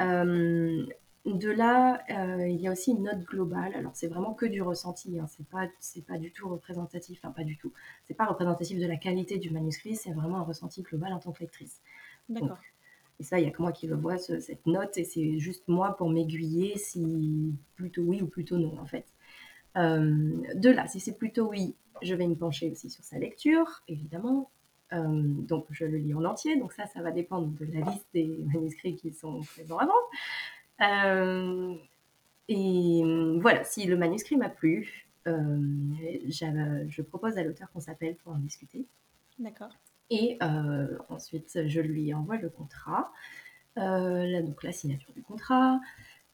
Euh, 0.00 0.86
de 1.32 1.50
là, 1.50 2.02
euh, 2.10 2.46
il 2.46 2.60
y 2.60 2.68
a 2.68 2.72
aussi 2.72 2.90
une 2.90 3.04
note 3.04 3.24
globale. 3.24 3.74
Alors, 3.74 3.92
c'est 3.94 4.08
vraiment 4.08 4.34
que 4.34 4.44
du 4.44 4.60
ressenti. 4.60 5.18
Hein. 5.18 5.26
C'est 5.26 5.46
pas, 5.48 5.68
c'est 5.80 6.04
pas 6.04 6.18
du 6.18 6.30
tout 6.32 6.48
représentatif. 6.48 7.18
Enfin, 7.22 7.32
pas 7.32 7.44
du 7.44 7.56
tout. 7.56 7.72
C'est 8.06 8.14
pas 8.14 8.26
représentatif 8.26 8.78
de 8.78 8.86
la 8.86 8.96
qualité 8.96 9.38
du 9.38 9.50
manuscrit. 9.50 9.96
C'est 9.96 10.12
vraiment 10.12 10.38
un 10.38 10.42
ressenti 10.42 10.82
global 10.82 11.12
en 11.12 11.18
tant 11.18 11.32
que 11.32 11.40
lectrice. 11.40 11.80
D'accord. 12.28 12.58
Et 13.20 13.22
ça, 13.22 13.38
il 13.38 13.44
y 13.44 13.48
a 13.48 13.50
que 13.50 13.62
moi 13.62 13.72
qui 13.72 13.86
le 13.86 13.94
vois, 13.94 14.18
cette 14.18 14.66
note, 14.66 14.98
et 14.98 15.04
c'est 15.04 15.38
juste 15.38 15.68
moi 15.68 15.96
pour 15.96 16.10
m'aiguiller 16.10 16.76
si 16.76 17.54
plutôt 17.76 18.02
oui 18.02 18.20
ou 18.22 18.26
plutôt 18.26 18.58
non, 18.58 18.78
en 18.78 18.86
fait. 18.86 19.06
Euh, 19.76 20.32
de 20.54 20.70
là, 20.70 20.86
si 20.88 21.00
c'est 21.00 21.16
plutôt 21.16 21.48
oui, 21.48 21.74
je 22.02 22.14
vais 22.14 22.26
me 22.26 22.34
pencher 22.34 22.70
aussi 22.70 22.90
sur 22.90 23.04
sa 23.04 23.18
lecture, 23.18 23.82
évidemment. 23.88 24.50
Euh, 24.92 25.22
donc, 25.22 25.66
je 25.70 25.84
le 25.84 25.98
lis 25.98 26.14
en 26.14 26.24
entier. 26.24 26.56
Donc, 26.56 26.72
ça, 26.72 26.86
ça 26.86 27.02
va 27.02 27.10
dépendre 27.10 27.48
de 27.48 27.64
la 27.66 27.90
liste 27.90 28.06
des 28.12 28.44
manuscrits 28.52 28.96
qui 28.96 29.12
sont 29.12 29.40
présents 29.40 29.78
avant. 29.78 29.92
Euh, 30.80 31.74
et 32.48 33.02
voilà, 33.40 33.64
si 33.64 33.86
le 33.86 33.96
manuscrit 33.96 34.36
m'a 34.36 34.48
plu, 34.48 35.06
je 35.26 37.02
propose 37.02 37.38
à 37.38 37.42
l'auteur 37.42 37.70
qu'on 37.72 37.80
s'appelle 37.80 38.16
pour 38.16 38.32
en 38.32 38.38
discuter. 38.38 38.86
D'accord. 39.38 39.70
Et 40.10 40.38
ensuite, 41.08 41.66
je 41.66 41.80
lui 41.80 42.12
envoie 42.12 42.36
le 42.36 42.50
contrat, 42.50 43.10
donc 43.76 44.62
la 44.62 44.72
signature 44.72 45.12
du 45.14 45.22
contrat. 45.22 45.80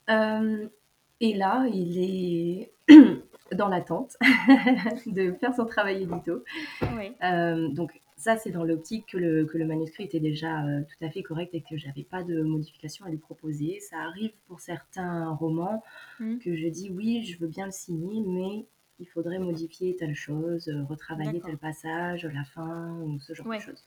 et 0.09 1.35
là, 1.35 1.67
il 1.73 1.99
est 1.99 2.73
dans 3.53 3.69
l'attente 3.69 4.17
de 5.07 5.33
faire 5.33 5.55
son 5.55 5.67
travail 5.67 6.03
édito. 6.03 6.45
Euh, 7.23 7.69
donc 7.69 8.01
ça, 8.21 8.37
c'est 8.37 8.51
dans 8.51 8.65
l'optique 8.65 9.07
que 9.07 9.17
le, 9.17 9.47
que 9.47 9.57
le, 9.57 9.65
manuscrit 9.65 10.05
était 10.05 10.21
déjà 10.21 10.63
euh, 10.63 10.83
tout 10.83 11.05
à 11.05 11.09
fait 11.09 11.23
correct 11.23 11.55
et 11.55 11.63
que 11.63 11.79
j'avais 11.79 12.05
pas 12.05 12.23
de 12.23 12.43
modification 12.43 13.07
à 13.07 13.09
lui 13.09 13.17
proposer. 13.17 13.81
Ça 13.81 13.97
arrive 14.03 14.33
pour 14.47 14.61
certains 14.61 15.31
romans 15.31 15.83
mmh. 16.19 16.39
que 16.39 16.55
je 16.55 16.69
dis 16.69 16.91
oui, 16.91 17.25
je 17.25 17.39
veux 17.39 17.49
bien 17.49 17.65
le 17.65 17.73
signer, 17.73 18.21
mais 18.27 18.67
il 18.99 19.07
faudrait 19.07 19.39
modifier 19.39 19.97
telle 19.97 20.15
chose, 20.15 20.69
euh, 20.69 20.85
retravailler 20.85 21.41
tel 21.41 21.57
passage, 21.57 22.27
la 22.27 22.45
fin, 22.45 23.01
ou 23.01 23.19
ce 23.21 23.33
genre 23.33 23.55
de 23.55 23.59
choses. 23.59 23.83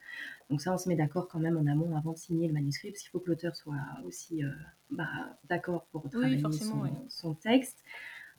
Donc 0.50 0.62
ça, 0.62 0.74
on 0.74 0.80
se 0.80 0.90
met 0.90 0.96
d'accord 0.96 1.28
quand 1.28 1.40
même 1.40 1.56
en 1.56 1.68
amont 1.68 1.96
avant 1.96 2.14
de 2.14 2.18
signer 2.18 2.48
le 2.48 2.54
manuscrit, 2.54 2.90
parce 2.90 3.04
qu'il 3.04 3.12
faut 3.12 3.20
que 3.20 3.30
l'auteur 3.30 3.56
soit 3.56 3.76
aussi 4.04 4.42
bah, 4.90 5.38
d'accord 5.48 5.86
pour 5.92 6.02
retravailler 6.02 6.40
son, 6.40 6.90
son, 7.08 7.36
texte. 7.36 7.84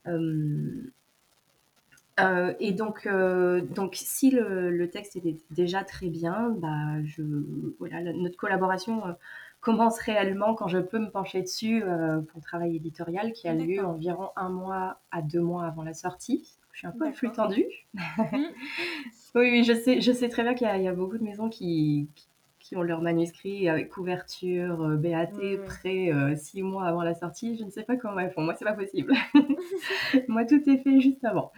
Euh, 0.08 0.92
et 2.18 2.72
donc, 2.72 3.06
euh, 3.06 3.60
donc, 3.60 3.94
si 3.96 4.30
le, 4.30 4.88
texte 4.90 5.16
était 5.16 5.36
déjà 5.50 5.82
très 5.82 6.08
bien, 6.08 6.54
bah, 6.58 7.02
je, 7.04 7.22
voilà, 7.78 8.02
notre 8.02 8.36
collaboration 8.36 9.06
euh, 9.06 9.12
commence 9.60 9.98
réellement 9.98 10.54
quand 10.54 10.68
je 10.68 10.78
peux 10.78 10.98
me 10.98 11.10
pencher 11.10 11.42
dessus 11.42 11.80
pour 11.80 12.38
le 12.38 12.42
travail 12.42 12.76
éditorial 12.76 13.32
qui 13.32 13.48
a 13.48 13.54
lieu 13.54 13.84
environ 13.84 14.28
un 14.36 14.50
mois 14.50 15.00
à 15.10 15.22
deux 15.22 15.40
mois 15.40 15.64
avant 15.64 15.82
la 15.82 15.94
sortie. 15.94 16.58
Je 16.72 16.78
suis 16.80 16.86
un 16.86 16.92
peu 16.92 17.10
plus 17.12 17.30
tendue. 17.30 17.66
oui, 18.32 18.44
oui, 19.34 19.64
je 19.64 19.72
sais, 19.72 20.00
je 20.00 20.12
sais 20.12 20.28
très 20.28 20.42
bien 20.42 20.54
qu'il 20.54 20.68
y, 20.68 20.82
y, 20.82 20.88
a 20.88 20.92
beaucoup 20.92 21.16
de 21.16 21.22
maisons 21.22 21.48
qui, 21.48 22.08
qui 22.58 22.76
ont 22.76 22.82
leur 22.82 23.00
manuscrit 23.00 23.68
avec 23.68 23.88
couverture, 23.88 24.76
BAT, 24.98 25.28
prêt 25.66 26.10
six 26.36 26.62
mois 26.62 26.84
avant 26.86 27.02
la 27.02 27.14
sortie. 27.14 27.56
Je 27.56 27.64
ne 27.64 27.70
sais 27.70 27.84
pas 27.84 27.96
comment 27.96 28.20
elles 28.20 28.32
font. 28.32 28.42
Moi, 28.42 28.54
c'est 28.58 28.64
pas 28.64 28.74
possible. 28.74 29.14
Moi, 30.28 30.44
tout 30.44 30.62
est 30.68 30.78
fait 30.78 31.00
juste 31.00 31.24
avant. 31.24 31.52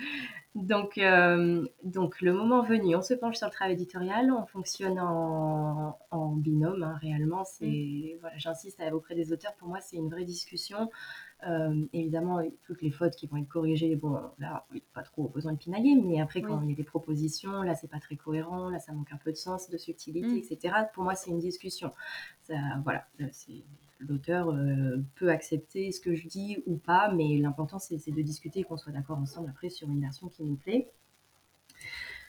Donc, 0.56 0.96
euh, 0.96 1.66
donc, 1.84 2.22
le 2.22 2.32
moment 2.32 2.62
venu, 2.62 2.96
on 2.96 3.02
se 3.02 3.12
penche 3.12 3.36
sur 3.36 3.46
le 3.46 3.52
travail 3.52 3.74
éditorial, 3.74 4.32
on 4.32 4.46
fonctionne 4.46 4.98
en, 4.98 6.32
binôme, 6.36 6.82
hein, 6.82 6.98
réellement. 7.02 7.44
C'est, 7.44 7.66
mm. 7.66 8.20
voilà, 8.20 8.38
j'insiste 8.38 8.82
auprès 8.90 9.14
des 9.14 9.34
auteurs, 9.34 9.54
pour 9.56 9.68
moi, 9.68 9.80
c'est 9.82 9.96
une 9.96 10.08
vraie 10.08 10.24
discussion. 10.24 10.90
Euh, 11.46 11.84
évidemment, 11.92 12.40
toutes 12.64 12.80
les 12.80 12.90
fautes 12.90 13.16
qui 13.16 13.26
vont 13.26 13.36
être 13.36 13.48
corrigées, 13.48 13.96
bon, 13.96 14.18
là, 14.38 14.64
pas 14.94 15.02
trop 15.02 15.28
besoin 15.28 15.52
de 15.52 15.58
pinailler, 15.58 15.94
mais 15.94 16.22
après, 16.22 16.40
quand 16.40 16.62
il 16.62 16.70
y 16.70 16.72
a 16.72 16.76
des 16.76 16.84
propositions, 16.84 17.60
là, 17.60 17.74
c'est 17.74 17.90
pas 17.90 18.00
très 18.00 18.16
cohérent, 18.16 18.70
là, 18.70 18.78
ça 18.78 18.92
manque 18.92 19.12
un 19.12 19.18
peu 19.18 19.32
de 19.32 19.36
sens, 19.36 19.68
de 19.68 19.76
subtilité, 19.76 20.26
mm. 20.26 20.36
etc. 20.38 20.74
Pour 20.94 21.04
moi, 21.04 21.14
c'est 21.14 21.30
une 21.30 21.38
discussion. 21.38 21.90
Ça, 22.44 22.54
voilà, 22.82 23.06
l'auteur 24.00 24.50
euh, 24.50 24.98
peut 25.16 25.30
accepter 25.30 25.92
ce 25.92 26.00
que 26.00 26.14
je 26.14 26.26
dis 26.28 26.62
ou 26.66 26.76
pas, 26.76 27.12
mais 27.12 27.38
l'important, 27.38 27.78
c'est 27.78 28.10
de 28.10 28.22
discuter 28.22 28.60
et 28.60 28.64
qu'on 28.64 28.76
soit 28.76 28.92
d'accord 28.92 29.18
ensemble 29.18 29.48
après 29.50 29.70
sur 29.70 29.88
une 29.88 30.00
version 30.00 30.28
qui 30.28 30.44
nous 30.44 30.56
plaît. 30.56 30.90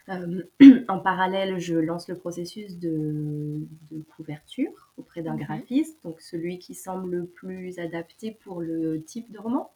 Euh, 0.10 0.44
en 0.88 1.00
parallèle, 1.00 1.60
je 1.60 1.76
lance 1.76 2.08
le 2.08 2.16
processus 2.16 2.78
de, 2.78 3.68
couverture 4.16 4.92
auprès 4.98 5.22
d'un 5.22 5.36
graphiste, 5.36 6.02
donc 6.04 6.22
celui 6.22 6.60
qui 6.60 6.76
semble 6.76 7.16
le 7.16 7.26
plus 7.26 7.80
adapté 7.80 8.32
pour 8.32 8.62
le 8.62 9.04
type 9.04 9.32
de 9.32 9.40
roman. 9.40 9.72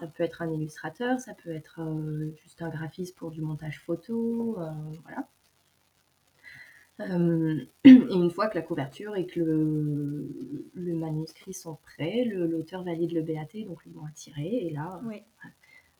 Ça 0.00 0.06
peut 0.06 0.22
être 0.22 0.40
un 0.40 0.50
illustrateur, 0.50 1.20
ça 1.20 1.34
peut 1.34 1.50
être 1.50 1.80
euh, 1.82 2.34
juste 2.42 2.62
un 2.62 2.70
graphiste 2.70 3.16
pour 3.16 3.30
du 3.30 3.42
montage 3.42 3.80
photo, 3.80 4.56
euh, 4.58 4.70
voilà. 5.02 5.28
et 7.84 7.90
une 7.90 8.30
fois 8.30 8.48
que 8.48 8.56
la 8.56 8.62
couverture 8.62 9.14
et 9.16 9.26
que 9.26 9.40
le, 9.40 10.94
manuscrit 10.94 11.52
sont 11.52 11.78
prêts, 11.82 12.24
l'auteur 12.24 12.82
valide 12.82 13.12
le 13.12 13.22
BAT, 13.22 13.64
donc 13.66 13.78
ils 13.86 13.92
vont 13.92 14.04
attirer, 14.04 14.66
et 14.66 14.70
là, 14.70 15.00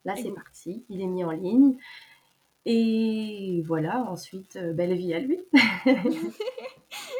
là 0.04 0.16
c'est 0.16 0.32
parti, 0.32 0.84
il 0.88 1.00
est 1.00 1.06
mis 1.06 1.22
en 1.24 1.30
ligne. 1.30 1.76
Et 2.66 3.62
voilà, 3.64 4.02
ensuite, 4.10 4.56
euh, 4.56 4.72
belle 4.74 4.94
vie 4.94 5.14
à 5.14 5.20
lui. 5.20 5.38
Tout 5.84 5.90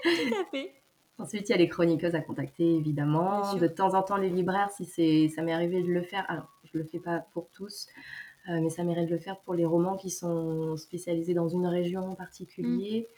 à 0.05 0.45
fait. 0.51 0.75
Ensuite, 1.19 1.49
il 1.49 1.53
y 1.53 1.55
a 1.55 1.59
les 1.59 1.69
chroniqueuses 1.69 2.15
à 2.15 2.21
contacter, 2.21 2.77
évidemment. 2.77 3.55
De 3.55 3.67
temps 3.67 3.95
en 3.95 4.03
temps, 4.03 4.19
les 4.19 4.29
libraires, 4.29 4.71
si 4.71 4.85
c'est, 4.85 5.29
ça 5.29 5.43
m'est 5.43 5.55
arrivé 5.55 5.83
de 5.83 5.89
le 5.89 6.03
faire. 6.03 6.27
Alors, 6.29 6.49
je 6.65 6.77
ne 6.77 6.83
le 6.83 6.89
fais 6.89 6.99
pas 6.99 7.21
pour 7.33 7.49
tous, 7.49 7.87
euh, 8.51 8.61
mais 8.61 8.69
ça 8.69 8.85
m'est 8.85 9.07
de 9.07 9.11
le 9.11 9.19
faire 9.19 9.39
pour 9.41 9.55
les 9.55 9.65
romans 9.65 9.97
qui 9.97 10.11
sont 10.11 10.77
spécialisés 10.77 11.35
dans 11.35 11.49
une 11.49 11.67
région 11.67 12.03
en 12.03 12.15
particulier 12.15 13.09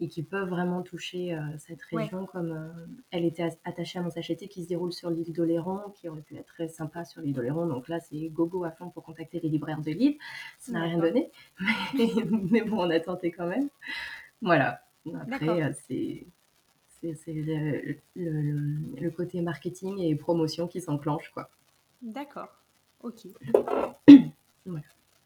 et 0.00 0.08
qui 0.08 0.22
peuvent 0.22 0.48
vraiment 0.48 0.82
toucher 0.82 1.34
euh, 1.34 1.40
cette 1.58 1.82
région, 1.82 2.24
comme 2.26 2.52
euh, 2.52 2.86
elle 3.10 3.24
était 3.24 3.50
attachée 3.64 3.98
à 3.98 4.02
mon 4.02 4.10
sachet 4.10 4.36
qui 4.36 4.62
se 4.62 4.68
déroule 4.68 4.92
sur 4.92 5.10
l'île 5.10 5.32
d'Oléron, 5.32 5.80
qui 5.94 6.08
aurait 6.08 6.20
pu 6.20 6.36
être 6.36 6.46
très 6.46 6.68
sympa 6.68 7.04
sur 7.04 7.20
l'île 7.20 7.34
d'Oléron. 7.34 7.66
Donc 7.66 7.88
là, 7.88 7.98
c'est 8.00 8.28
gogo 8.28 8.62
à 8.64 8.70
fond 8.70 8.90
pour 8.90 9.02
contacter 9.02 9.40
les 9.40 9.48
libraires 9.48 9.80
de 9.80 9.90
l'île. 9.90 10.16
Ça 10.58 10.72
n'a 10.72 10.82
rien 10.82 10.98
donné, 10.98 11.32
mais, 11.94 12.62
bon, 12.62 12.78
on 12.86 12.90
a 12.90 13.00
tenté 13.00 13.32
quand 13.32 13.46
même. 13.46 13.68
Voilà. 14.40 14.82
Après, 15.20 15.62
euh, 15.62 15.72
c'est 15.86 16.26
le, 18.14 19.10
côté 19.10 19.40
marketing 19.40 19.98
et 19.98 20.14
promotion 20.14 20.68
qui 20.68 20.80
s'enclenche, 20.80 21.30
quoi. 21.30 21.50
D'accord. 22.02 22.48
Ok. 23.02 23.26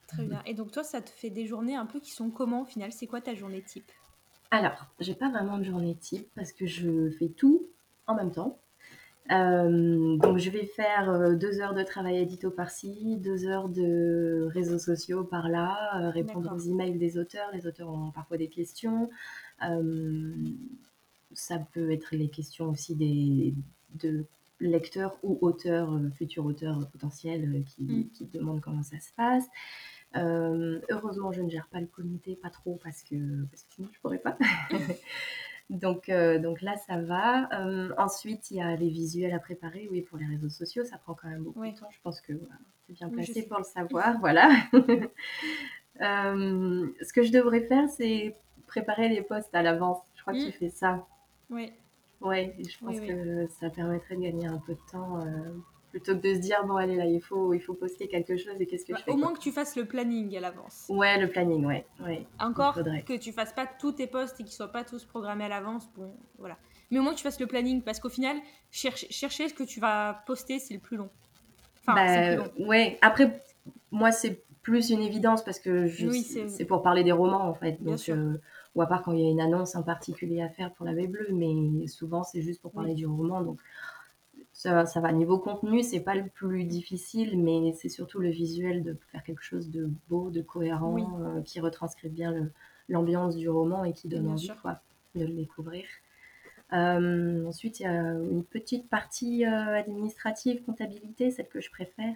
Très 0.06 0.24
bien. 0.24 0.42
Et 0.44 0.54
donc 0.54 0.70
toi, 0.72 0.84
ça 0.84 1.00
te 1.00 1.08
fait 1.08 1.30
des 1.30 1.46
journées 1.46 1.74
un 1.74 1.86
peu 1.86 1.98
qui 1.98 2.10
sont 2.10 2.30
comment 2.30 2.62
au 2.62 2.64
final? 2.66 2.92
C'est 2.92 3.06
quoi 3.06 3.22
ta 3.22 3.34
journée 3.34 3.62
type? 3.62 3.90
Alors, 4.52 4.86
j'ai 5.00 5.14
pas 5.14 5.30
vraiment 5.30 5.56
de 5.56 5.64
journée 5.64 5.94
type 5.94 6.28
parce 6.36 6.52
que 6.52 6.66
je 6.66 7.08
fais 7.18 7.28
tout 7.28 7.66
en 8.06 8.14
même 8.14 8.30
temps. 8.30 8.58
Euh, 9.30 10.18
donc, 10.18 10.36
je 10.36 10.50
vais 10.50 10.66
faire 10.66 11.08
euh, 11.08 11.34
deux 11.34 11.60
heures 11.60 11.72
de 11.72 11.82
travail 11.82 12.18
édito 12.18 12.50
par-ci, 12.50 13.16
deux 13.16 13.46
heures 13.46 13.70
de 13.70 14.50
réseaux 14.52 14.78
sociaux 14.78 15.24
par-là, 15.24 16.02
euh, 16.02 16.10
répondre 16.10 16.54
aux 16.54 16.58
emails 16.58 16.98
des 16.98 17.16
auteurs. 17.16 17.48
Les 17.54 17.66
auteurs 17.66 17.88
ont 17.88 18.10
parfois 18.10 18.36
des 18.36 18.48
questions. 18.48 19.08
ça 21.32 21.58
peut 21.72 21.90
être 21.90 22.14
les 22.14 22.28
questions 22.28 22.68
aussi 22.68 22.94
des, 22.94 23.54
de 24.02 24.26
lecteurs 24.60 25.16
ou 25.22 25.38
auteurs, 25.40 25.98
futurs 26.14 26.44
auteurs 26.44 26.86
potentiels 26.90 27.64
qui, 27.68 27.84
mm. 27.84 28.10
qui 28.10 28.26
demandent 28.26 28.60
comment 28.60 28.82
ça 28.82 29.00
se 29.00 29.12
passe. 29.16 29.46
Euh, 30.16 30.80
heureusement, 30.90 31.32
je 31.32 31.42
ne 31.42 31.48
gère 31.48 31.68
pas 31.68 31.80
le 31.80 31.86
comité, 31.86 32.36
pas 32.36 32.50
trop, 32.50 32.78
parce 32.82 33.02
que, 33.02 33.44
parce 33.50 33.62
que 33.64 33.74
sinon 33.74 33.88
je 33.92 34.00
pourrais 34.00 34.18
pas. 34.18 34.36
donc, 35.70 36.08
euh, 36.08 36.38
donc 36.38 36.60
là, 36.60 36.76
ça 36.86 37.00
va. 37.00 37.48
Euh, 37.60 37.92
ensuite, 37.98 38.50
il 38.50 38.58
y 38.58 38.60
a 38.60 38.76
les 38.76 38.90
visuels 38.90 39.34
à 39.34 39.38
préparer. 39.38 39.88
Oui, 39.90 40.02
pour 40.02 40.18
les 40.18 40.26
réseaux 40.26 40.50
sociaux, 40.50 40.84
ça 40.84 40.98
prend 40.98 41.14
quand 41.14 41.28
même 41.28 41.42
beaucoup 41.42 41.64
de 41.64 41.70
temps. 41.70 41.88
Je 41.90 42.00
pense 42.02 42.20
que 42.20 42.32
c'est 42.86 42.92
bien 42.92 43.08
placé 43.08 43.46
pour 43.46 43.58
le 43.58 43.64
savoir. 43.64 44.18
voilà. 44.20 44.50
ce 46.00 47.12
que 47.12 47.22
je 47.22 47.32
devrais 47.32 47.62
faire, 47.62 47.88
c'est 47.88 48.36
préparer 48.66 49.08
les 49.08 49.22
posts 49.22 49.54
à 49.54 49.62
l'avance. 49.62 49.98
Je 50.14 50.22
crois 50.22 50.34
que 50.34 50.44
tu 50.44 50.52
fais 50.52 50.70
ça. 50.70 51.06
Oui. 51.50 51.72
Ouais, 52.20 52.56
je 52.58 52.78
pense 52.78 53.00
que 53.00 53.48
ça 53.60 53.68
permettrait 53.68 54.14
de 54.14 54.20
gagner 54.20 54.46
un 54.46 54.58
peu 54.58 54.74
de 54.74 54.90
temps 54.92 55.18
plutôt 55.92 56.16
que 56.16 56.26
de 56.26 56.34
se 56.34 56.40
dire 56.40 56.64
bon 56.66 56.76
allez 56.76 56.96
là 56.96 57.04
il 57.04 57.20
faut 57.20 57.52
il 57.52 57.60
faut 57.60 57.74
poster 57.74 58.08
quelque 58.08 58.36
chose 58.38 58.54
et 58.58 58.66
qu'est-ce 58.66 58.86
que 58.86 58.92
bah, 58.92 58.98
je 58.98 59.04
fais 59.04 59.10
au 59.12 59.16
moins 59.16 59.34
que 59.34 59.38
tu 59.38 59.52
fasses 59.52 59.76
le 59.76 59.84
planning 59.84 60.34
à 60.36 60.40
l'avance. 60.40 60.86
Ouais 60.88 61.20
le 61.20 61.28
planning 61.28 61.64
ouais, 61.66 61.86
ouais. 62.00 62.26
Encore 62.40 62.74
que 62.74 63.16
tu 63.18 63.30
fasses 63.30 63.52
pas 63.52 63.66
tous 63.78 63.92
tes 63.92 64.06
posts 64.06 64.40
et 64.40 64.44
qu'ils 64.44 64.54
soient 64.54 64.72
pas 64.72 64.84
tous 64.84 65.04
programmés 65.04 65.44
à 65.44 65.48
l'avance 65.48 65.88
bon 65.94 66.14
voilà. 66.38 66.56
Mais 66.90 66.98
au 66.98 67.02
moins 67.02 67.12
que 67.12 67.18
tu 67.18 67.24
fasses 67.24 67.40
le 67.40 67.46
planning 67.46 67.82
parce 67.82 68.00
qu'au 68.00 68.08
final 68.08 68.36
chercher, 68.70 69.06
chercher 69.10 69.48
ce 69.48 69.54
que 69.54 69.64
tu 69.64 69.80
vas 69.80 70.22
poster 70.26 70.58
c'est 70.58 70.74
le 70.74 70.80
plus 70.80 70.96
long. 70.96 71.10
Enfin 71.86 72.06
c'est 72.08 72.36
plus 72.36 72.62
long. 72.62 72.68
ouais. 72.68 72.98
Après 73.02 73.42
moi 73.90 74.12
c'est 74.12 74.42
plus 74.62 74.90
une 74.90 75.02
évidence 75.02 75.44
parce 75.44 75.60
que 75.60 75.88
c'est 76.48 76.64
pour 76.64 76.82
parler 76.82 77.04
des 77.04 77.12
romans 77.12 77.46
en 77.46 77.54
fait. 77.54 77.82
Donc 77.82 78.08
euh, 78.08 78.38
ou 78.74 78.80
à 78.80 78.86
part 78.86 79.02
quand 79.02 79.12
il 79.12 79.20
y 79.20 79.26
a 79.26 79.30
une 79.30 79.42
annonce 79.42 79.74
en 79.74 79.82
particulier 79.82 80.40
à 80.40 80.48
faire 80.48 80.72
pour 80.72 80.86
la 80.86 80.94
baie 80.94 81.06
bleue 81.06 81.28
mais 81.32 81.86
souvent 81.86 82.22
c'est 82.22 82.40
juste 82.40 82.62
pour 82.62 82.72
parler 82.72 82.94
du 82.94 83.06
roman. 83.06 83.42
Donc 83.42 83.60
ça, 84.62 84.86
ça, 84.86 85.00
va. 85.00 85.10
Niveau 85.10 85.38
contenu, 85.38 85.82
c'est 85.82 86.00
pas 86.00 86.14
le 86.14 86.28
plus 86.28 86.62
difficile, 86.62 87.36
mais 87.36 87.72
c'est 87.72 87.88
surtout 87.88 88.20
le 88.20 88.30
visuel 88.30 88.84
de 88.84 88.96
faire 89.10 89.24
quelque 89.24 89.42
chose 89.42 89.70
de 89.70 89.90
beau, 90.08 90.30
de 90.30 90.40
cohérent, 90.40 90.96
euh, 91.20 91.42
qui 91.42 91.58
retranscrit 91.58 92.08
bien 92.08 92.48
l'ambiance 92.88 93.36
du 93.36 93.48
roman 93.48 93.84
et 93.84 93.92
qui 93.92 94.06
donne 94.06 94.28
envie 94.28 94.52
quoi, 94.62 94.80
de 95.16 95.24
le 95.26 95.32
découvrir. 95.32 95.84
Euh, 96.72 97.44
ensuite, 97.44 97.80
il 97.80 97.82
y 97.82 97.86
a 97.86 97.92
une 97.92 98.44
petite 98.44 98.88
partie 98.88 99.44
euh, 99.44 99.74
administrative, 99.74 100.62
comptabilité, 100.62 101.32
celle 101.32 101.48
que 101.48 101.60
je 101.60 101.70
préfère. 101.70 102.14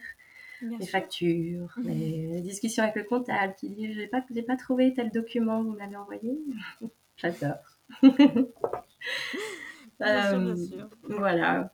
les 0.62 0.86
factures, 0.86 1.76
les, 1.82 2.40
discussions 2.42 2.84
avec 2.84 2.94
le 2.94 3.02
comptable 3.02 3.54
qui 3.58 3.70
dit 3.70 3.92
j'ai 3.92 4.06
pas, 4.06 4.24
pas 4.46 4.56
trouvé 4.56 4.94
tel 4.94 5.10
document, 5.10 5.64
vous 5.64 5.72
m'avez 5.72 5.96
envoyé. 5.96 6.38
J'adore. 7.16 7.56
Voilà. 11.08 11.72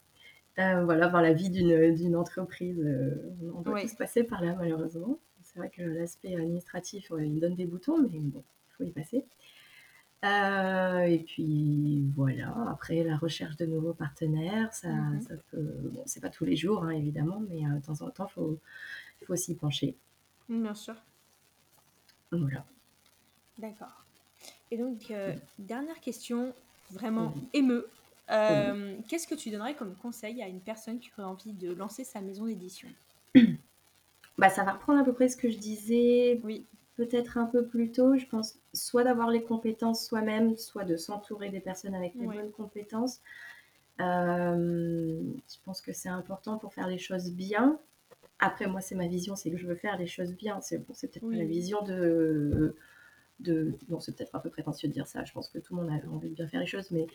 Euh, 0.59 0.85
voilà, 0.85 1.09
dans 1.09 1.21
la 1.21 1.33
vie 1.33 1.49
d'une 1.49 2.17
entreprise, 2.17 2.79
euh, 2.81 3.33
on 3.55 3.63
doit 3.63 3.81
tous 3.81 3.95
passer 3.95 4.23
par 4.23 4.43
là 4.43 4.55
malheureusement. 4.55 5.19
C'est 5.43 5.59
vrai 5.59 5.71
que 5.71 5.83
l'aspect 5.83 6.35
administratif, 6.35 7.11
il 7.19 7.41
donne 7.41 7.55
des 7.55 7.65
boutons, 7.65 7.99
mais 8.03 8.19
bon, 8.19 8.43
il 8.69 8.73
faut 8.77 8.85
y 8.85 8.91
passer. 8.91 9.25
Euh, 10.25 11.01
et 11.01 11.19
puis 11.19 12.07
voilà, 12.15 12.55
après 12.71 13.03
la 13.03 13.17
recherche 13.17 13.57
de 13.57 13.67
nouveaux 13.67 13.95
partenaires, 13.95 14.73
ça, 14.73 14.89
mhm. 14.89 15.21
ça 15.23 15.35
peut. 15.51 15.91
Bon, 15.91 16.03
c'est 16.07 16.21
pas 16.21 16.29
tous 16.29 16.45
les 16.45 16.55
jours 16.55 16.85
hein, 16.85 16.91
évidemment, 16.91 17.43
mais 17.49 17.63
de 17.63 17.85
temps 17.85 18.03
en 18.03 18.11
temps, 18.11 18.29
il 18.31 18.35
faut, 18.35 18.59
faut 19.27 19.37
s'y 19.37 19.57
pencher. 19.57 19.97
Bien 20.49 20.75
sûr. 20.75 20.95
Voilà. 22.31 22.65
D'accord. 23.59 24.05
Et 24.71 24.77
donc, 24.77 25.13
dernière 25.59 26.01
question, 26.01 26.55
vraiment 26.91 27.35
émeut. 27.53 27.89
Euh, 28.31 28.97
qu'est-ce 29.09 29.27
que 29.27 29.35
tu 29.35 29.51
donnerais 29.51 29.75
comme 29.75 29.95
conseil 29.97 30.43
à 30.43 30.49
une 30.49 30.61
personne 30.61 30.99
qui 31.01 31.11
aurait 31.13 31.27
envie 31.27 31.53
de 31.53 31.73
lancer 31.73 32.05
sa 32.05 32.21
maison 32.21 32.47
d'édition 32.47 32.89
bah, 34.39 34.49
Ça 34.49 34.65
va 34.65 34.73
reprendre 34.73 35.01
à 35.01 35.05
peu 35.05 35.13
près 35.13 35.29
ce 35.29 35.37
que 35.37 35.51
je 35.51 35.59
disais 35.59 36.41
oui. 36.45 36.67
peut-être 36.97 37.37
un 37.37 37.47
peu 37.47 37.67
plus 37.67 37.91
tôt. 37.93 38.17
Je 38.17 38.27
pense 38.27 38.59
soit 38.73 39.05
d'avoir 39.05 39.31
les 39.31 39.43
compétences 39.43 40.07
soi-même, 40.07 40.57
soit 40.57 40.85
de 40.85 40.97
s'entourer 40.97 41.51
des 41.51 41.61
personnes 41.61 41.95
avec 41.95 42.15
les 42.15 42.27
bonnes 42.27 42.53
compétences. 42.53 43.21
Euh, 44.01 45.21
je 45.49 45.57
pense 45.65 45.81
que 45.81 45.93
c'est 45.93 46.09
important 46.09 46.59
pour 46.59 46.73
faire 46.73 46.89
les 46.89 46.99
choses 46.99 47.31
bien. 47.33 47.79
Après, 48.39 48.67
moi, 48.67 48.81
c'est 48.81 48.97
ma 48.97 49.07
vision, 49.07 49.37
c'est 49.37 49.51
que 49.51 49.57
je 49.57 49.67
veux 49.67 49.77
faire 49.77 49.97
les 49.99 50.07
choses 50.07 50.33
bien. 50.33 50.61
C'est 50.61 50.79
bon, 50.79 50.95
peut-être 50.95 51.21
pas 51.21 51.37
la 51.37 51.45
vision 51.45 51.83
de, 51.83 52.75
de... 53.39 53.77
Bon, 53.89 54.01
c'est 54.01 54.17
peut-être 54.17 54.35
un 54.35 54.41
peu 54.41 54.51
prétentieux 54.51 54.89
de 54.89 54.93
dire 54.93 55.07
ça. 55.07 55.25
Je 55.25 55.33
pense 55.33 55.49
que 55.49 55.59
tout 55.59 55.77
le 55.77 55.83
monde 55.83 55.93
a 55.93 56.09
envie 56.11 56.31
de 56.31 56.35
bien 56.35 56.49
faire 56.49 56.61
les 56.61 56.67
choses, 56.67 56.91
mais 56.91 57.07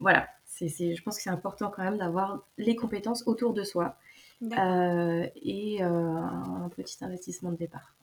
voilà, 0.00 0.28
c'est, 0.46 0.68
je 0.94 1.02
pense 1.02 1.16
que 1.16 1.22
c'est 1.22 1.30
important 1.30 1.70
quand 1.70 1.82
même 1.82 1.98
d'avoir 1.98 2.46
les 2.58 2.74
compétences 2.74 3.22
autour 3.26 3.54
de 3.54 3.62
soi 3.62 3.96
euh, 4.42 5.26
et 5.36 5.82
euh, 5.82 5.86
un 5.86 6.68
petit 6.70 7.02
investissement 7.04 7.52
de 7.52 7.56
départ. 7.56 7.94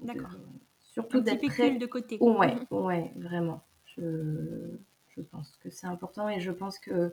D'accord. 0.00 0.32
Euh, 0.34 0.58
surtout 0.80 1.20
d'être 1.20 1.46
prêt. 1.46 1.76
de 1.76 1.86
côté. 1.86 2.18
Ouais, 2.20 2.56
ouais, 2.70 3.12
vraiment. 3.16 3.62
Je, 3.96 4.76
je 5.16 5.20
pense 5.22 5.56
que 5.62 5.70
c'est 5.70 5.86
important 5.86 6.28
et 6.28 6.40
je 6.40 6.50
pense 6.50 6.78
que 6.78 7.12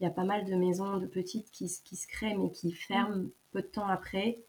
il 0.00 0.04
y 0.04 0.06
a 0.06 0.10
pas 0.10 0.24
mal 0.24 0.44
de 0.44 0.54
maisons 0.54 0.98
de 0.98 1.06
petites 1.06 1.50
qui, 1.50 1.66
qui 1.82 1.96
se 1.96 2.06
créent 2.06 2.36
mais 2.36 2.52
qui 2.52 2.70
ferment 2.70 3.24
peu 3.50 3.62
de 3.62 3.66
temps 3.66 3.88
après. 3.88 4.44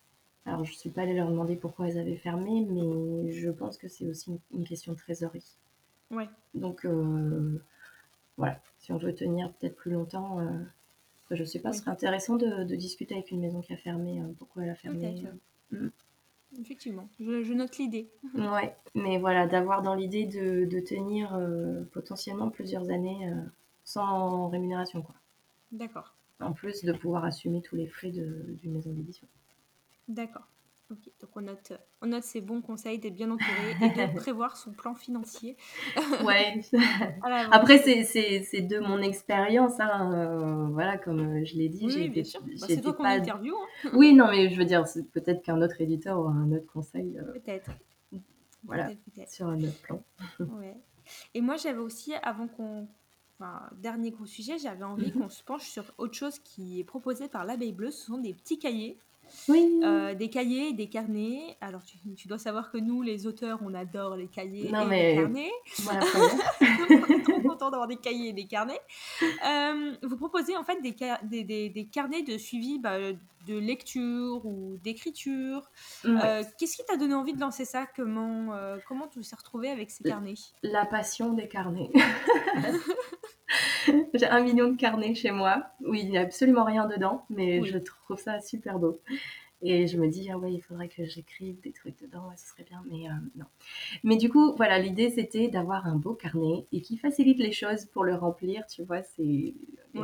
Alors 0.45 0.63
je 0.65 0.71
ne 0.71 0.77
suis 0.77 0.89
pas 0.89 1.01
allée 1.01 1.15
leur 1.15 1.29
demander 1.29 1.55
pourquoi 1.55 1.87
elles 1.87 1.97
avaient 1.97 2.17
fermé, 2.17 2.67
mais 2.69 3.31
je 3.31 3.49
pense 3.49 3.77
que 3.77 3.87
c'est 3.87 4.05
aussi 4.05 4.39
une, 4.53 4.65
question 4.65 4.93
de 4.93 4.97
trésorerie. 4.97 5.55
Ouais. 6.11 6.29
Donc 6.53 6.85
voilà, 8.37 8.61
si 8.89 8.93
on 8.93 8.97
veut 8.97 9.13
tenir 9.13 9.51
peut-être 9.53 9.75
plus 9.75 9.91
longtemps, 9.91 10.39
euh, 10.39 10.49
je 11.29 11.43
sais 11.43 11.59
pas, 11.59 11.73
ce 11.73 11.81
serait 11.81 11.91
intéressant 11.91 12.37
de, 12.37 12.63
discuter 12.75 13.13
avec 13.13 13.29
une 13.29 13.39
maison 13.39 13.61
qui 13.61 13.71
a 13.71 13.77
fermé, 13.77 14.19
pourquoi 14.39 14.63
elle 14.63 14.71
a 14.71 14.75
fermé. 14.75 15.23
Mm. 15.71 15.89
Effectivement, 16.59 17.07
je, 17.19 17.53
note 17.53 17.77
l'idée. 17.77 18.09
ouais, 18.33 18.75
mais 18.95 19.19
voilà, 19.19 19.45
d'avoir 19.45 19.83
dans 19.83 19.93
l'idée 19.93 20.25
de, 20.25 20.79
tenir 20.79 21.39
potentiellement 21.91 22.49
plusieurs 22.49 22.89
années 22.89 23.31
sans 23.83 24.47
rémunération, 24.49 25.03
quoi. 25.03 25.13
D'accord. 25.71 26.15
En 26.39 26.53
plus 26.53 26.83
de 26.83 26.91
pouvoir 26.91 27.25
assumer 27.25 27.61
tous 27.61 27.75
les 27.75 27.85
frais 27.85 28.09
d'une 28.09 28.71
maison 28.71 28.89
d'édition. 28.89 29.27
D'accord. 30.07 30.47
Donc 30.89 31.29
on 31.35 31.41
note, 31.41 31.73
on 32.01 32.07
note 32.07 32.23
ces 32.23 32.41
bons 32.41 32.61
conseils 32.61 32.97
d'être 32.97 33.13
bien 33.13 33.29
entouré 33.29 33.75
et 33.81 33.89
de 33.89 34.15
prévoir 34.15 34.57
son 34.57 34.71
plan 34.71 34.95
financier. 34.95 35.55
ouais. 36.25 36.61
Après, 37.51 37.77
c'est 37.77 38.61
de 38.61 38.79
mon 38.79 38.99
expérience, 39.01 39.79
hein, 39.79 40.11
euh, 40.13 40.67
voilà, 40.71 40.97
comme 40.97 41.19
euh, 41.19 41.45
je 41.45 41.55
l'ai 41.55 41.69
dit. 41.69 41.85
Oui, 41.85 42.09
bien 42.09 42.23
sûr. 42.23 42.41
Bah, 42.41 42.65
c'est 42.67 42.81
toi 42.81 42.93
qu'on 42.93 43.03
pas... 43.03 43.17
interview. 43.17 43.53
Hein. 43.85 43.89
oui, 43.93 44.13
non, 44.15 44.27
mais 44.29 44.49
je 44.49 44.57
veux 44.57 44.65
dire, 44.65 44.83
peut-être 45.13 45.43
qu'un 45.43 45.61
autre 45.61 45.79
éditeur 45.79 46.17
aura 46.17 46.31
un 46.31 46.51
autre 46.51 46.67
conseil. 46.67 47.17
Euh, 47.19 47.33
peut-être. 47.33 47.71
Voilà, 48.63 48.89
sur 49.27 49.47
un 49.47 49.61
autre 49.61 49.81
plan. 49.83 50.03
ouais. 50.39 50.75
Et 51.33 51.41
moi, 51.41 51.55
j'avais 51.55 51.79
aussi, 51.79 52.13
avant 52.23 52.47
qu'on 52.47 52.87
Enfin, 53.41 53.69
dernier 53.77 54.11
gros 54.11 54.25
sujet, 54.25 54.57
j'avais 54.57 54.83
envie 54.83 55.13
qu'on 55.13 55.29
se 55.29 55.41
penche 55.43 55.63
sur 55.63 55.85
autre 55.97 56.13
chose 56.13 56.39
qui 56.39 56.81
est 56.81 56.83
proposé 56.83 57.29
par 57.29 57.45
l'abeille 57.45 57.71
bleue. 57.71 57.89
Ce 57.89 58.07
sont 58.07 58.17
des 58.17 58.33
petits 58.33 58.59
cahiers 58.59 58.97
oui. 59.47 59.79
Euh, 59.83 60.13
des 60.15 60.29
cahiers, 60.29 60.73
des 60.73 60.87
carnets. 60.87 61.57
Alors, 61.61 61.81
tu, 61.83 62.27
dois 62.27 62.37
savoir 62.37 62.71
que 62.71 62.77
nous, 62.77 63.01
les 63.01 63.27
auteurs, 63.27 63.59
on 63.63 63.73
adore 63.73 64.15
les 64.15 64.27
cahiers 64.27 64.61
et 64.61 64.63
les 64.65 65.15
carnets. 65.15 65.51
Voilà, 65.79 66.01
on 66.89 67.13
est 67.13 67.23
trop 67.23 67.41
content 67.41 67.69
d'avoir 67.69 67.87
des 67.87 67.97
cahiers 67.97 68.29
et 68.29 68.33
des 68.33 68.45
carnets. 68.45 68.79
Euh, 69.21 69.95
vous 70.03 70.17
proposez 70.17 70.55
en 70.55 70.63
fait 70.63 70.81
des, 70.81 70.95
des, 71.43 71.69
des, 71.69 71.85
carnets 71.85 72.23
de 72.23 72.37
suivi 72.37 72.79
bah, 72.79 72.97
de 73.47 73.57
lecture 73.57 74.45
ou 74.45 74.77
d'écriture. 74.83 75.69
Euh, 76.05 76.43
qu'est-ce 76.57 76.77
qui 76.77 76.85
t'a 76.85 76.97
donné 76.97 77.13
envie 77.13 77.33
de 77.33 77.39
lancer 77.39 77.65
ça? 77.65 77.85
Comment, 77.95 78.53
comment 78.87 79.07
tu 79.07 79.21
t'es 79.21 79.35
retrouvé 79.35 79.69
avec 79.69 79.91
ces 79.91 80.03
carnets? 80.03 80.35
La 80.63 80.85
passion 80.85 81.33
des 81.33 81.47
carnets. 81.47 81.91
J'ai 84.13 84.25
un 84.25 84.41
million 84.41 84.69
de 84.69 84.77
carnets 84.77 85.15
chez 85.15 85.31
moi 85.31 85.63
où 85.81 85.93
il 85.93 86.09
n'y 86.09 86.17
a 86.17 86.21
absolument 86.21 86.63
rien 86.63 86.87
dedans, 86.87 87.25
mais 87.29 87.63
je 87.63 87.77
trouve 87.77 88.19
ça 88.19 88.39
super 88.41 88.79
beau. 88.79 88.99
Et 89.61 89.87
je 89.87 89.97
me 89.97 90.07
dis, 90.07 90.29
ah 90.31 90.37
ouais, 90.37 90.53
il 90.53 90.61
faudrait 90.61 90.87
que 90.87 91.03
j'écrive 91.03 91.59
des 91.59 91.73
trucs 91.73 91.99
dedans, 92.01 92.31
ce 92.37 92.47
serait 92.47 92.63
bien, 92.63 92.81
mais 92.89 93.09
euh, 93.09 93.13
non. 93.35 93.45
Mais 94.05 94.15
du 94.15 94.29
coup, 94.29 94.55
voilà, 94.55 94.79
l'idée 94.79 95.09
c'était 95.09 95.49
d'avoir 95.49 95.85
un 95.85 95.97
beau 95.97 96.13
carnet 96.13 96.65
et 96.71 96.81
qui 96.81 96.95
facilite 96.95 97.39
les 97.39 97.51
choses 97.51 97.85
pour 97.85 98.05
le 98.05 98.15
remplir, 98.15 98.65
tu 98.67 98.83
vois, 98.83 99.01
c'est 99.03 99.53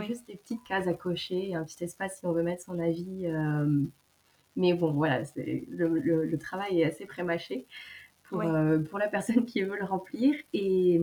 juste 0.08 0.28
des 0.28 0.36
petites 0.36 0.64
cases 0.66 0.88
à 0.88 0.94
cocher, 0.94 1.56
un 1.56 1.64
petit 1.64 1.86
espace 1.86 2.20
si 2.20 2.26
on 2.26 2.34
veut 2.34 2.44
mettre 2.44 2.64
son 2.64 2.80
avis. 2.80 3.28
Euh, 3.28 3.82
mais 4.58 4.74
bon, 4.74 4.92
voilà, 4.92 5.22
le, 5.38 5.88
le, 6.00 6.38
travail 6.38 6.82
est 6.82 6.86
assez 6.86 7.06
prémâché 7.06 7.66
pour, 8.24 8.42
euh, 8.42 8.80
pour 8.80 9.00
la 9.00 9.08
personne 9.08 9.46
qui 9.46 9.62
veut 9.62 9.78
le 9.78 9.86
remplir. 9.86 10.36
Et, 10.54 11.00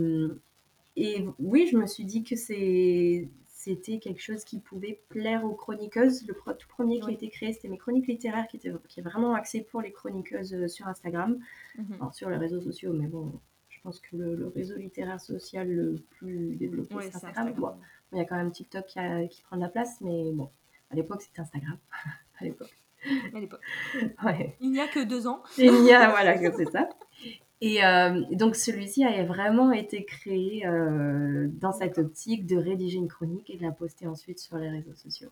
et 0.97 1.25
oui, 1.39 1.69
je 1.71 1.77
me 1.77 1.87
suis 1.87 2.05
dit 2.05 2.23
que 2.23 2.37
c'était 2.37 3.99
quelque 3.99 4.21
chose 4.21 4.45
qui 4.45 4.59
pouvait 4.59 5.01
plaire 5.09 5.45
aux 5.45 5.55
chroniqueuses. 5.55 6.27
Le 6.27 6.35
tout 6.35 6.69
premier 6.69 7.01
qui 7.01 7.09
a 7.09 7.13
été 7.13 7.29
créé, 7.29 7.53
c'était 7.53 7.69
mes 7.69 7.79
chroniques 7.79 8.07
littéraires, 8.07 8.47
qui, 8.49 8.57
était, 8.57 8.73
qui 8.89 9.01
est 9.01 9.03
vraiment 9.03 9.35
axé 9.35 9.63
pour 9.63 9.81
les 9.81 9.93
chroniqueuses 9.93 10.55
euh, 10.55 10.69
sur 10.69 10.87
Instagram, 10.89 11.39
mhm. 11.79 12.13
sur 12.13 12.29
les 12.29 12.37
réseaux 12.37 12.61
sociaux, 12.61 12.93
mais 12.93 13.07
bon, 13.07 13.33
je 13.69 13.81
pense 13.81 14.01
que 14.01 14.17
le, 14.17 14.49
réseau 14.55 14.77
littéraire 14.77 15.21
social 15.21 15.69
le 15.69 15.97
plus 16.11 16.57
développé, 16.57 16.95
c'est 17.01 17.25
Instagram. 17.25 17.77
il 18.13 18.19
y 18.19 18.21
a 18.21 18.25
quand 18.25 18.37
même 18.37 18.53
TikTok 18.53 18.87
qui, 18.87 19.01
qui, 19.31 19.43
prend 19.43 19.57
de 19.57 19.63
la 19.63 19.69
place, 19.69 20.01
mais 20.03 20.31
bon, 20.33 20.51
à 20.91 20.95
l'époque, 20.95 21.23
c'était 21.23 21.41
Instagram. 21.41 21.79
à 22.39 22.45
l'époque. 22.45 22.77
À 23.35 23.41
l'époque. 23.41 23.61
Il 24.61 24.71
n'y 24.71 24.81
a 24.81 24.87
que 24.87 25.05
deux 25.05 25.27
ans. 25.27 25.43
Il 25.59 25.83
n'y 25.83 25.93
a, 25.93 26.11
voilà, 26.11 26.39
c'est 26.39 26.71
ça. 26.71 26.89
Et 27.65 27.85
euh, 27.85 28.23
donc 28.33 28.57
celui-ci 28.57 29.05
a 29.05 29.23
vraiment 29.23 29.71
été 29.71 30.05
créé 30.05 30.67
euh, 30.67 31.47
dans 31.61 31.71
cette 31.71 31.97
optique 31.97 32.45
de 32.45 32.57
rédiger 32.57 32.99
une 32.99 33.07
chronique 33.07 33.51
et 33.51 33.57
de 33.57 33.63
la 33.63 33.71
poster 33.71 34.09
ensuite 34.09 34.41
sur 34.41 34.57
les 34.57 34.69
réseaux 34.69 34.97
sociaux. 34.97 35.31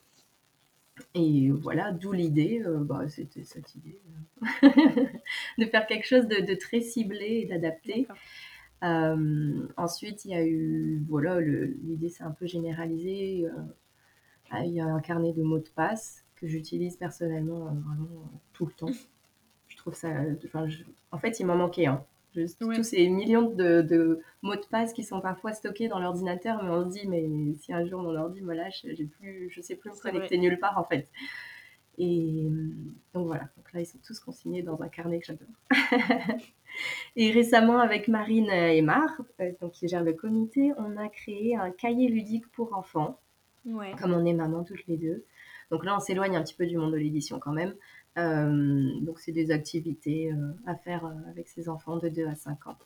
Et 1.17 1.51
voilà, 1.51 1.91
d'où 1.91 2.13
l'idée, 2.13 2.63
euh, 2.65 2.79
bah, 2.85 3.09
c'était 3.09 3.43
cette 3.43 3.75
idée, 3.75 3.99
de 5.59 5.65
faire 5.65 5.89
quelque 5.89 6.07
chose 6.07 6.29
de, 6.29 6.55
très 6.55 6.81
ciblé 6.81 7.41
et 7.43 7.47
d'adapté. 7.47 8.07
ensuite, 8.81 10.25
il 10.25 10.31
y 10.31 10.35
a 10.35 10.47
eu, 10.47 11.03
voilà, 11.09 11.41
l'idée 11.41 12.11
s'est 12.11 12.23
un 12.23 12.31
peu 12.31 12.47
généralisée. 12.47 13.45
il 14.53 14.73
y 14.73 14.81
a 14.81 14.87
un 14.87 15.01
carnet 15.01 15.33
de 15.33 15.43
mots 15.43 15.59
de 15.59 15.69
passe 15.75 16.25
que 16.37 16.47
j'utilise 16.47 16.97
personnellement 16.97 17.75
vraiment 17.75 18.31
tout 18.53 18.67
le 18.67 18.73
temps. 18.73 18.95
Je 19.67 19.77
trouve 19.77 19.95
ça, 19.95 20.11
en 21.11 21.19
fait, 21.19 21.41
il 21.41 21.47
m'en 21.47 21.57
manquait 21.57 21.87
un. 21.87 22.05
Tous 22.33 22.83
ces 22.85 23.09
millions 23.09 23.51
de, 23.51 24.21
mots 24.43 24.55
de 24.55 24.67
passe 24.71 24.93
qui 24.93 25.03
sont 25.03 25.21
parfois 25.21 25.53
stockés 25.53 25.89
dans 25.89 25.99
l'ordinateur, 25.99 26.63
mais 26.63 26.71
on 26.71 26.85
se 26.85 26.99
dit, 26.99 27.09
mais 27.09 27.29
si 27.59 27.73
un 27.73 27.85
jour 27.85 28.01
mon 28.01 28.15
ordi 28.15 28.41
me 28.41 28.55
lâche, 28.55 28.85
j'ai 28.85 29.05
plus, 29.05 29.51
je 29.51 29.61
sais 29.61 29.75
plus 29.75 29.91
me 29.91 30.01
connecter 30.01 30.39
nulle 30.39 30.59
part 30.59 30.79
en 30.79 30.85
fait. 30.85 31.11
Et 31.99 32.49
donc 33.13 33.27
voilà, 33.27 33.49
donc 33.57 33.73
là 33.73 33.81
ils 33.81 33.87
sont 33.87 33.99
tous 34.07 34.21
consignés 34.21 34.63
dans 34.63 34.81
un 34.81 34.89
carnet 34.89 35.19
que 35.19 35.27
j'adore. 35.27 35.49
et 37.17 37.31
récemment 37.31 37.79
avec 37.79 38.09
Marine 38.09 38.49
et 38.49 38.81
Mar, 38.81 39.21
euh, 39.41 39.53
donc 39.61 39.73
qui 39.73 39.89
gèrent 39.89 40.05
le 40.05 40.15
comité, 40.15 40.73
on 40.79 40.97
a 40.97 41.09
créé 41.09 41.57
un 41.57 41.71
cahier 41.71 42.09
ludique 42.09 42.51
pour 42.53 42.77
enfants. 42.77 43.19
Comme 43.99 44.15
on 44.15 44.25
est 44.25 44.33
maman 44.33 44.65
toutes 44.65 44.87
les 44.87 44.97
deux. 44.97 45.25
Donc 45.71 45.85
là 45.85 45.95
on 45.95 46.01
s'éloigne 46.01 46.37
un 46.37 46.43
petit 46.43 46.55
peu 46.55 46.67
du 46.67 46.79
monde 46.79 46.93
de 46.93 46.97
l'édition 46.97 47.39
quand 47.39 47.53
même. 47.53 47.75
Euh, 48.19 49.01
donc, 49.01 49.21
c'est 49.21 49.33
des 49.33 49.51
activités 49.51 50.33
euh, 50.33 50.53
à 50.67 50.75
faire 50.75 51.07
euh, 51.07 51.31
avec 51.31 51.49
ses 51.49 51.69
enfants 51.69 51.97
de 51.97 52.09
2 52.09 52.27
à 52.27 52.35
5 52.35 52.67
ans. 52.67 52.79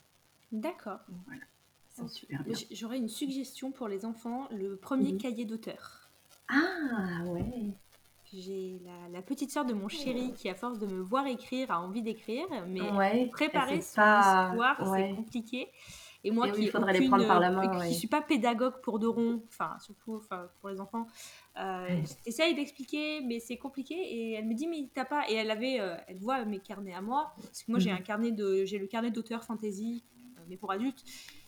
D'accord. 0.51 0.99
Voilà. 1.25 2.09
super 2.09 2.43
bien. 2.43 2.55
J'aurais 2.71 2.97
une 2.97 3.09
suggestion 3.09 3.71
pour 3.71 3.87
les 3.87 4.05
enfants 4.05 4.47
le 4.51 4.75
premier 4.75 5.13
mhm. 5.13 5.17
cahier 5.17 5.45
d'auteur. 5.45 6.09
Ah, 6.47 7.23
ouais. 7.27 7.43
J'ai 8.33 8.79
la, 9.11 9.21
petite 9.21 9.51
sœur 9.51 9.65
de 9.65 9.73
mon 9.73 9.87
chéri 9.87 10.33
qui, 10.33 10.49
à 10.49 10.55
force 10.55 10.77
de 10.77 10.87
me 10.87 11.01
voir 11.01 11.25
écrire, 11.25 11.71
a 11.71 11.81
envie 11.81 12.01
d'écrire, 12.01 12.45
mais 12.67 13.27
préparer 13.27 13.81
son 13.81 14.01
histoire, 14.01 14.93
c'est 14.93 15.15
compliqué. 15.15 15.69
Et 16.25 16.31
moi, 16.31 16.49
qui, 16.49 16.65
faudrait 16.67 16.93
les 16.93 17.07
prendre 17.07 17.27
par 17.27 17.39
la 17.39 17.51
main, 17.51 17.87
qui 17.87 17.93
suis 17.93 18.07
pas 18.07 18.19
pédagogue 18.19 18.81
pour 18.81 18.97
de 18.97 19.05
rond, 19.05 19.43
enfin 19.47 19.77
surtout 19.79 20.15
enfin, 20.15 20.49
pour 20.59 20.69
les 20.69 20.81
enfants, 20.81 21.05
euh, 21.59 22.01
j'essaye 22.25 22.55
d'expliquer, 22.55 23.21
mais 23.21 23.39
c'est 23.39 23.57
compliqué. 23.57 23.93
Et 23.93 24.31
elle 24.33 24.45
me 24.47 24.55
dit, 24.55 24.65
mais 24.67 24.89
t'as 24.91 25.05
pas. 25.05 25.29
Et 25.29 25.35
elle 25.35 25.51
avait, 25.51 25.79
euh, 25.79 25.95
elle 26.07 26.17
voit 26.17 26.43
mes 26.43 26.57
carnets 26.57 26.95
à 26.95 27.01
moi, 27.01 27.35
parce 27.37 27.61
que 27.61 27.69
moi 27.69 27.79
j'ai 27.79 27.91
mhm. 27.91 27.97
un 27.97 28.01
carnet 28.01 28.31
de, 28.31 28.65
j'ai 28.65 28.79
le 28.79 28.87
carnet 28.87 29.11
d'auteur 29.11 29.43
fantasy, 29.43 30.03
euh, 30.17 30.41
mais 30.49 30.57
pour 30.57 30.71
adultes. 30.71 31.03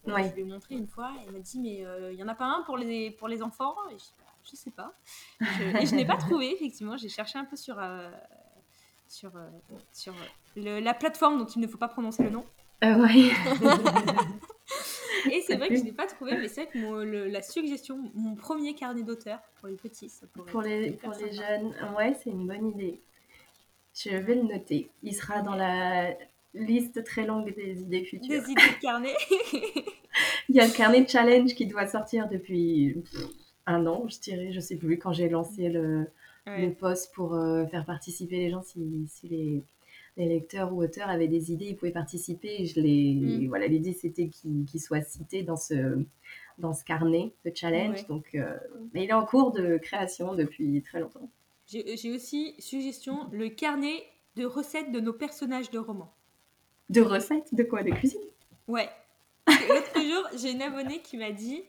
Je 0.06 0.14
lui 0.14 0.42
ai 0.42 0.44
montré 0.44 0.76
une 0.76 0.88
fois. 0.88 1.12
Et 1.18 1.26
elle 1.26 1.34
m'a 1.34 1.40
dit, 1.40 1.60
mais 1.60 1.84
il 2.14 2.20
y 2.20 2.24
en 2.24 2.28
a 2.28 2.36
pas 2.36 2.46
un 2.46 2.62
pour 2.62 2.78
les 2.78 3.10
pour 3.10 3.28
les 3.28 3.42
enfants? 3.42 3.76
Et 3.92 3.98
je, 4.44 4.56
sais 4.56 4.72
pas. 4.72 4.94
et 5.42 5.88
je 5.88 5.96
n'ai 5.96 6.06
pas 6.06 6.18
trouvé 6.18 6.54
effectivement. 6.54 6.98
J'ai 6.98 7.10
cherché 7.10 7.40
un 7.40 7.46
peu 7.46 7.56
sur 7.56 7.82
sur 9.08 9.32
sur 9.92 10.14
la 10.56 10.94
plateforme 10.94 11.40
dont 11.40 11.48
il 11.48 11.62
ne 11.62 11.68
faut 11.68 11.80
pas 11.80 11.88
prononcer 11.88 12.22
le 12.22 12.30
nom. 12.30 12.46
oui. 12.84 13.32
Et 15.32 15.42
c'est 15.42 15.56
vrai 15.56 15.70
que 15.70 15.76
je 15.76 15.84
n'ai 15.84 15.92
pas 15.92 16.06
trouvé, 16.08 16.38
mais 16.38 16.48
c'est 16.48 16.66
vrai 16.66 16.72
que 16.74 17.28
la 17.30 17.42
suggestion, 17.42 18.12
mon 18.14 18.36
premier 18.36 18.76
carnet 18.76 19.04
d'auteur 19.04 19.40
pour 19.60 19.68
les 19.68 19.76
petits, 19.76 20.10
ça 20.10 20.28
pourrait 20.28 20.52
Pour 20.52 20.62
les, 20.62 20.92
pour 20.92 21.14
les 21.14 21.32
jeunes, 21.32 21.74
ouais, 21.98 22.14
c'est 22.22 22.30
une 22.30 22.48
bonne 22.48 22.68
idée. 22.68 23.00
Je 23.94 24.16
vais 24.16 24.36
le 24.36 24.44
noter. 24.44 24.90
Il 25.04 25.16
sera 25.16 25.42
dans 25.42 25.56
la 25.56 26.16
liste 26.54 27.04
très 27.04 27.26
longue 27.26 27.54
des 27.56 27.82
idées 27.82 28.04
futures. 28.04 28.30
Des 28.30 28.52
idées 28.52 28.62
de 28.62 28.82
carnet. 28.82 29.16
Il 30.50 30.56
y 30.56 30.60
a 30.60 30.66
le 30.66 30.74
carnet 30.74 31.02
de 31.02 31.10
challenge 31.10 31.54
qui 31.56 31.66
doit 31.66 31.88
sortir 31.88 32.28
depuis 32.30 33.04
un 33.66 33.86
an, 33.86 34.08
je 34.08 34.20
dirais. 34.20 34.52
Je 34.52 34.60
sais 34.60 34.76
plus 34.76 34.98
quand 34.98 35.14
j'ai 35.14 35.30
lancé 35.30 35.70
le, 35.70 36.08
le 36.46 36.70
post 36.72 37.14
pour 37.14 37.34
euh, 37.34 37.66
faire 37.68 37.86
participer 37.86 38.38
les 38.38 38.50
gens 38.50 38.62
si, 38.64 39.08
si 39.10 39.28
les 39.28 39.64
les 40.18 40.26
lecteurs 40.26 40.74
ou 40.74 40.84
auteurs 40.84 41.10
avaient 41.10 41.28
des 41.28 41.52
idées, 41.52 41.68
ils 41.68 41.76
pouvaient 41.76 41.92
participer. 41.92 42.66
je 42.66 42.82
les, 42.82 43.14
mm. 43.14 43.48
voilà, 43.48 43.68
l'idée 43.68 43.94
c'était 43.94 44.28
qu'ils 44.28 44.82
soient 44.82 45.02
cités 45.02 45.44
dans 45.44 45.56
ce, 45.56 46.04
dans 46.58 46.74
ce 46.74 46.84
carnet 46.84 47.32
de 47.46 47.52
challenge. 47.54 48.08
Donc, 48.08 48.36
euh, 48.36 48.58
mais 48.94 49.04
il 49.04 49.10
est 49.10 49.14
en 49.14 49.26
cours 49.26 49.52
de 49.52 49.78
création 49.78 50.36
depuis 50.36 50.82
très 50.82 51.00
longtemps. 51.00 51.30
J'ai 51.68 52.16
aussi 52.16 52.56
suggestion 52.60 53.28
le 53.32 53.50
carnet 53.50 54.04
de 54.36 54.46
recettes 54.46 54.92
de 54.92 55.00
nos 55.00 55.14
personnages 55.14 55.70
de 55.70 55.80
romans. 55.80 56.14
De 56.90 57.02
recettes 57.02 57.54
De 57.54 57.64
quoi? 57.64 57.84
De 57.84 57.92
cuisine? 57.92 58.22
Ouais. 58.68 58.90
L'autre 59.48 59.94
jour, 59.96 60.40
j'ai 60.40 60.52
une 60.52 60.62
abonnée 60.62 61.02
qui 61.02 61.18
m'a 61.18 61.32
dit, 61.32 61.64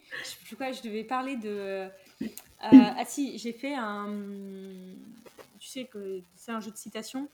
je, 0.45 0.55
quoi, 0.55 0.73
je 0.73 0.83
devais 0.83 1.05
parler 1.05 1.37
de. 1.37 1.49
Euh, 1.49 1.89
ah 2.63 3.05
si, 3.07 3.39
j'ai 3.39 3.53
fait 3.53 3.75
un. 3.75 4.13
Tu 5.59 5.69
sais 5.69 5.85
que 5.85 6.21
c'est 6.37 6.53
un 6.53 6.61
jeu 6.61 6.71
de 6.71 6.77
citation? 6.77 7.29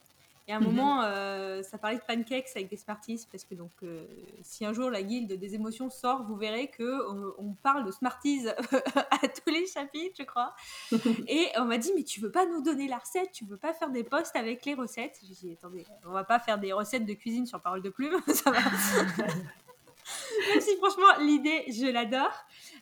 Et 0.46 0.52
à 0.52 0.56
un 0.56 0.60
mhm. 0.60 0.66
moment, 0.66 1.02
euh, 1.02 1.62
ça 1.62 1.78
parlait 1.78 1.96
de 1.96 2.02
pancakes 2.02 2.50
avec 2.54 2.68
des 2.68 2.76
Smarties, 2.76 3.26
parce 3.30 3.44
que 3.44 3.54
donc, 3.54 3.72
euh, 3.82 4.06
si 4.42 4.66
un 4.66 4.74
jour 4.74 4.90
la 4.90 5.02
guilde 5.02 5.32
des 5.32 5.54
émotions 5.54 5.88
sort, 5.88 6.24
vous 6.24 6.36
verrez 6.36 6.68
que 6.68 6.82
euh, 6.82 7.32
on, 7.38 7.54
parle 7.54 7.86
de 7.86 7.90
Smarties 7.90 8.48
à 9.10 9.28
tous 9.28 9.50
les 9.50 9.66
chapitres, 9.66 10.16
je 10.18 10.24
crois. 10.24 10.54
Et 11.28 11.48
on 11.56 11.64
m'a 11.64 11.78
dit, 11.78 11.92
mais 11.96 12.02
tu 12.02 12.20
veux 12.20 12.30
pas 12.30 12.44
nous 12.44 12.62
donner 12.62 12.88
la 12.88 12.98
recette? 12.98 13.32
Tu 13.32 13.46
veux 13.46 13.56
pas 13.56 13.72
faire 13.72 13.88
des 13.88 14.04
posts 14.04 14.36
avec 14.36 14.66
les 14.66 14.74
recettes? 14.74 15.18
J'ai 15.26 15.34
dit, 15.34 15.52
attendez, 15.52 15.86
on 16.04 16.12
va 16.12 16.24
pas 16.24 16.38
faire 16.38 16.58
des 16.58 16.74
recettes 16.74 17.06
de 17.06 17.14
cuisine 17.14 17.46
sur 17.46 17.62
parole 17.62 17.80
de 17.80 17.90
plume, 17.90 18.20
ça 18.26 18.50
va. 18.50 18.60
Même 18.60 20.60
si 20.60 20.76
franchement, 20.76 21.20
l'idée, 21.20 21.64
je 21.68 21.86
l'adore. 21.86 22.34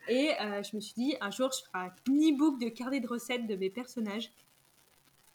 Et 0.08 0.32
je 0.40 0.74
me 0.74 0.80
suis 0.80 0.94
dit, 0.94 1.16
un 1.20 1.30
jour, 1.30 1.48
je 1.52 1.62
ferai 1.62 1.86
un 1.86 1.92
e-book 2.10 2.60
de 2.60 2.68
carnet 2.68 2.98
de 2.98 3.06
recettes 3.06 3.46
de 3.46 3.54
mes 3.54 3.70
personnages. 3.70 4.32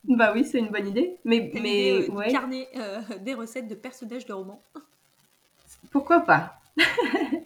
Bah 0.04 0.32
oui, 0.34 0.45
c'est 0.45 0.60
une 0.60 0.70
bonne 0.70 0.88
idée. 0.88 1.18
Mais, 1.26 1.52
mais 1.62 2.10
euh, 2.10 2.32
carnet 2.32 2.68
euh, 2.78 3.02
des 3.22 3.34
recettes 3.34 3.68
de 3.68 3.76
personnages 3.76 4.26
de 4.26 4.34
romans. 4.34 4.62
Pourquoi 5.91 6.22
pas? 6.22 6.60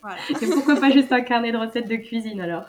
Voilà. 0.02 0.18
Et 0.30 0.48
pourquoi 0.48 0.76
pas 0.76 0.90
juste 0.90 1.12
un 1.12 1.22
carnet 1.22 1.52
de 1.52 1.58
recettes 1.58 1.88
de 1.88 1.96
cuisine 1.96 2.42
alors? 2.42 2.66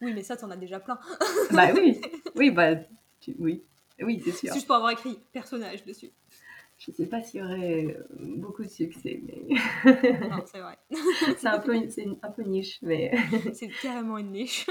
Oui, 0.00 0.12
mais 0.14 0.22
ça, 0.22 0.36
t'en 0.36 0.50
as 0.50 0.56
déjà 0.56 0.80
plein. 0.80 0.98
bah 1.52 1.68
oui, 1.74 2.00
oui, 2.36 2.50
bah 2.50 2.70
oui, 3.38 3.62
oui, 4.00 4.22
c'est 4.24 4.32
sûr. 4.32 4.52
Juste 4.52 4.66
pour 4.66 4.76
avoir 4.76 4.90
écrit 4.90 5.18
personnage 5.32 5.84
dessus. 5.84 6.10
Je 6.78 6.92
sais 6.92 7.06
pas 7.06 7.22
s'il 7.22 7.40
y 7.40 7.42
aurait 7.42 7.84
euh, 7.86 8.06
beaucoup 8.10 8.62
de 8.62 8.68
succès, 8.68 9.22
mais. 9.22 9.54
non, 10.28 10.44
c'est 10.44 10.60
vrai. 10.60 10.78
c'est 11.38 11.46
un 11.46 11.58
peu, 11.58 11.88
c'est 11.88 12.06
un 12.22 12.30
peu 12.30 12.42
niche, 12.42 12.78
mais. 12.82 13.14
c'est 13.54 13.68
carrément 13.68 14.18
une 14.18 14.32
niche. 14.32 14.66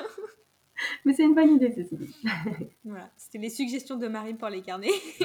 Mais 1.05 1.13
c'est 1.13 1.23
une 1.23 1.35
bonne 1.35 1.55
idée, 1.55 1.73
ceci 1.75 1.95
dit. 1.95 2.15
voilà, 2.83 3.09
c'était 3.17 3.37
les 3.37 3.49
suggestions 3.49 3.97
de 3.97 4.07
Marine 4.07 4.37
pour 4.37 4.49
les 4.49 4.61
carnets. 4.61 4.89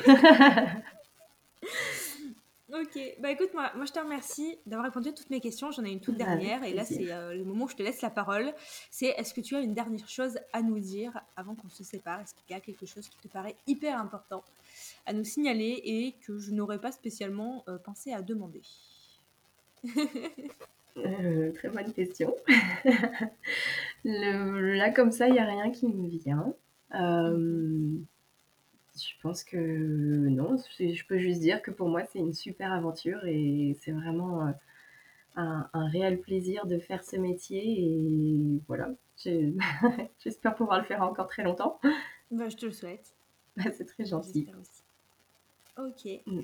ok, 2.72 2.98
bah 3.20 3.30
écoute, 3.30 3.51
moi, 3.55 3.72
moi 3.74 3.84
je 3.84 3.92
te 3.92 3.98
remercie 3.98 4.59
d'avoir 4.66 4.86
répondu 4.86 5.09
à 5.09 5.12
toutes 5.12 5.30
mes 5.30 5.40
questions. 5.40 5.70
J'en 5.70 5.84
ai 5.84 5.90
une 5.90 6.01
toute 6.01 6.16
dernière, 6.16 6.62
et 6.64 6.72
là 6.72 6.84
c'est 6.84 7.11
euh, 7.11 7.34
le 7.34 7.44
moment 7.44 7.64
où 7.64 7.68
je 7.68 7.76
te 7.76 7.82
laisse 7.82 8.01
la 8.03 8.11
parole. 8.11 8.53
C'est 8.90 9.09
est-ce 9.09 9.34
que 9.34 9.40
tu 9.40 9.57
as 9.57 9.61
une 9.61 9.74
dernière 9.74 10.09
chose 10.09 10.38
à 10.53 10.62
nous 10.62 10.78
dire 10.78 11.20
avant 11.36 11.55
qu'on 11.55 11.68
se 11.68 11.84
sépare? 11.84 12.20
Est-ce 12.20 12.34
qu'il 12.34 12.51
y 12.51 12.55
a 12.55 12.61
quelque 12.61 12.86
chose 12.86 13.09
qui 13.09 13.18
te 13.18 13.28
paraît 13.28 13.57
hyper 13.66 13.98
important 13.98 14.44
à 15.07 15.12
nous 15.12 15.24
signaler 15.24 15.80
et 15.84 16.14
que 16.26 16.38
je 16.38 16.53
n'aurais 16.53 16.80
pas 16.80 16.92
spécialement 16.92 17.64
euh, 17.68 17.78
pensé 17.78 18.12
à 18.12 18.22
demander? 18.22 18.62
euh, 20.97 21.53
très 21.53 21.68
bonne 21.68 21.93
question. 21.93 22.34
là, 24.05 24.91
comme 24.91 25.12
ça, 25.12 25.28
il 25.28 25.32
n'y 25.32 25.38
a 25.38 25.45
rien 25.45 25.70
qui 25.70 25.88
me 25.88 26.09
vient. 26.09 26.55
Euh, 26.95 27.97
je 28.97 29.12
pense 29.22 29.45
que 29.45 29.57
non, 29.57 30.57
je 30.78 31.07
peux 31.07 31.18
juste 31.18 31.41
dire 31.41 31.62
que 31.62 31.70
pour 31.70 31.88
moi, 31.88 32.03
c'est 32.12 32.18
une 32.18 32.34
super 32.34 32.72
aventure 32.72 33.24
et 33.24 33.76
c'est 33.80 33.93
vraiment 33.93 34.47
euh, 34.47 34.51
un, 35.36 35.88
réel 35.88 36.20
plaisir 36.20 36.66
de 36.66 36.78
faire 36.78 37.05
ce 37.05 37.16
métier. 37.16 37.62
Et 37.62 38.61
voilà, 38.66 38.91
j'espère 40.22 40.55
pouvoir 40.55 40.78
le 40.78 40.84
faire 40.84 41.03
encore 41.03 41.28
très 41.28 41.45
longtemps. 41.45 41.80
Bah, 42.30 42.49
je 42.49 42.57
te 42.57 42.66
le 42.66 42.72
souhaite. 42.72 43.14
c'est 43.57 43.86
très 43.86 44.05
gentil. 44.05 44.49
Ok. 45.78 46.09
Mm. 46.26 46.41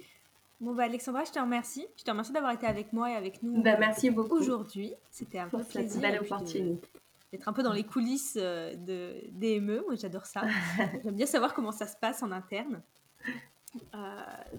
Bon, 0.61 0.75
bah, 0.75 0.85
Alexandra, 0.85 1.25
je 1.25 1.33
te 1.33 1.39
remercie. 1.39 1.87
Je 1.99 2.05
te 2.05 2.11
remercie 2.11 2.33
d'avoir 2.33 2.53
été 2.53 2.67
avec 2.67 2.93
moi 2.93 3.11
et 3.11 3.15
avec 3.15 3.43
nous 3.43 3.63
bah, 3.63 3.77
merci 3.79 4.11
beaucoup. 4.11 4.37
aujourd'hui. 4.37 4.95
C'était 5.11 5.39
un 5.39 5.49
plaisir. 5.49 6.01
belle 6.01 6.21
opportunité. 6.21 6.89
D'être 7.33 7.49
un 7.49 7.53
peu 7.53 7.63
dans 7.63 7.73
les 7.73 7.85
coulisses 7.85 8.39
euh, 8.41 8.75
de, 8.75 9.17
des 9.33 9.61
ME. 9.61 9.83
Moi, 9.87 9.97
j'adore 9.97 10.25
ça. 10.25 10.43
J'aime 11.05 11.15
bien 11.15 11.27
savoir 11.27 11.53
comment 11.53 11.73
ça 11.73 11.87
se 11.87 11.97
passe 11.97 12.23
en 12.23 12.31
interne. 12.31 12.81
Euh, 13.95 13.99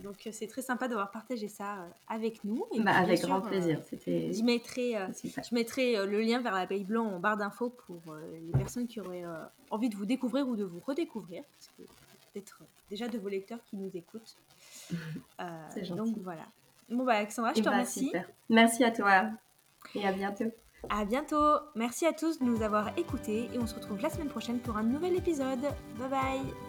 donc 0.04 0.30
c'est 0.32 0.46
très 0.46 0.62
sympa 0.62 0.88
d'avoir 0.88 1.10
partagé 1.10 1.48
ça 1.48 1.78
euh, 1.78 1.88
avec 2.08 2.44
nous. 2.44 2.66
Et 2.74 2.82
bah, 2.82 2.92
avec 2.92 3.22
grand 3.22 3.42
plaisir. 3.42 3.82
C'était. 3.90 4.32
Je 4.32 4.44
mettrai, 4.44 4.94
je 5.24 5.56
mettrai 5.56 6.06
le 6.06 6.22
lien 6.22 6.42
vers 6.42 6.54
la 6.54 6.68
Pays 6.68 6.84
Blanc 6.84 7.06
en 7.08 7.20
barre 7.20 7.38
d'infos 7.38 7.72
pour 7.72 8.16
les 8.16 8.52
personnes 8.52 8.86
qui 8.86 9.00
auraient 9.00 9.24
envie 9.72 9.90
de 9.90 9.96
vous 9.96 10.06
découvrir 10.06 10.48
ou 10.48 10.56
de 10.56 10.66
vous 10.66 10.82
redécouvrir, 10.86 11.42
parce 11.52 11.70
que 11.70 11.92
déjà 12.90 13.08
de 13.08 13.18
vos 13.18 13.30
lecteurs 13.30 13.64
qui 13.66 13.78
nous 13.78 13.92
écoutent. 13.96 14.36
Euh, 15.40 15.96
donc 15.96 16.18
voilà. 16.18 16.46
Bon 16.90 17.04
bah 17.04 17.18
Alexandra, 17.18 17.54
je 17.54 17.60
te 17.60 17.66
bah, 17.66 17.72
remercie. 17.72 18.12
Merci 18.50 18.84
à 18.84 18.92
toi 18.92 19.30
et 19.94 20.08
à 20.08 20.12
bientôt. 20.12 20.52
À 20.90 21.06
bientôt. 21.06 21.60
Merci 21.76 22.06
à 22.06 22.14
tous 22.14 22.40
de 22.40 22.46
nous 22.46 22.62
avoir 22.64 22.98
écoutés 22.98 23.50
et 23.54 23.60
on 23.60 23.68
se 23.68 23.76
retrouve 23.76 24.02
la 24.02 24.10
semaine 24.10 24.30
prochaine 24.30 24.60
pour 24.60 24.78
un 24.78 24.84
nouvel 24.84 25.16
épisode. 25.16 25.62
Bye 26.00 26.10
bye. 26.10 26.67